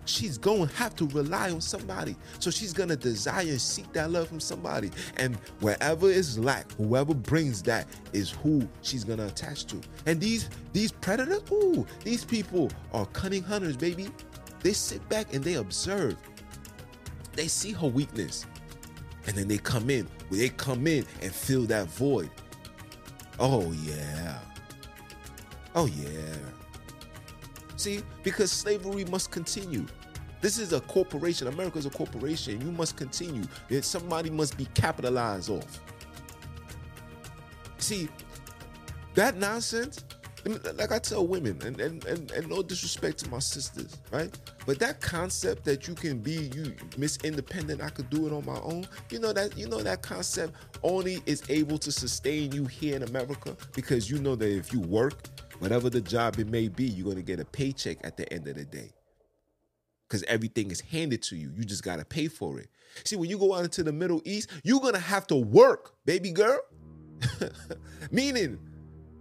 she's 0.10 0.38
going 0.38 0.68
to 0.68 0.76
have 0.76 0.96
to 0.96 1.08
rely 1.08 1.52
on 1.52 1.62
somebody. 1.62 2.16
So 2.40 2.50
she's 2.50 2.74
going 2.74 2.90
to 2.90 2.96
desire 2.96 3.48
and 3.48 3.62
seek 3.62 3.92
that 3.94 4.12
love 4.12 4.28
from 4.28 4.40
somebody. 4.40 4.92
And 5.18 5.36
wherever 5.62 6.10
is 6.10 6.40
lack, 6.40 6.72
whoever 6.74 7.14
brings 7.14 7.62
that 7.64 7.88
is 8.14 8.32
who 8.32 8.68
she's 8.82 9.04
going 9.04 9.20
to 9.20 9.28
attach 9.28 9.66
to. 9.68 9.80
And 10.06 10.20
these 10.20 10.50
these 10.74 10.92
predators, 10.92 11.44
ooh, 11.52 11.86
these 12.04 12.26
people 12.26 12.70
are 12.94 13.06
cunning 13.08 13.44
hunters, 13.44 13.78
baby. 13.78 14.10
They 14.62 14.74
sit 14.74 15.08
back 15.10 15.34
and 15.34 15.44
they 15.44 15.54
observe. 15.54 16.18
They 17.34 17.48
see 17.48 17.72
her 17.72 17.88
weakness. 17.88 18.46
And 19.28 19.36
then 19.38 19.48
they 19.48 19.58
come 19.58 19.90
in. 19.90 20.08
They 20.32 20.50
come 20.50 20.88
in 20.88 21.06
and 21.22 21.34
fill 21.34 21.64
that 21.68 21.88
void. 21.88 22.30
Oh 23.40 23.72
yeah. 23.84 24.40
Oh 25.76 25.86
yeah. 25.86 26.36
See, 27.78 28.02
because 28.24 28.52
slavery 28.52 29.06
must 29.06 29.32
continue. 29.32 29.86
This 30.42 30.58
is 30.58 30.74
a 30.74 30.82
corporation. 30.82 31.48
America 31.48 31.78
is 31.78 31.86
a 31.86 31.90
corporation. 31.90 32.62
You 32.62 32.72
must 32.72 32.96
continue. 32.96 33.44
That 33.70 33.84
Somebody 33.84 34.30
must 34.30 34.58
be 34.58 34.66
capitalized 34.74 35.50
off. 35.50 35.82
See, 37.78 38.10
that 39.16 39.38
nonsense 39.38 40.04
like 40.76 40.92
I 40.92 41.00
tell 41.00 41.28
women, 41.28 41.60
and, 41.64 41.80
and 41.80 42.04
and 42.06 42.32
and 42.32 42.48
no 42.48 42.62
disrespect 42.62 43.20
to 43.20 43.30
my 43.30 43.40
sisters, 43.40 43.98
right? 44.12 44.30
But 44.66 44.80
that 44.80 45.02
concept 45.02 45.66
that 45.66 45.88
you 45.88 45.96
can 45.96 46.20
be 46.20 46.50
you 46.54 46.74
Miss 46.98 47.18
Independent, 47.24 47.82
I 47.82 47.90
could 47.90 48.10
do 48.10 48.28
it 48.28 48.34
on 48.34 48.46
my 48.46 48.60
own. 48.62 48.88
You 49.12 49.20
know 49.20 49.34
that 49.34 49.58
you 49.58 49.68
know 49.68 49.82
that 49.82 50.02
concept 50.02 50.54
only 50.84 51.22
is 51.26 51.44
able 51.50 51.78
to 51.80 51.92
sustain 51.92 52.52
you 52.52 52.66
here 52.66 52.96
in 52.96 53.04
America 53.04 53.56
because 53.74 54.10
you 54.10 54.20
know 54.20 54.36
that 54.36 54.50
if 54.50 54.72
you 54.72 54.80
work, 54.80 55.28
whatever 55.60 55.90
the 55.90 56.02
job 56.02 56.40
it 56.40 56.48
may 56.48 56.68
be, 56.68 56.86
you're 56.86 57.10
gonna 57.10 57.22
get 57.22 57.40
a 57.40 57.46
paycheck 57.46 57.98
at 58.04 58.18
the 58.18 58.32
end 58.32 58.48
of 58.48 58.56
the 58.56 58.66
day. 58.66 58.92
Because 60.10 60.24
everything 60.24 60.72
is 60.72 60.82
handed 60.82 61.22
to 61.24 61.36
you. 61.36 61.52
You 61.56 61.64
just 61.64 61.84
gotta 61.84 62.04
pay 62.04 62.28
for 62.28 62.60
it. 62.60 62.70
See, 63.06 63.16
when 63.16 63.30
you 63.30 63.38
go 63.38 63.54
out 63.54 63.64
into 63.64 63.84
the 63.84 63.94
Middle 63.94 64.22
East, 64.26 64.50
you're 64.64 64.82
gonna 64.82 64.98
have 64.98 65.28
to 65.28 65.36
work, 65.36 65.94
baby 66.06 66.32
girl. 66.32 66.60
Meaning 68.12 68.58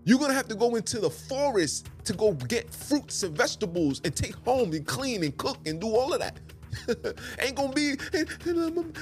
you're 0.05 0.18
gonna 0.18 0.32
have 0.32 0.49
to 0.49 0.55
go 0.55 0.76
into 0.76 1.01
the 1.01 1.11
forest 1.11 1.91
to 2.05 2.14
go 2.14 2.32
get 2.32 2.72
fruits 2.72 3.22
and 3.22 3.36
vegetables 3.36 4.01
and 4.05 4.16
take 4.16 4.36
home 4.36 4.72
and 4.72 4.86
clean 4.86 5.22
and 5.22 5.36
cook 5.36 5.59
and 5.66 5.78
do 5.78 5.95
all 5.95 6.14
of 6.14 6.20
that. 6.20 6.39
Ain't 7.41 7.57
gonna 7.57 7.74
be, 7.74 7.91
and, 8.14 8.26
and, 8.47 8.97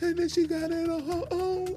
and, 0.00 0.18
then 0.18 0.28
she 0.28 0.46
got 0.46 0.70
it 0.70 0.88
on 0.88 1.04
her 1.04 1.24
own. 1.32 1.66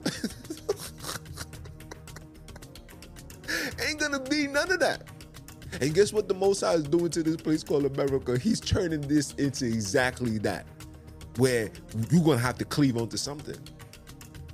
Ain't 3.87 3.99
gonna 3.99 4.19
be 4.19 4.45
none 4.45 4.71
of 4.71 4.79
that. 4.81 5.01
And 5.81 5.93
guess 5.93 6.13
what 6.13 6.27
the 6.27 6.33
Most 6.33 6.61
High 6.61 6.75
is 6.75 6.83
doing 6.83 7.09
to 7.11 7.23
this 7.23 7.37
place 7.37 7.63
called 7.63 7.85
America? 7.85 8.37
He's 8.37 8.59
turning 8.59 9.01
this 9.01 9.33
into 9.33 9.65
exactly 9.65 10.37
that, 10.39 10.65
where 11.37 11.69
you're 12.11 12.23
gonna 12.23 12.37
have 12.37 12.57
to 12.59 12.65
cleave 12.65 12.97
onto 12.97 13.17
something. 13.17 13.57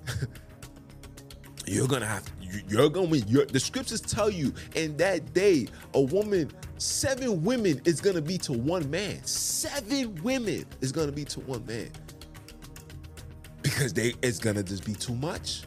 you're 1.67 1.87
gonna 1.87 2.05
have 2.05 2.23
you're 2.67 2.89
gonna 2.89 3.15
you're, 3.17 3.45
the 3.45 3.59
scriptures 3.59 4.01
tell 4.01 4.29
you 4.29 4.53
in 4.75 4.97
that 4.97 5.33
day 5.33 5.67
a 5.93 6.01
woman 6.01 6.51
seven 6.77 7.43
women 7.43 7.79
is 7.85 8.01
gonna 8.01 8.21
be 8.21 8.37
to 8.37 8.53
one 8.53 8.89
man 8.89 9.23
seven 9.23 10.13
women 10.23 10.65
is 10.81 10.91
gonna 10.91 11.11
be 11.11 11.23
to 11.23 11.39
one 11.41 11.65
man 11.65 11.89
because 13.61 13.93
they 13.93 14.13
it's 14.21 14.39
gonna 14.39 14.63
just 14.63 14.85
be 14.85 14.93
too 14.93 15.15
much 15.15 15.63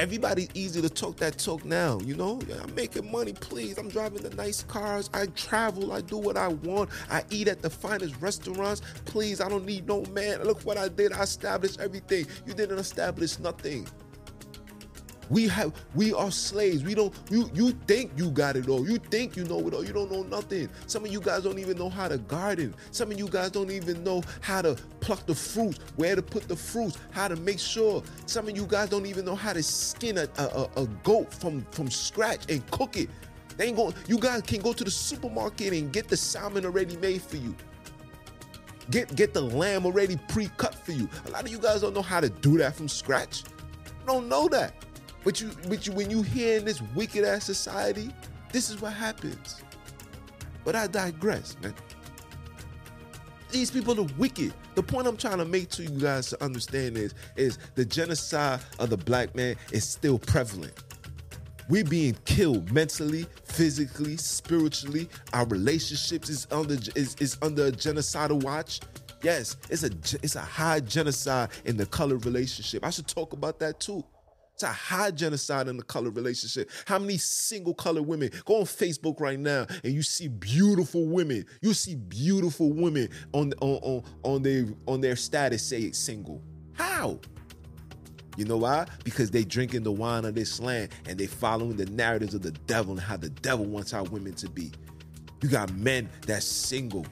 everybody's 0.00 0.48
easy 0.54 0.80
to 0.80 0.88
talk 0.88 1.14
that 1.16 1.36
talk 1.38 1.62
now 1.62 1.98
you 2.06 2.16
know? 2.16 2.40
I'm 2.62 2.74
making 2.74 3.10
money 3.12 3.34
please. 3.34 3.76
I'm 3.76 3.90
driving 3.90 4.22
the 4.22 4.34
nice 4.34 4.62
cars. 4.62 5.10
I 5.12 5.26
travel. 5.26 5.92
I 5.92 6.00
do 6.00 6.16
what 6.16 6.38
i 6.38 6.48
want. 6.48 6.88
I 7.10 7.22
eat 7.30 7.48
at 7.48 7.60
the 7.60 7.68
finest 7.68 8.14
restaurants. 8.20 8.80
Please 9.04 9.40
i 9.40 9.48
don't 9.48 9.66
need 9.66 9.86
no 9.86 10.04
man. 10.06 10.42
Look 10.42 10.62
what 10.62 10.78
i 10.78 10.88
did. 10.88 11.12
I 11.12 11.22
established 11.22 11.80
everything. 11.80 12.26
You 12.46 12.54
didn't 12.54 12.78
establish 12.78 13.38
nothing 13.38 13.86
we 15.30 15.48
have 15.48 15.72
we 15.94 16.12
are 16.12 16.30
slaves. 16.30 16.82
We 16.84 16.94
don't 16.94 17.14
you 17.30 17.48
you 17.54 17.70
think 17.86 18.12
you 18.16 18.30
got 18.30 18.56
it 18.56 18.68
all. 18.68 18.86
You 18.86 18.98
think 18.98 19.36
you 19.36 19.44
know 19.44 19.66
it 19.66 19.72
all. 19.72 19.84
You 19.84 19.92
don't 19.92 20.10
know 20.10 20.24
nothing. 20.24 20.68
Some 20.86 21.04
of 21.04 21.12
you 21.12 21.20
guys 21.20 21.44
don't 21.44 21.58
even 21.58 21.78
know 21.78 21.88
how 21.88 22.08
to 22.08 22.18
garden. 22.18 22.74
Some 22.90 23.10
of 23.10 23.18
you 23.18 23.28
guys 23.28 23.50
don't 23.52 23.70
even 23.70 24.02
know 24.04 24.22
how 24.40 24.60
to 24.62 24.76
pluck 25.00 25.24
the 25.26 25.34
fruits, 25.34 25.78
where 25.96 26.16
to 26.16 26.22
put 26.22 26.48
the 26.48 26.56
fruits, 26.56 26.98
how 27.12 27.28
to 27.28 27.36
make 27.36 27.60
sure. 27.60 28.02
Some 28.26 28.48
of 28.48 28.56
you 28.56 28.66
guys 28.66 28.88
don't 28.88 29.06
even 29.06 29.24
know 29.24 29.36
how 29.36 29.52
to 29.52 29.62
skin 29.62 30.18
a, 30.18 30.28
a, 30.36 30.68
a 30.76 30.86
goat 31.04 31.32
from, 31.32 31.64
from 31.70 31.90
scratch 31.90 32.50
and 32.50 32.68
cook 32.70 32.96
it. 32.96 33.08
They 33.56 33.66
ain't 33.66 33.76
going 33.76 33.94
you 34.08 34.18
guys 34.18 34.42
can 34.42 34.60
go 34.60 34.72
to 34.72 34.84
the 34.84 34.90
supermarket 34.90 35.72
and 35.72 35.92
get 35.92 36.08
the 36.08 36.16
salmon 36.16 36.64
already 36.64 36.96
made 36.96 37.22
for 37.22 37.36
you. 37.36 37.54
Get 38.90 39.14
get 39.14 39.34
the 39.34 39.40
lamb 39.42 39.86
already 39.86 40.18
pre-cut 40.28 40.74
for 40.74 40.92
you. 40.92 41.08
A 41.26 41.30
lot 41.30 41.42
of 41.42 41.48
you 41.48 41.58
guys 41.58 41.82
don't 41.82 41.94
know 41.94 42.02
how 42.02 42.20
to 42.20 42.28
do 42.28 42.58
that 42.58 42.74
from 42.74 42.88
scratch. 42.88 43.44
don't 44.06 44.28
know 44.28 44.48
that. 44.48 44.74
But 45.24 45.40
you, 45.40 45.50
but 45.68 45.86
you, 45.86 45.92
when 45.92 46.10
you 46.10 46.22
hear 46.22 46.58
in 46.58 46.64
this 46.64 46.80
wicked 46.94 47.24
ass 47.24 47.44
society, 47.44 48.10
this 48.52 48.70
is 48.70 48.80
what 48.80 48.92
happens. 48.92 49.62
But 50.64 50.74
I 50.74 50.86
digress, 50.86 51.56
man. 51.62 51.74
These 53.50 53.70
people 53.70 53.98
are 54.00 54.08
wicked. 54.16 54.54
The 54.76 54.82
point 54.82 55.06
I'm 55.06 55.16
trying 55.16 55.38
to 55.38 55.44
make 55.44 55.70
to 55.70 55.82
you 55.82 55.90
guys 55.90 56.30
to 56.30 56.42
understand 56.42 56.96
is, 56.96 57.14
is 57.36 57.58
the 57.74 57.84
genocide 57.84 58.60
of 58.78 58.90
the 58.90 58.96
black 58.96 59.34
man 59.34 59.56
is 59.72 59.88
still 59.88 60.18
prevalent. 60.18 60.72
We're 61.68 61.84
being 61.84 62.16
killed 62.24 62.72
mentally, 62.72 63.26
physically, 63.44 64.16
spiritually. 64.16 65.08
Our 65.32 65.46
relationships 65.46 66.28
is 66.28 66.46
under 66.50 66.74
is, 66.96 67.14
is 67.20 67.38
under 67.42 67.66
a 67.66 67.72
genocidal 67.72 68.42
watch. 68.42 68.80
Yes, 69.22 69.56
it's 69.68 69.84
a 69.84 69.90
it's 70.22 70.34
a 70.34 70.40
high 70.40 70.80
genocide 70.80 71.50
in 71.64 71.76
the 71.76 71.86
color 71.86 72.16
relationship. 72.16 72.84
I 72.84 72.90
should 72.90 73.06
talk 73.06 73.34
about 73.34 73.60
that 73.60 73.78
too. 73.78 74.04
It's 74.60 74.68
a 74.68 74.72
high 74.72 75.10
genocide 75.10 75.68
in 75.68 75.78
the 75.78 75.82
color 75.82 76.10
relationship. 76.10 76.70
How 76.84 76.98
many 76.98 77.16
single 77.16 77.72
color 77.72 78.02
women 78.02 78.28
go 78.44 78.56
on 78.56 78.64
Facebook 78.64 79.18
right 79.18 79.40
now 79.40 79.64
and 79.82 79.94
you 79.94 80.02
see 80.02 80.28
beautiful 80.28 81.06
women? 81.06 81.46
You 81.62 81.72
see 81.72 81.94
beautiful 81.94 82.70
women 82.70 83.08
on 83.32 83.54
on 83.62 83.78
on, 83.82 84.04
on 84.22 84.42
their 84.42 84.66
on 84.86 85.00
their 85.00 85.16
status 85.16 85.62
say 85.66 85.78
it's 85.80 85.98
single. 85.98 86.42
How? 86.74 87.20
You 88.36 88.44
know 88.44 88.58
why? 88.58 88.86
Because 89.02 89.30
they 89.30 89.44
drinking 89.44 89.82
the 89.82 89.92
wine 89.92 90.26
of 90.26 90.34
this 90.34 90.60
land 90.60 90.90
and 91.08 91.18
they 91.18 91.26
following 91.26 91.76
the 91.76 91.86
narratives 91.86 92.34
of 92.34 92.42
the 92.42 92.52
devil 92.52 92.92
and 92.92 93.00
how 93.00 93.16
the 93.16 93.30
devil 93.30 93.64
wants 93.64 93.94
our 93.94 94.04
women 94.04 94.34
to 94.34 94.50
be. 94.50 94.72
You 95.40 95.48
got 95.48 95.72
men 95.72 96.06
that's 96.26 96.44
single. 96.44 97.06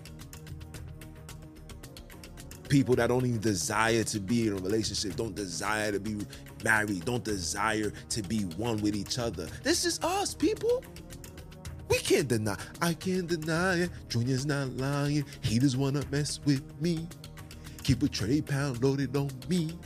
People 2.68 2.94
that 2.96 3.06
don't 3.06 3.24
even 3.24 3.40
desire 3.40 4.04
to 4.04 4.20
be 4.20 4.48
in 4.48 4.52
a 4.52 4.56
relationship, 4.56 5.16
don't 5.16 5.34
desire 5.34 5.92
to 5.92 5.98
be 5.98 6.18
married, 6.64 7.04
don't 7.04 7.24
desire 7.24 7.92
to 8.10 8.22
be 8.22 8.40
one 8.56 8.78
with 8.78 8.94
each 8.94 9.18
other. 9.18 9.46
This 9.62 9.84
is 9.84 10.00
us, 10.02 10.34
people. 10.34 10.82
We 11.88 11.98
can't 11.98 12.28
deny. 12.28 12.56
I 12.82 12.94
can't 12.94 13.26
deny 13.26 13.82
it. 13.82 13.90
Junior's 14.08 14.44
not 14.44 14.76
lying. 14.76 15.24
He 15.40 15.58
just 15.58 15.76
wanna 15.76 16.02
mess 16.10 16.40
with 16.44 16.62
me. 16.80 17.08
Keep 17.82 18.02
a 18.02 18.08
trade 18.08 18.46
pound 18.46 18.82
loaded 18.82 19.16
on 19.16 19.30
me. 19.48 19.78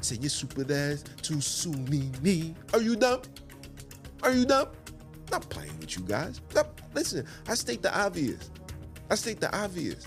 Send 0.00 0.22
your 0.22 0.30
super 0.30 0.62
ass 0.72 1.04
to 1.22 1.40
sue 1.40 1.72
me, 1.72 2.10
me. 2.22 2.54
Are 2.72 2.80
you 2.80 2.96
dumb? 2.96 3.22
Are 4.22 4.32
you 4.32 4.44
dumb? 4.44 4.68
Not 5.30 5.48
playing 5.48 5.78
with 5.78 5.96
you 5.96 6.02
guys. 6.04 6.40
Not, 6.54 6.68
listen, 6.94 7.26
I 7.48 7.54
state 7.54 7.82
the 7.82 7.96
obvious. 7.96 8.50
I 9.10 9.14
state 9.14 9.40
the 9.40 9.56
obvious. 9.56 10.06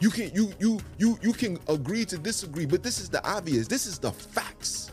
You 0.00 0.10
can 0.10 0.34
you 0.34 0.52
you 0.58 0.80
you 0.98 1.18
you 1.22 1.32
can 1.32 1.58
agree 1.68 2.04
to 2.06 2.18
disagree, 2.18 2.66
but 2.66 2.82
this 2.82 3.00
is 3.00 3.10
the 3.10 3.24
obvious. 3.28 3.68
This 3.68 3.86
is 3.86 3.98
the 3.98 4.12
facts. 4.12 4.92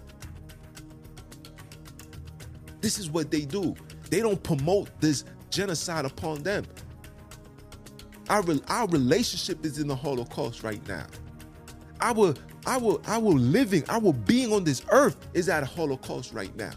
This 2.82 3.00
is 3.00 3.10
what 3.10 3.32
they 3.32 3.42
do. 3.42 3.76
They 4.10 4.22
don't 4.22 4.42
promote 4.44 4.90
this 5.02 5.26
genocide 5.50 6.06
upon 6.06 6.44
them. 6.44 6.66
Our, 8.30 8.44
our 8.68 8.88
relationship 8.90 9.66
is 9.66 9.80
in 9.80 9.88
the 9.88 9.96
Holocaust 9.96 10.64
right 10.64 10.86
now. 10.88 11.08
Our 12.02 12.36
our 12.68 13.00
our 13.08 13.20
living, 13.22 13.84
our 13.90 14.14
being 14.14 14.54
on 14.54 14.64
this 14.64 14.84
earth 14.92 15.18
is 15.34 15.50
at 15.50 15.64
a 15.64 15.66
Holocaust 15.66 16.34
right 16.34 16.56
now. 16.58 16.74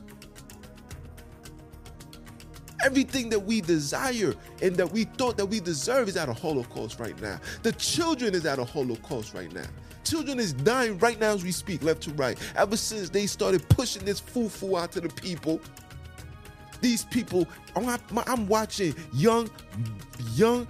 Everything 2.84 3.28
that 3.28 3.40
we 3.40 3.60
desire 3.60 4.34
and 4.62 4.76
that 4.76 4.90
we 4.90 5.04
thought 5.04 5.36
that 5.36 5.46
we 5.46 5.60
deserve 5.60 6.08
is 6.08 6.16
at 6.16 6.28
a 6.28 6.32
holocaust 6.32 6.98
right 6.98 7.20
now. 7.20 7.38
The 7.62 7.72
children 7.72 8.34
is 8.34 8.46
at 8.46 8.58
a 8.58 8.64
holocaust 8.64 9.34
right 9.34 9.52
now. 9.52 9.66
Children 10.04 10.40
is 10.40 10.52
dying 10.52 10.98
right 10.98 11.20
now 11.20 11.32
as 11.32 11.44
we 11.44 11.52
speak, 11.52 11.82
left 11.82 12.02
to 12.02 12.10
right. 12.12 12.38
Ever 12.56 12.76
since 12.76 13.10
they 13.10 13.26
started 13.26 13.68
pushing 13.68 14.04
this 14.04 14.18
foo-foo 14.18 14.76
out 14.76 14.92
to 14.92 15.00
the 15.00 15.10
people, 15.10 15.60
these 16.80 17.04
people, 17.04 17.46
oh, 17.76 17.98
I'm, 18.10 18.18
I'm 18.26 18.48
watching 18.48 18.94
young, 19.12 19.50
young, 20.34 20.66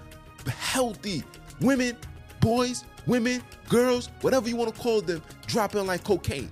healthy 0.47 1.23
women, 1.61 1.97
boys, 2.41 2.85
women, 3.07 3.43
girls, 3.69 4.09
whatever 4.21 4.49
you 4.49 4.57
want 4.57 4.75
to 4.75 4.81
call 4.81 5.01
them, 5.01 5.23
dropping 5.47 5.87
like 5.87 6.05
cocaine. 6.05 6.51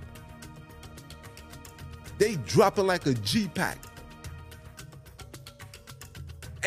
They 2.17 2.35
dropping 2.35 2.87
like 2.87 3.05
a 3.05 3.13
G 3.15 3.49
pack 3.53 3.77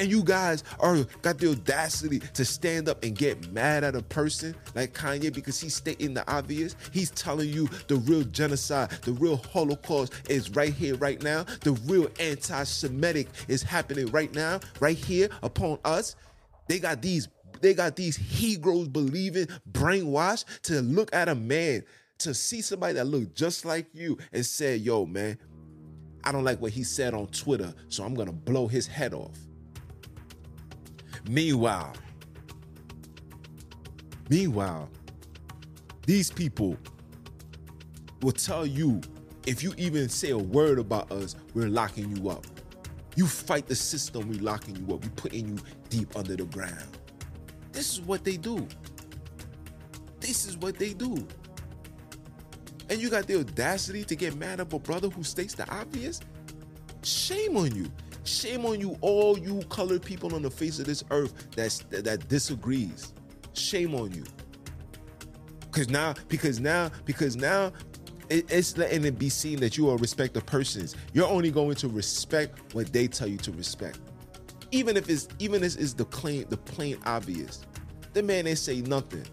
and 0.02 0.10
you 0.10 0.24
guys 0.24 0.64
are 0.80 0.96
got 1.22 1.38
the 1.38 1.52
audacity 1.52 2.18
to 2.18 2.44
stand 2.44 2.88
up 2.88 3.04
and 3.04 3.16
get 3.16 3.52
mad 3.52 3.84
at 3.84 3.94
a 3.94 4.02
person 4.02 4.52
like 4.74 4.92
Kanye 4.92 5.32
because 5.32 5.60
he's 5.60 5.76
stating 5.76 6.12
the 6.12 6.28
obvious. 6.28 6.74
He's 6.90 7.12
telling 7.12 7.48
you 7.48 7.68
the 7.86 7.94
real 7.96 8.24
genocide, 8.24 8.90
the 9.02 9.12
real 9.12 9.36
Holocaust 9.36 10.12
is 10.28 10.50
right 10.50 10.74
here, 10.74 10.96
right 10.96 11.22
now. 11.22 11.44
The 11.60 11.72
real 11.86 12.08
anti-Semitic 12.18 13.28
is 13.46 13.62
happening 13.62 14.08
right 14.08 14.34
now, 14.34 14.58
right 14.80 14.96
here 14.96 15.28
upon 15.44 15.78
us. 15.84 16.16
They 16.66 16.80
got 16.80 17.00
these, 17.00 17.28
they 17.60 17.72
got 17.72 17.94
these 17.94 18.16
Hebrews 18.16 18.88
believing, 18.88 19.46
brainwashed 19.70 20.62
to 20.62 20.82
look 20.82 21.14
at 21.14 21.28
a 21.28 21.36
man, 21.36 21.84
to 22.18 22.34
see 22.34 22.60
somebody 22.60 22.94
that 22.94 23.06
look 23.06 23.36
just 23.36 23.64
like 23.64 23.86
you 23.92 24.18
and 24.32 24.44
say, 24.44 24.74
yo, 24.74 25.06
man, 25.06 25.38
I 26.24 26.32
don't 26.32 26.42
like 26.42 26.60
what 26.60 26.72
he 26.72 26.82
said 26.82 27.14
on 27.14 27.28
Twitter, 27.28 27.72
so 27.88 28.02
I'm 28.02 28.14
gonna 28.14 28.32
blow 28.32 28.66
his 28.66 28.88
head 28.88 29.14
off. 29.14 29.38
Meanwhile, 31.28 31.94
meanwhile, 34.28 34.90
these 36.04 36.30
people 36.30 36.76
will 38.20 38.32
tell 38.32 38.66
you 38.66 39.00
if 39.46 39.62
you 39.62 39.74
even 39.76 40.08
say 40.08 40.30
a 40.30 40.38
word 40.38 40.78
about 40.78 41.10
us, 41.10 41.36
we're 41.54 41.68
locking 41.68 42.16
you 42.16 42.28
up. 42.28 42.46
You 43.16 43.26
fight 43.26 43.66
the 43.66 43.74
system, 43.74 44.28
we're 44.28 44.40
locking 44.40 44.76
you 44.76 44.94
up. 44.94 45.02
We're 45.02 45.10
putting 45.10 45.48
you 45.48 45.58
deep 45.90 46.16
under 46.16 46.36
the 46.36 46.44
ground. 46.44 46.98
This 47.72 47.92
is 47.92 48.00
what 48.00 48.24
they 48.24 48.36
do. 48.36 48.66
This 50.20 50.46
is 50.46 50.56
what 50.56 50.78
they 50.78 50.92
do. 50.92 51.26
And 52.88 53.00
you 53.00 53.10
got 53.10 53.26
the 53.26 53.40
audacity 53.40 54.04
to 54.04 54.14
get 54.14 54.36
mad 54.36 54.60
at 54.60 54.72
a 54.72 54.78
brother 54.78 55.08
who 55.08 55.24
states 55.24 55.54
the 55.54 55.68
obvious? 55.70 56.20
Shame 57.02 57.56
on 57.56 57.74
you. 57.74 57.90
Shame 58.24 58.64
on 58.64 58.80
you, 58.80 58.96
all 59.00 59.38
you 59.38 59.62
colored 59.68 60.02
people 60.02 60.34
on 60.34 60.42
the 60.42 60.50
face 60.50 60.78
of 60.78 60.86
this 60.86 61.02
earth 61.10 61.50
that's 61.56 61.80
that, 61.90 62.28
disagrees. 62.28 63.12
Shame 63.52 63.94
on 63.94 64.12
you. 64.12 64.24
Cause 65.72 65.88
now, 65.88 66.14
because 66.28 66.60
now, 66.60 66.90
because 67.04 67.34
now 67.34 67.72
it, 68.28 68.50
it's 68.50 68.76
letting 68.76 69.04
it 69.04 69.18
be 69.18 69.28
seen 69.28 69.58
that 69.60 69.76
you 69.76 69.90
are 69.90 69.96
respect 69.96 70.36
of 70.36 70.46
persons. 70.46 70.94
You're 71.12 71.28
only 71.28 71.50
going 71.50 71.74
to 71.76 71.88
respect 71.88 72.74
what 72.74 72.92
they 72.92 73.08
tell 73.08 73.26
you 73.26 73.38
to 73.38 73.52
respect. 73.52 73.98
Even 74.70 74.96
if 74.96 75.08
it's 75.08 75.28
even 75.38 75.64
if 75.64 75.78
it's 75.78 75.94
the 75.94 76.04
plain 76.04 76.46
the 76.48 76.56
plain 76.56 76.98
obvious. 77.04 77.66
The 78.12 78.22
man 78.22 78.46
ain't 78.46 78.58
say 78.58 78.82
nothing. 78.82 79.24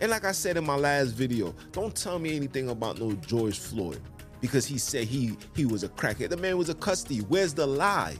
And 0.00 0.10
like 0.10 0.24
I 0.24 0.32
said 0.32 0.56
in 0.56 0.64
my 0.64 0.76
last 0.76 1.10
video, 1.10 1.54
don't 1.72 1.94
tell 1.94 2.18
me 2.18 2.36
anything 2.36 2.68
about 2.68 2.98
no 2.98 3.12
George 3.12 3.58
Floyd 3.58 4.00
because 4.44 4.66
he 4.66 4.76
said 4.76 5.04
he 5.04 5.38
he 5.56 5.64
was 5.64 5.84
a 5.84 5.88
crackhead. 5.88 6.28
The 6.28 6.36
man 6.36 6.58
was 6.58 6.68
a 6.68 6.74
custody. 6.74 7.20
Where's 7.20 7.54
the 7.54 7.66
lie? 7.66 8.14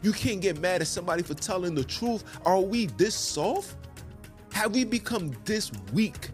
You 0.00 0.10
can't 0.10 0.40
get 0.40 0.58
mad 0.58 0.80
at 0.80 0.86
somebody 0.86 1.22
for 1.22 1.34
telling 1.34 1.74
the 1.74 1.84
truth. 1.84 2.24
Are 2.46 2.62
we 2.62 2.86
this 2.86 3.14
soft? 3.14 3.76
Have 4.54 4.74
we 4.74 4.84
become 4.84 5.32
this 5.44 5.70
weak? 5.92 6.30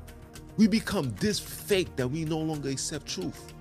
We 0.59 0.69
become 0.69 1.13
this 1.19 1.41
fake 1.41 1.97
that 1.97 2.07
we 2.07 2.25
no 2.25 2.39
longer 2.39 2.69
accept 2.69 3.09
truth. 3.09 3.53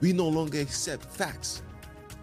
We 0.00 0.12
no 0.12 0.28
longer 0.28 0.60
accept 0.60 1.06
facts. 1.06 1.62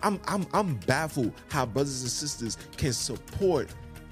I'm 0.01 0.21
I'm 0.25 0.47
I'm 0.53 0.75
baffled 0.87 1.33
how 1.49 1.65
brothers 1.65 2.03
and 2.03 2.09
sisters 2.09 2.57
can 2.77 2.93
support 2.93 3.67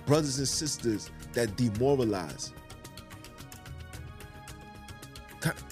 brothers 0.06 0.38
and 0.38 0.48
sisters 0.50 1.12
that 1.32 1.56
demoralize. 1.56 2.52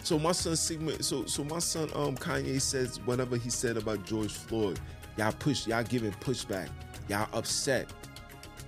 So 0.06 0.20
my 0.20 0.34
son 0.34 0.56
Sigma, 0.56 1.02
so 1.02 1.26
so 1.26 1.44
my 1.44 1.58
son 1.58 1.90
um 1.96 2.16
Kanye 2.16 2.62
says 2.62 3.00
whatever 3.06 3.38
he 3.38 3.50
said 3.50 3.76
about 3.76 4.06
George 4.06 4.32
Floyd, 4.32 4.80
y'all 5.18 5.32
push, 5.32 5.66
y'all 5.66 5.82
giving 5.82 6.12
pushback, 6.12 6.70
y'all 7.10 7.28
upset, 7.34 7.92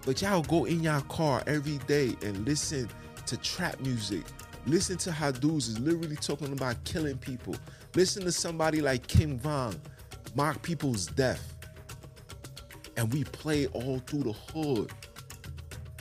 but 0.04 0.20
y'all 0.20 0.42
go 0.42 0.66
in 0.66 0.82
y'all 0.82 1.02
car 1.02 1.44
every 1.46 1.78
day 1.86 2.16
and 2.24 2.44
listen 2.44 2.90
to 3.28 3.38
trap 3.38 3.80
music. 3.82 4.24
Listen 4.66 4.98
to 4.98 5.12
how 5.12 5.30
dudes 5.30 5.68
is 5.68 5.78
literally 5.78 6.16
talking 6.16 6.54
about 6.54 6.84
killing 6.86 7.20
people. 7.20 7.56
Listen 7.94 8.24
to 8.24 8.32
somebody 8.32 8.82
like 8.82 9.06
King 9.06 9.38
Von 9.38 9.80
mock 10.34 10.64
people's 10.64 11.06
death. 11.06 11.54
And 12.98 13.14
we 13.14 13.26
play 13.26 13.68
all 13.68 14.00
through 14.00 14.24
the 14.24 14.34
hood. 14.34 14.92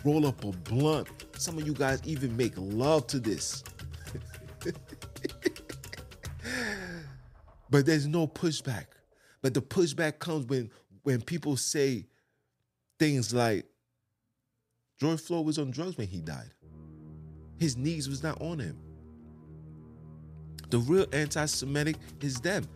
Roll 0.03 0.27
up 0.27 0.43
a 0.45 0.53
blunt. 0.53 1.09
Some 1.37 1.59
of 1.59 1.67
you 1.67 1.75
guys 1.75 2.01
even 2.07 2.35
make 2.39 2.55
love 2.57 3.07
to 3.09 3.19
this. 3.19 3.63
but 7.71 7.87
there's 7.87 8.07
no 8.07 8.27
pushback. 8.27 8.87
But 9.43 9.55
the 9.55 9.63
pushback 9.63 10.19
comes 10.19 10.47
when 10.47 10.71
when 11.03 11.21
people 11.23 11.57
say 11.57 12.07
things 12.99 13.33
like 13.33 13.67
George 14.99 15.21
Floyd 15.21 15.47
was 15.47 15.59
on 15.59 15.71
drugs 15.71 15.97
when 15.97 16.09
he 16.09 16.21
died. 16.21 16.51
His 17.59 17.77
knees 17.77 18.09
was 18.09 18.23
not 18.23 18.41
on 18.41 18.59
him. 18.59 18.79
The 20.71 20.79
real 20.79 21.07
anti-Semitic 21.13 21.97
is 22.21 22.41
them. 22.41 22.67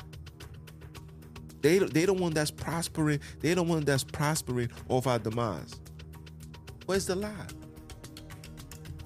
They 1.62 1.78
they 1.78 2.06
the 2.06 2.12
one 2.12 2.32
that's 2.32 2.50
prospering. 2.50 3.20
They 3.40 3.54
the 3.54 3.62
one 3.62 3.84
that's 3.84 4.04
prospering 4.04 4.70
off 4.88 5.06
our 5.06 5.18
demise. 5.18 5.74
Where's 6.86 7.06
the 7.06 7.16
lie? 7.16 7.46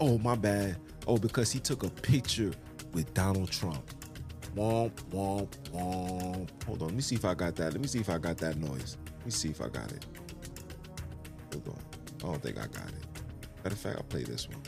Oh 0.01 0.19
my 0.19 0.35
bad. 0.35 0.77
Oh, 1.07 1.19
because 1.19 1.53
he 1.53 1.61
took 1.61 1.83
a 1.83 1.91
picture 1.91 2.53
with 2.93 3.13
Donald 3.15 3.51
Trump. 3.51 3.91
Womp, 4.55 4.93
womp, 5.11 5.49
womp. 5.73 6.65
Hold 6.65 6.83
on. 6.83 6.89
Let 6.89 6.95
me 6.95 7.03
see 7.03 7.17
if 7.17 7.25
I 7.25 7.35
got 7.35 7.57
that. 7.57 7.73
Let 7.73 7.81
me 7.81 7.89
see 7.89 7.99
if 7.99 8.09
I 8.09 8.19
got 8.19 8.37
that 8.39 8.57
noise. 8.57 8.97
Let 9.17 9.25
me 9.27 9.31
see 9.33 9.49
if 9.49 9.61
I 9.61 9.69
got 9.69 9.91
it. 9.91 10.07
Hold 11.53 11.69
on. 11.69 11.79
I 12.19 12.33
don't 12.33 12.43
think 12.43 12.59
I 12.59 12.67
got 12.67 12.89
it. 12.89 13.05
Matter 13.65 13.75
of 13.75 13.79
fact, 13.79 13.97
I'll 13.97 14.05
play 14.05 14.23
this 14.23 14.49
one. 14.49 14.63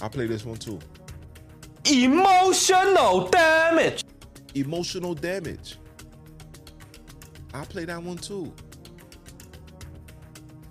I'll 0.00 0.10
play 0.10 0.26
this 0.26 0.44
one 0.44 0.56
too. 0.56 0.78
Emotional 1.84 3.28
damage. 3.28 4.04
Emotional 4.54 5.14
damage. 5.14 5.78
I'll 7.54 7.66
play 7.66 7.84
that 7.84 8.02
one 8.02 8.16
too. 8.16 8.52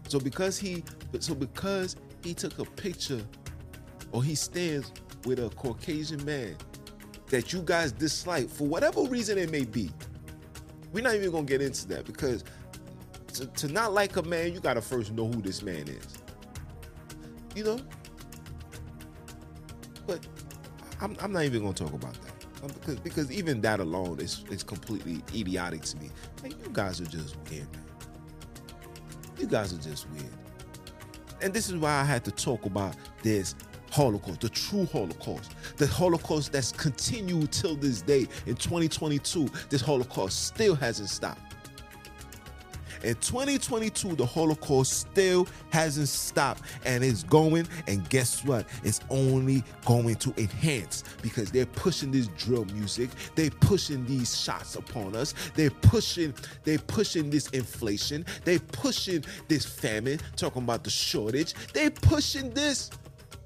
So 0.08 0.20
because 0.20 0.58
he 0.58 0.84
so 1.20 1.36
because 1.36 1.96
he 2.24 2.34
took 2.34 2.60
a 2.60 2.66
picture 2.66 3.22
or 4.12 4.24
he 4.24 4.36
stands 4.36 4.92
with 5.26 5.40
a 5.40 5.50
Caucasian 5.50 6.24
man 6.26 6.56
that 7.28 7.54
you 7.54 7.62
guys 7.62 7.92
dislike 7.92 8.50
for 8.50 8.68
whatever 8.68 9.04
reason 9.04 9.38
it 9.38 9.52
may 9.52 9.64
be. 9.64 9.92
We're 10.92 11.04
not 11.04 11.16
even 11.16 11.32
gonna 11.32 11.46
get 11.46 11.62
into 11.62 11.88
that 11.90 12.06
because 12.06 12.44
to, 13.34 13.46
to 13.48 13.68
not 13.70 13.94
like 13.94 14.18
a 14.18 14.22
man, 14.24 14.54
you 14.54 14.60
gotta 14.60 14.82
first 14.82 15.12
know 15.14 15.28
who 15.28 15.42
this 15.42 15.64
man 15.64 15.88
is. 15.88 16.18
You 17.56 17.64
know? 17.64 17.80
But 20.06 20.28
I'm, 21.00 21.16
I'm 21.22 21.32
not 21.32 21.44
even 21.44 21.62
gonna 21.62 21.74
talk 21.74 21.94
about 21.94 22.14
that. 22.14 22.64
Um, 22.64 22.70
because, 22.80 23.00
because 23.00 23.32
even 23.32 23.62
that 23.62 23.80
alone 23.80 24.20
is, 24.20 24.44
is 24.52 24.64
completely 24.64 25.24
idiotic 25.34 25.82
to 25.84 25.98
me. 25.98 26.10
Like 26.44 26.60
you 26.62 26.70
guys 26.72 27.00
are 27.02 27.06
just 27.06 27.38
weird. 27.50 27.68
You 29.40 29.48
guys 29.48 29.74
are 29.74 29.78
just 29.78 30.10
weird. 30.12 30.26
And 31.42 31.54
this 31.54 31.70
is 31.70 31.76
why 31.78 31.92
I 31.92 32.04
had 32.04 32.24
to 32.26 32.32
talk 32.32 32.66
about 32.66 32.96
this 33.24 33.56
Holocaust, 33.92 34.42
the 34.42 34.50
true 34.50 34.88
Holocaust, 34.92 35.56
the 35.78 35.88
Holocaust 35.88 36.52
that's 36.52 36.72
continued 36.72 37.52
till 37.52 37.76
this 37.76 38.02
day 38.02 38.28
in 38.46 38.56
2022. 38.56 39.50
This 39.70 39.82
Holocaust 39.82 40.48
still 40.48 40.76
hasn't 40.76 41.10
stopped. 41.10 41.42
In 43.04 43.16
2022, 43.16 44.16
the 44.16 44.26
Holocaust 44.26 44.94
still 44.94 45.48
hasn't 45.72 46.08
stopped 46.08 46.62
and 46.86 47.04
it's 47.04 47.24
going. 47.24 47.68
And 47.88 48.08
guess 48.10 48.46
what? 48.46 48.68
It's 48.84 49.00
only 49.10 49.64
going 49.86 50.16
to 50.16 50.34
enhance 50.38 51.04
because 51.22 51.52
they're 51.52 51.66
pushing 51.66 52.12
this 52.12 52.28
drill 52.28 52.66
music. 52.66 53.10
They're 53.36 53.50
pushing 53.50 54.06
these 54.06 54.40
shots 54.40 54.76
upon 54.76 55.16
us. 55.16 55.34
They're 55.56 55.72
pushing, 55.72 56.34
they're 56.64 56.78
pushing 56.78 57.32
this 57.32 57.48
inflation. 57.50 58.24
They're 58.44 58.60
pushing 58.60 59.24
this 59.48 59.66
famine, 59.66 60.20
talking 60.36 60.64
about 60.64 60.84
the 60.84 60.92
shortage. 60.92 61.56
They're 61.74 61.92
pushing 61.92 62.52
this. 62.52 62.92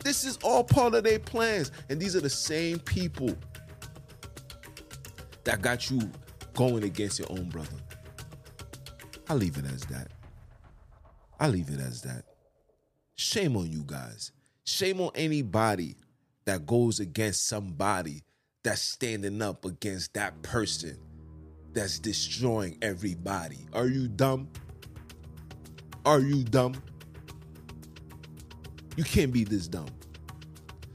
This 0.05 0.23
is 0.23 0.37
all 0.43 0.63
part 0.63 0.93
of 0.93 1.03
their 1.03 1.17
plans. 1.17 1.71
And 1.89 1.99
these 1.99 2.15
are 2.15 2.21
the 2.21 2.29
same 2.29 2.77
people 2.77 3.35
that 5.45 5.63
got 5.63 5.89
you 5.89 5.99
going 6.53 6.83
against 6.83 7.17
your 7.17 7.27
own 7.31 7.49
brother. 7.49 7.77
I 9.27 9.33
leave 9.33 9.57
it 9.57 9.65
as 9.65 9.81
that. 9.85 10.11
I 11.39 11.47
leave 11.47 11.69
it 11.69 11.79
as 11.79 12.03
that. 12.03 12.23
Shame 13.15 13.57
on 13.57 13.71
you 13.71 13.83
guys. 13.83 14.31
Shame 14.63 15.01
on 15.01 15.09
anybody 15.15 15.95
that 16.45 16.67
goes 16.67 16.99
against 16.99 17.47
somebody 17.47 18.21
that's 18.63 18.83
standing 18.83 19.41
up 19.41 19.65
against 19.65 20.13
that 20.13 20.39
person 20.43 20.99
that's 21.73 21.97
destroying 21.97 22.77
everybody. 22.83 23.57
Are 23.73 23.87
you 23.87 24.07
dumb? 24.07 24.49
Are 26.05 26.19
you 26.19 26.43
dumb? 26.43 26.75
You 28.95 29.03
can't 29.03 29.31
be 29.31 29.43
this 29.43 29.67
dumb. 29.67 29.87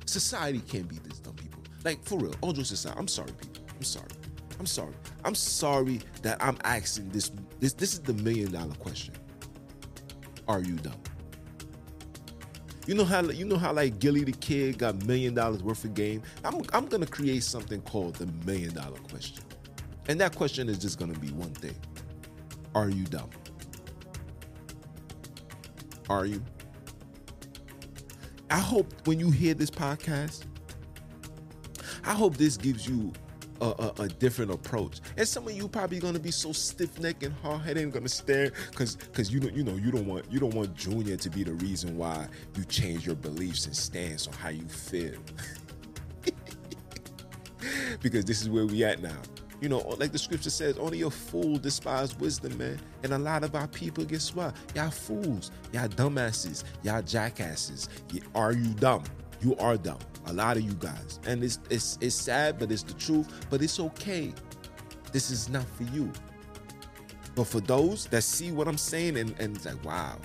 Society 0.07 0.61
can't 0.61 0.89
be 0.89 0.99
this 0.99 1.19
dumb, 1.19 1.35
people. 1.35 1.63
Like 1.85 2.03
for 2.05 2.19
real, 2.19 2.35
all 2.41 2.53
jokes 2.53 2.71
aside, 2.71 2.95
I'm 2.97 3.09
sorry, 3.09 3.33
people. 3.33 3.63
I'm 3.77 3.83
sorry. 3.85 4.09
I'm 4.59 4.67
sorry. 4.67 4.95
I'm 5.25 5.35
sorry 5.35 6.01
that 6.23 6.43
I'm 6.43 6.59
asking 6.65 7.09
this. 7.11 7.31
This 7.61 7.73
this 7.73 7.95
is 7.95 8.01
the 8.01 8.13
million 8.15 8.53
dollar 8.53 8.75
question. 8.75 9.15
Are 10.49 10.61
you 10.61 10.75
dumb? 10.77 11.01
You 12.87 12.95
know 12.95 13.05
how 13.05 13.23
you 13.23 13.45
know 13.45 13.57
how 13.57 13.73
like 13.73 13.99
Gillie 13.99 14.25
the 14.25 14.33
Kid 14.33 14.79
got 14.79 15.07
million 15.07 15.35
dollars 15.35 15.63
worth 15.63 15.85
of 15.85 15.95
game. 15.95 16.23
I'm 16.45 16.63
I'm 16.73 16.87
gonna 16.87 17.07
create 17.07 17.43
something 17.43 17.81
called 17.83 18.17
the 18.17 18.27
million 18.45 18.75
dollar 18.75 18.99
question, 19.09 19.45
and 20.09 20.21
that 20.21 20.35
question 20.37 20.69
is 20.69 20.79
just 20.79 20.99
gonna 20.99 21.19
be 21.19 21.29
one 21.29 21.53
thing: 21.55 21.77
Are 22.75 22.91
you 22.91 23.05
dumb? 23.05 23.31
Are 26.09 26.27
you? 26.27 26.43
I 28.51 28.59
hope 28.59 29.07
when 29.07 29.21
you 29.21 29.31
hear 29.31 29.55
this 29.55 29.71
podcast, 29.71 30.45
I 32.05 32.13
hope 32.13 32.37
this 32.37 32.57
gives 32.57 32.89
you 32.89 33.13
a, 33.61 33.67
a, 33.67 34.03
a, 34.03 34.09
different 34.09 34.51
approach. 34.51 35.01
And 35.17 35.29
some 35.29 35.47
of 35.47 35.53
you 35.53 35.69
probably 35.69 35.99
gonna 35.99 36.19
be 36.19 36.31
so 36.31 36.53
stiff 36.53 36.99
necked 36.99 37.23
and 37.23 37.35
hard 37.35 37.63
headed 37.63 37.83
and 37.83 37.93
gonna 37.93 38.09
stare 38.09 38.53
because 38.71 38.97
because 38.97 39.31
you 39.31 39.39
know 39.39 39.49
you 39.49 39.63
know 39.63 39.75
you 39.75 39.91
don't 39.91 40.07
want 40.07 40.25
you 40.33 40.41
don't 40.41 40.55
want 40.55 40.75
Junior 40.75 41.17
to 41.17 41.31
be 41.31 41.45
the 41.45 41.53
reason 41.53 41.97
why 41.97 42.27
you 42.57 42.65
change 42.65 43.07
your 43.07 43.17
beliefs 43.17 43.67
and 43.67 43.77
stance 43.77 44.27
on 44.27 44.33
how 44.35 44.49
you 44.49 44.67
feel. 44.67 45.21
because 48.03 48.25
this 48.25 48.41
is 48.41 48.49
where 48.49 48.67
we 48.67 48.83
at 48.83 49.03
now. 49.03 49.21
You 49.61 49.69
know, 49.69 49.81
like 49.99 50.13
the 50.13 50.19
scripture 50.19 50.51
says, 50.51 50.79
only 50.79 51.03
a 51.03 51.11
fool 51.11 51.59
despise 51.59 52.17
wisdom, 52.19 52.57
man. 52.57 52.81
And 53.03 53.13
a 53.13 53.19
lot 53.19 53.45
of 53.45 53.55
our 53.55 53.69
people, 53.69 54.05
guess 54.05 54.35
what? 54.35 54.55
Y'all 54.75 54.91
fools, 54.91 55.51
y'all 55.73 55.89
dumbasses, 55.89 56.65
y'all 56.83 57.03
jackasses. 57.03 57.89
Are 58.35 58.53
you 58.53 58.73
dumb? 58.75 59.05
You 59.43 59.57
are 59.57 59.77
dumb. 59.77 59.99
A 60.27 60.33
lot 60.33 60.57
of 60.57 60.63
you 60.63 60.73
guys. 60.75 61.19
And 61.27 61.45
it's 61.45 61.59
it's 61.69 61.99
it's 62.01 62.15
sad, 62.15 62.59
but 62.59 62.73
it's 62.73 62.83
the 62.83 62.95
truth. 62.95 63.29
But 63.51 63.63
it's 63.63 63.79
okay. 63.81 64.33
This 65.13 65.31
is 65.31 65.49
not 65.49 65.69
for 65.69 65.85
you. 65.85 66.11
But 67.35 67.45
for 67.45 67.61
those 67.61 68.07
that 68.07 68.23
see 68.23 68.53
what 68.53 68.67
I'm 68.69 68.79
saying 68.79 69.17
and, 69.17 69.35
and 69.39 69.57
it's 69.57 69.65
like, 69.65 69.83
wow, 69.85 70.19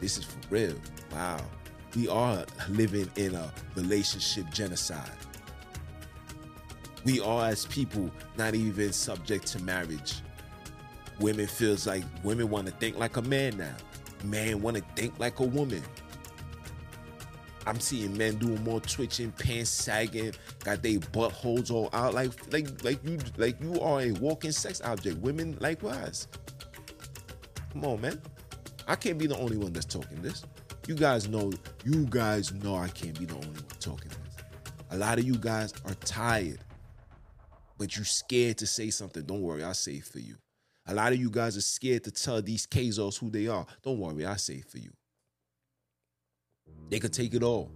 this 0.00 0.18
is 0.18 0.24
for 0.24 0.38
real. 0.50 0.76
Wow. 1.12 1.40
We 1.96 2.08
are 2.08 2.44
living 2.68 3.10
in 3.16 3.34
a 3.34 3.52
relationship 3.76 4.50
genocide 4.50 5.10
we 7.04 7.20
are 7.20 7.48
as 7.48 7.66
people 7.66 8.10
not 8.36 8.54
even 8.54 8.92
subject 8.92 9.46
to 9.48 9.62
marriage. 9.62 10.22
Women 11.20 11.46
feels 11.46 11.86
like 11.86 12.04
women 12.22 12.50
want 12.50 12.66
to 12.66 12.72
think 12.72 12.98
like 12.98 13.16
a 13.16 13.22
man 13.22 13.56
now. 13.58 13.74
Man 14.24 14.62
want 14.62 14.76
to 14.76 14.82
think 14.96 15.18
like 15.18 15.38
a 15.40 15.44
woman. 15.44 15.82
I'm 17.66 17.80
seeing 17.80 18.16
men 18.16 18.36
doing 18.36 18.62
more 18.62 18.80
twitching, 18.80 19.32
pants 19.32 19.70
sagging, 19.70 20.32
got 20.64 20.82
their 20.82 20.98
buttholes 20.98 21.70
all 21.70 21.88
out, 21.92 22.14
like 22.14 22.30
like 22.52 22.82
like 22.84 23.04
you 23.04 23.18
like 23.36 23.60
you 23.60 23.80
are 23.80 24.00
a 24.00 24.12
walking 24.12 24.52
sex 24.52 24.80
object. 24.82 25.18
Women 25.18 25.56
likewise. 25.60 26.26
Come 27.72 27.84
on, 27.84 28.00
man. 28.00 28.20
I 28.86 28.96
can't 28.96 29.18
be 29.18 29.26
the 29.26 29.36
only 29.38 29.56
one 29.56 29.72
that's 29.72 29.86
talking 29.86 30.20
this. 30.20 30.44
You 30.86 30.94
guys 30.94 31.28
know, 31.28 31.52
you 31.84 32.04
guys 32.06 32.52
know 32.52 32.76
I 32.76 32.88
can't 32.88 33.18
be 33.18 33.24
the 33.24 33.34
only 33.34 33.48
one 33.48 33.64
talking 33.80 34.10
this. 34.10 34.44
A 34.90 34.98
lot 34.98 35.18
of 35.18 35.24
you 35.24 35.36
guys 35.36 35.72
are 35.86 35.94
tired 35.94 36.58
but 37.84 37.98
you 37.98 38.02
scared 38.02 38.56
to 38.56 38.66
say 38.66 38.88
something, 38.88 39.22
don't 39.26 39.42
worry, 39.42 39.62
I'll 39.62 39.74
say 39.74 40.00
for 40.00 40.18
you. 40.18 40.36
A 40.86 40.94
lot 40.94 41.12
of 41.12 41.20
you 41.20 41.28
guys 41.28 41.54
are 41.54 41.60
scared 41.60 42.02
to 42.04 42.10
tell 42.10 42.40
these 42.40 42.66
Khazars 42.66 43.18
who 43.18 43.28
they 43.28 43.46
are. 43.46 43.66
Don't 43.82 43.98
worry, 43.98 44.24
I'll 44.24 44.38
say 44.38 44.62
for 44.62 44.78
you. 44.78 44.90
They 46.88 46.98
could 46.98 47.12
take 47.12 47.34
it 47.34 47.42
all. 47.42 47.70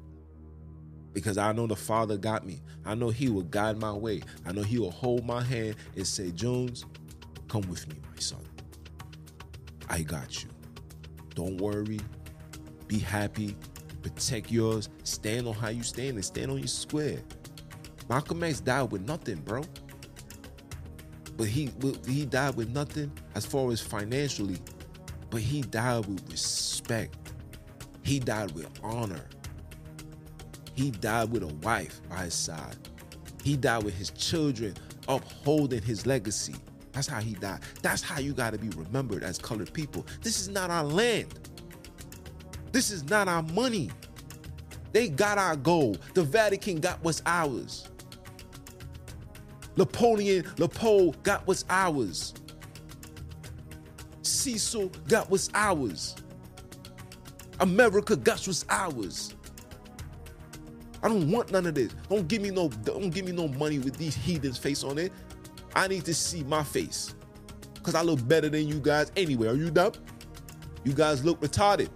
Because 1.12 1.36
I 1.36 1.52
know 1.52 1.66
the 1.66 1.76
Father 1.76 2.16
got 2.16 2.46
me. 2.46 2.62
I 2.86 2.94
know 2.94 3.11
He 3.11 3.28
will 3.28 3.42
guide 3.42 3.78
my 3.78 3.92
way. 3.92 4.22
I 4.46 4.52
know 4.52 4.62
He 4.62 4.78
will 4.78 4.90
hold 4.90 5.26
my 5.26 5.42
hand 5.42 5.76
and 5.94 6.06
say, 6.06 6.30
Jones, 6.30 6.86
come 7.46 7.68
with 7.68 7.86
me, 7.86 7.96
my 8.02 8.18
son. 8.18 8.40
I 9.90 10.00
got 10.00 10.42
you. 10.42 10.48
Don't 11.34 11.59
worry. 11.61 12.00
Be 12.86 12.98
happy. 12.98 13.54
Protect 14.00 14.50
yours. 14.50 14.88
Stand 15.02 15.46
on 15.46 15.52
how 15.52 15.68
you 15.68 15.82
stand 15.82 16.14
and 16.14 16.24
stand 16.24 16.50
on 16.50 16.56
your 16.56 16.66
square. 16.66 17.18
Malcolm 18.09 18.42
X 18.42 18.61
died 18.61 18.90
with 18.90 19.02
nothing, 19.02 19.42
bro 19.42 19.64
but 21.39 21.47
he 21.47 21.70
he 22.07 22.26
died 22.26 22.57
with 22.57 22.68
nothing 22.70 23.11
as 23.36 23.47
far 23.47 23.70
as 23.70 23.80
financially, 23.80 24.59
but 25.30 25.41
he 25.41 25.62
died 25.62 26.05
with 26.07 26.30
respect. 26.30 27.16
He 28.03 28.18
died 28.18 28.51
with 28.51 28.68
honor. 28.82 29.24
He 30.74 30.91
died 30.91 31.30
with 31.30 31.45
a 31.45 31.55
wife 31.64 32.01
by 32.11 32.24
his 32.24 32.34
side. 32.34 32.76
He 33.43 33.57
died 33.57 33.84
with 33.84 33.95
his 33.95 34.11
children 34.11 34.74
upholding 35.07 35.80
his 35.80 36.07
legacy. 36.07 36.57
That's 36.93 37.07
how 37.07 37.20
he 37.20 37.34
died. 37.34 37.61
That's 37.82 38.03
how 38.03 38.18
you 38.18 38.32
got 38.32 38.53
to 38.53 38.59
be 38.59 38.68
remembered 38.70 39.22
as 39.22 39.39
colored 39.39 39.72
people. 39.72 40.05
This 40.22 40.41
is 40.41 40.49
not 40.49 40.70
our 40.70 40.84
land. 40.84 41.39
This 42.72 42.91
is 42.91 43.05
not 43.05 43.28
our 43.28 43.43
money. 43.43 43.91
They 44.93 45.09
got 45.09 45.39
our 45.39 45.55
gold. 45.55 46.01
The 46.14 46.24
Vatican 46.24 46.80
got 46.80 47.03
what's 47.05 47.22
ours. 47.26 47.89
Napoleon, 49.79 50.45
Leopold 50.59 51.22
got 51.22 51.47
what's 51.47 51.64
ours. 51.70 52.35
Cecil 54.22 54.91
got 55.07 55.31
what's 55.31 55.49
ours. 55.55 56.16
America 57.61 58.16
got 58.16 58.45
what's 58.45 58.64
ours. 58.68 59.37
I 61.01 61.09
don't 61.09 61.31
want 61.31 61.53
none 61.53 61.64
of 61.66 61.76
this. 61.76 61.95
Don't 62.11 62.26
give 62.26 62.43
me 62.43 62.51
no 62.51 62.68
don't 62.68 63.11
give 63.11 63.24
me 63.24 63.31
no 63.31 63.47
money 63.47 63.79
with 63.79 63.97
these 63.97 64.16
heathens 64.16 64.59
face 64.59 64.83
on 64.83 64.99
it. 64.99 65.12
I 65.76 65.87
need 65.87 66.05
to 66.07 66.14
see 66.14 66.43
my 66.43 66.64
face. 66.64 67.14
Cause 67.85 67.95
I 67.95 68.03
look 68.03 68.26
better 68.26 68.49
than 68.49 68.66
you 68.66 68.81
guys 68.81 69.12
anyway. 69.16 69.47
Are 69.47 69.55
you 69.55 69.70
dumb? 69.70 69.93
You 70.83 70.93
guys 70.93 71.24
look 71.24 71.41
retarded. 71.41 71.89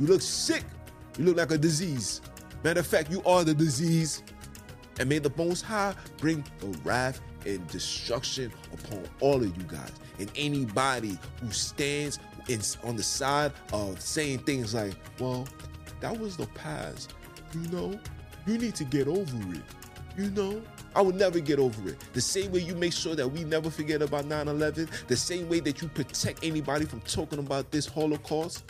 You 0.00 0.08
look 0.08 0.20
sick. 0.20 0.64
You 1.16 1.26
look 1.26 1.36
like 1.36 1.52
a 1.52 1.58
disease. 1.58 2.22
Matter 2.64 2.80
of 2.80 2.88
fact, 2.88 3.08
you 3.08 3.22
are 3.22 3.44
the 3.44 3.54
disease 3.54 4.24
and 5.00 5.08
may 5.08 5.18
the 5.18 5.32
Most 5.36 5.62
High 5.62 5.94
bring 6.18 6.44
the 6.58 6.66
wrath 6.84 7.20
and 7.46 7.66
destruction 7.68 8.52
upon 8.72 9.02
all 9.20 9.36
of 9.36 9.56
you 9.56 9.64
guys 9.64 9.92
and 10.18 10.30
anybody 10.36 11.18
who 11.40 11.50
stands 11.50 12.18
in, 12.48 12.60
on 12.84 12.96
the 12.96 13.02
side 13.02 13.52
of 13.72 14.00
saying 14.00 14.40
things 14.40 14.74
like, 14.74 14.94
well, 15.18 15.48
that 16.00 16.16
was 16.16 16.36
the 16.36 16.46
past. 16.48 17.14
You 17.54 17.66
know, 17.70 17.98
you 18.46 18.58
need 18.58 18.74
to 18.76 18.84
get 18.84 19.08
over 19.08 19.36
it. 19.54 19.62
You 20.18 20.30
know, 20.32 20.62
I 20.94 21.00
will 21.00 21.14
never 21.14 21.40
get 21.40 21.58
over 21.58 21.88
it. 21.88 21.96
The 22.12 22.20
same 22.20 22.52
way 22.52 22.60
you 22.60 22.74
make 22.74 22.92
sure 22.92 23.14
that 23.14 23.26
we 23.26 23.44
never 23.44 23.70
forget 23.70 24.02
about 24.02 24.26
9 24.26 24.48
11, 24.48 24.88
the 25.08 25.16
same 25.16 25.48
way 25.48 25.60
that 25.60 25.80
you 25.80 25.88
protect 25.88 26.44
anybody 26.44 26.84
from 26.84 27.00
talking 27.02 27.38
about 27.38 27.70
this 27.70 27.86
Holocaust, 27.86 28.64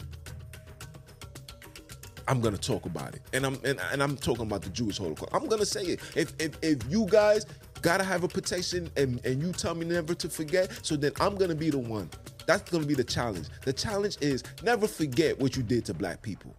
I'm 2.30 2.40
gonna 2.40 2.56
talk 2.56 2.86
about 2.86 3.16
it, 3.16 3.22
and 3.32 3.44
I'm 3.44 3.54
and, 3.64 3.80
and 3.92 4.00
I'm 4.00 4.16
talking 4.16 4.44
about 4.44 4.62
the 4.62 4.70
Jewish 4.70 4.98
Holocaust. 4.98 5.34
I'm 5.34 5.48
gonna 5.48 5.66
say 5.66 5.82
it. 5.82 6.00
If 6.14 6.32
if, 6.38 6.56
if 6.62 6.78
you 6.88 7.06
guys 7.06 7.44
gotta 7.82 8.04
have 8.04 8.22
a 8.22 8.28
petition 8.28 8.88
and 8.96 9.20
and 9.26 9.42
you 9.42 9.52
tell 9.52 9.74
me 9.74 9.84
never 9.84 10.14
to 10.14 10.28
forget, 10.28 10.70
so 10.86 10.94
then 10.94 11.10
I'm 11.18 11.34
gonna 11.34 11.56
be 11.56 11.70
the 11.70 11.78
one. 11.78 12.08
That's 12.46 12.70
gonna 12.70 12.86
be 12.86 12.94
the 12.94 13.02
challenge. 13.02 13.48
The 13.64 13.72
challenge 13.72 14.18
is 14.20 14.44
never 14.62 14.86
forget 14.86 15.40
what 15.40 15.56
you 15.56 15.64
did 15.64 15.84
to 15.86 15.94
black 15.94 16.22
people, 16.22 16.54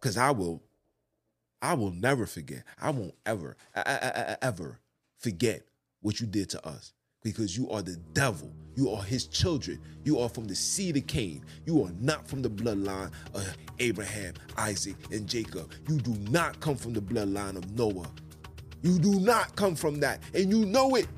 because 0.00 0.16
I 0.16 0.32
will. 0.32 0.64
I 1.62 1.74
will 1.74 1.92
never 1.92 2.26
forget. 2.26 2.64
I 2.80 2.90
won't 2.90 3.14
ever, 3.26 3.56
ever 4.42 4.80
forget 5.18 5.62
what 6.00 6.20
you 6.20 6.26
did 6.26 6.50
to 6.50 6.66
us 6.66 6.93
because 7.24 7.56
you 7.56 7.68
are 7.70 7.82
the 7.82 7.96
devil. 8.12 8.52
You 8.76 8.90
are 8.90 9.02
his 9.02 9.26
children. 9.26 9.80
You 10.04 10.18
are 10.20 10.28
from 10.28 10.46
the 10.46 10.54
seed 10.54 10.96
of 10.96 11.06
Cain. 11.06 11.42
You 11.64 11.82
are 11.84 11.90
not 12.00 12.28
from 12.28 12.42
the 12.42 12.50
bloodline 12.50 13.10
of 13.32 13.56
Abraham, 13.78 14.34
Isaac, 14.58 14.94
and 15.10 15.26
Jacob. 15.26 15.72
You 15.88 15.98
do 15.98 16.14
not 16.30 16.60
come 16.60 16.76
from 16.76 16.92
the 16.92 17.00
bloodline 17.00 17.56
of 17.56 17.76
Noah. 17.76 18.10
You 18.82 18.98
do 18.98 19.18
not 19.20 19.56
come 19.56 19.74
from 19.74 20.00
that, 20.00 20.22
and 20.34 20.50
you 20.50 20.66
know 20.66 20.96
it. 20.96 21.08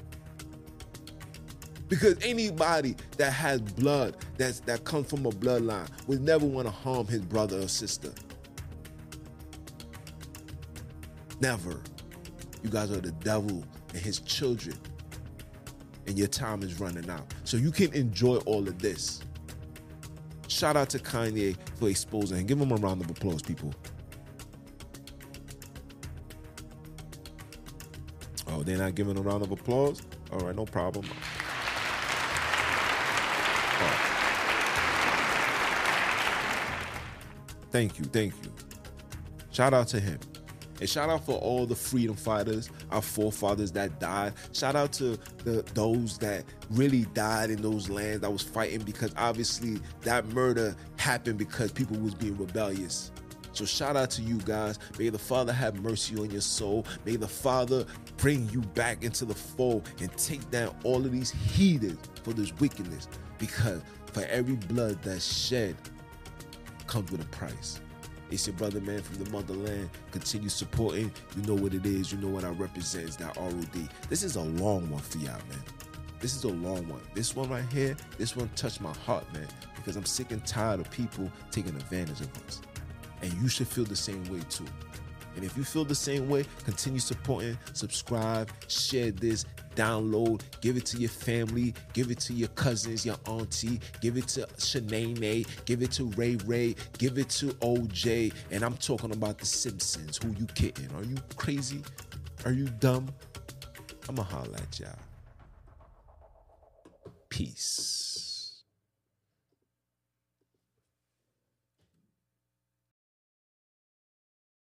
Because 1.89 2.17
anybody 2.23 2.97
that 3.17 3.33
has 3.33 3.61
blood 3.61 4.17
that's, 4.37 4.61
that 4.61 4.85
comes 4.85 5.09
from 5.09 5.27
a 5.27 5.31
bloodline 5.31 5.89
would 6.07 6.21
never 6.21 6.47
want 6.47 6.67
to 6.67 6.73
harm 6.73 7.07
his 7.07 7.21
brother 7.21 7.61
or 7.61 7.69
sister. 7.69 8.13
Never. 11.41 11.81
You 12.63 12.71
guys 12.71 12.91
are 12.91 13.01
the 13.01 13.13
devil 13.13 13.65
and 13.93 14.03
his 14.03 14.21
children. 14.21 14.77
And 16.07 16.19
your 16.19 16.29
time 16.29 16.63
is 16.63 16.81
running 16.81 17.09
out. 17.11 17.35
So 17.45 17.57
you 17.57 17.71
can 17.71 17.93
enjoy 17.93 18.37
all 18.47 18.67
of 18.67 18.79
this. 18.79 19.21
Shout 20.49 20.77
out 20.77 20.89
to 20.91 20.99
Kanye 20.99 21.57
for 21.79 21.89
exposing 21.89 22.47
give 22.47 22.61
him 22.61 22.73
a 22.73 22.77
round 22.77 23.03
of 23.03 23.11
applause, 23.11 23.43
people. 23.43 23.75
Oh, 28.49 28.63
they're 28.63 28.79
not 28.79 28.95
giving 28.95 29.19
a 29.19 29.21
round 29.21 29.43
of 29.43 29.51
applause? 29.51 30.03
All 30.33 30.39
right, 30.39 30.55
no 30.55 30.65
problem. 30.65 31.05
Oh. 33.79 34.17
Thank 37.71 37.99
you, 37.99 38.05
thank 38.07 38.33
you. 38.43 38.53
Shout 39.51 39.75
out 39.75 39.89
to 39.89 40.01
him. 40.01 40.21
And 40.81 40.89
shout 40.89 41.09
out 41.09 41.25
for 41.25 41.39
all 41.39 41.67
the 41.67 41.75
freedom 41.75 42.17
fighters, 42.17 42.71
our 42.91 43.03
forefathers 43.03 43.73
that 43.73 43.99
died. 43.99 44.35
Shout 44.53 44.77
out 44.77 44.93
to 44.95 45.19
the 45.45 45.65
those 45.75 46.19
that 46.19 46.45
really 46.71 47.05
died 47.15 47.51
in 47.51 47.63
those 47.63 47.89
lands 47.89 48.21
that 48.21 48.33
was 48.33 48.43
fighting 48.43 48.81
because 48.81 49.13
obviously 49.17 49.79
that 50.03 50.27
murder 50.29 50.77
happened 50.97 51.39
because 51.39 51.73
people 51.73 51.97
was 51.99 52.15
being 52.15 52.37
rebellious. 52.37 53.11
So 53.53 53.65
shout 53.65 53.97
out 53.97 54.11
to 54.11 54.23
you 54.23 54.37
guys. 54.39 54.79
May 54.99 55.09
the 55.09 55.19
Father 55.19 55.53
have 55.53 55.81
mercy 55.81 56.15
on 56.19 56.31
your 56.31 56.43
soul. 56.43 56.85
May 57.07 57.17
the 57.17 57.27
Father 57.27 57.87
bring 58.19 58.51
you 58.51 58.61
back 58.61 59.03
into 59.03 59.25
the 59.25 59.35
fold 59.35 59.89
and 59.99 60.15
take 60.19 60.51
down 60.51 60.77
all 60.85 60.99
of 60.99 61.11
these 61.11 61.31
heathens 61.31 61.99
for 62.23 62.35
this 62.35 62.53
wickedness. 62.61 63.09
Because 63.39 63.81
for 64.13 64.25
every 64.25 64.57
blood 64.57 65.03
that's 65.03 65.25
shed 65.25 65.75
comes 66.87 67.11
with 67.11 67.23
a 67.23 67.29
price. 67.29 67.81
It's 68.31 68.47
your 68.47 68.57
brother, 68.57 68.81
man, 68.81 69.03
from 69.03 69.23
the 69.23 69.31
motherland. 69.31 69.89
Continue 70.11 70.49
supporting. 70.49 71.13
You 71.37 71.43
know 71.43 71.55
what 71.55 71.75
it 71.75 71.87
is. 71.87 72.13
You 72.13 72.19
know 72.19 72.29
what 72.29 72.45
I 72.45 72.49
represent. 72.49 73.07
It's 73.07 73.17
that 73.17 73.37
ROD. 73.37 73.89
This 74.09 74.23
is 74.23 74.37
a 74.37 74.43
long 74.43 74.91
one 74.91 75.03
for 75.03 75.19
y'all, 75.19 75.35
man. 75.49 75.63
This 76.21 76.35
is 76.35 76.45
a 76.45 76.49
long 76.49 76.89
one. 76.89 77.01
This 77.15 77.37
one 77.37 77.49
right 77.49 77.65
here, 77.73 77.97
this 78.19 78.35
one 78.35 78.49
touched 78.57 78.81
my 78.81 78.93
heart, 79.05 79.25
man, 79.33 79.47
because 79.77 79.97
I'm 79.97 80.05
sick 80.05 80.33
and 80.33 80.45
tired 80.45 80.81
of 80.81 80.91
people 80.91 81.31
taking 81.51 81.77
advantage 81.77 82.21
of 82.21 82.31
us. 82.47 82.61
And 83.23 83.33
you 83.35 83.49
should 83.49 83.69
feel 83.69 83.85
the 83.85 83.97
same 83.97 84.25
way 84.25 84.41
too. 84.49 84.67
And 85.37 85.45
if 85.45 85.57
you 85.57 85.65
feel 85.65 85.85
the 85.85 85.95
same 85.95 86.29
way, 86.29 86.45
continue 86.65 86.99
supporting, 86.99 87.57
subscribe, 87.75 88.51
share 88.69 89.11
this, 89.11 89.45
download, 89.75 90.41
give 90.63 90.77
it 90.77 90.87
to 90.87 90.97
your 90.97 91.11
family, 91.11 91.75
give 91.93 92.11
it 92.11 92.19
to 92.21 92.33
your 92.33 92.49
cousins, 92.49 93.05
your 93.05 93.17
auntie, 93.27 93.81
give 94.01 94.17
it 94.17 94.27
to 94.29 94.47
Shanae, 94.57 95.47
give 95.67 95.83
it 95.83 95.93
to 95.93 96.05
Ray 96.17 96.37
Ray, 96.47 96.75
give 96.99 97.19
it 97.19 97.29
to 97.31 97.49
OJ. 97.61 98.33
And 98.51 98.63
I'm 98.63 98.77
talking 98.79 99.13
about 99.13 99.39
the 99.39 99.47
Simpsons. 99.47 100.19
Who 100.23 100.31
you 100.39 100.47
kidding? 100.47 100.91
Are 100.97 101.05
you 101.05 101.17
crazy? 101.37 101.83
Are 102.45 102.53
you 102.53 102.67
dumb? 102.81 103.09
I'ma 104.09 104.23
holla 104.23 104.57
at 104.57 104.81
y'all. 104.81 104.99
Peace. 107.29 108.26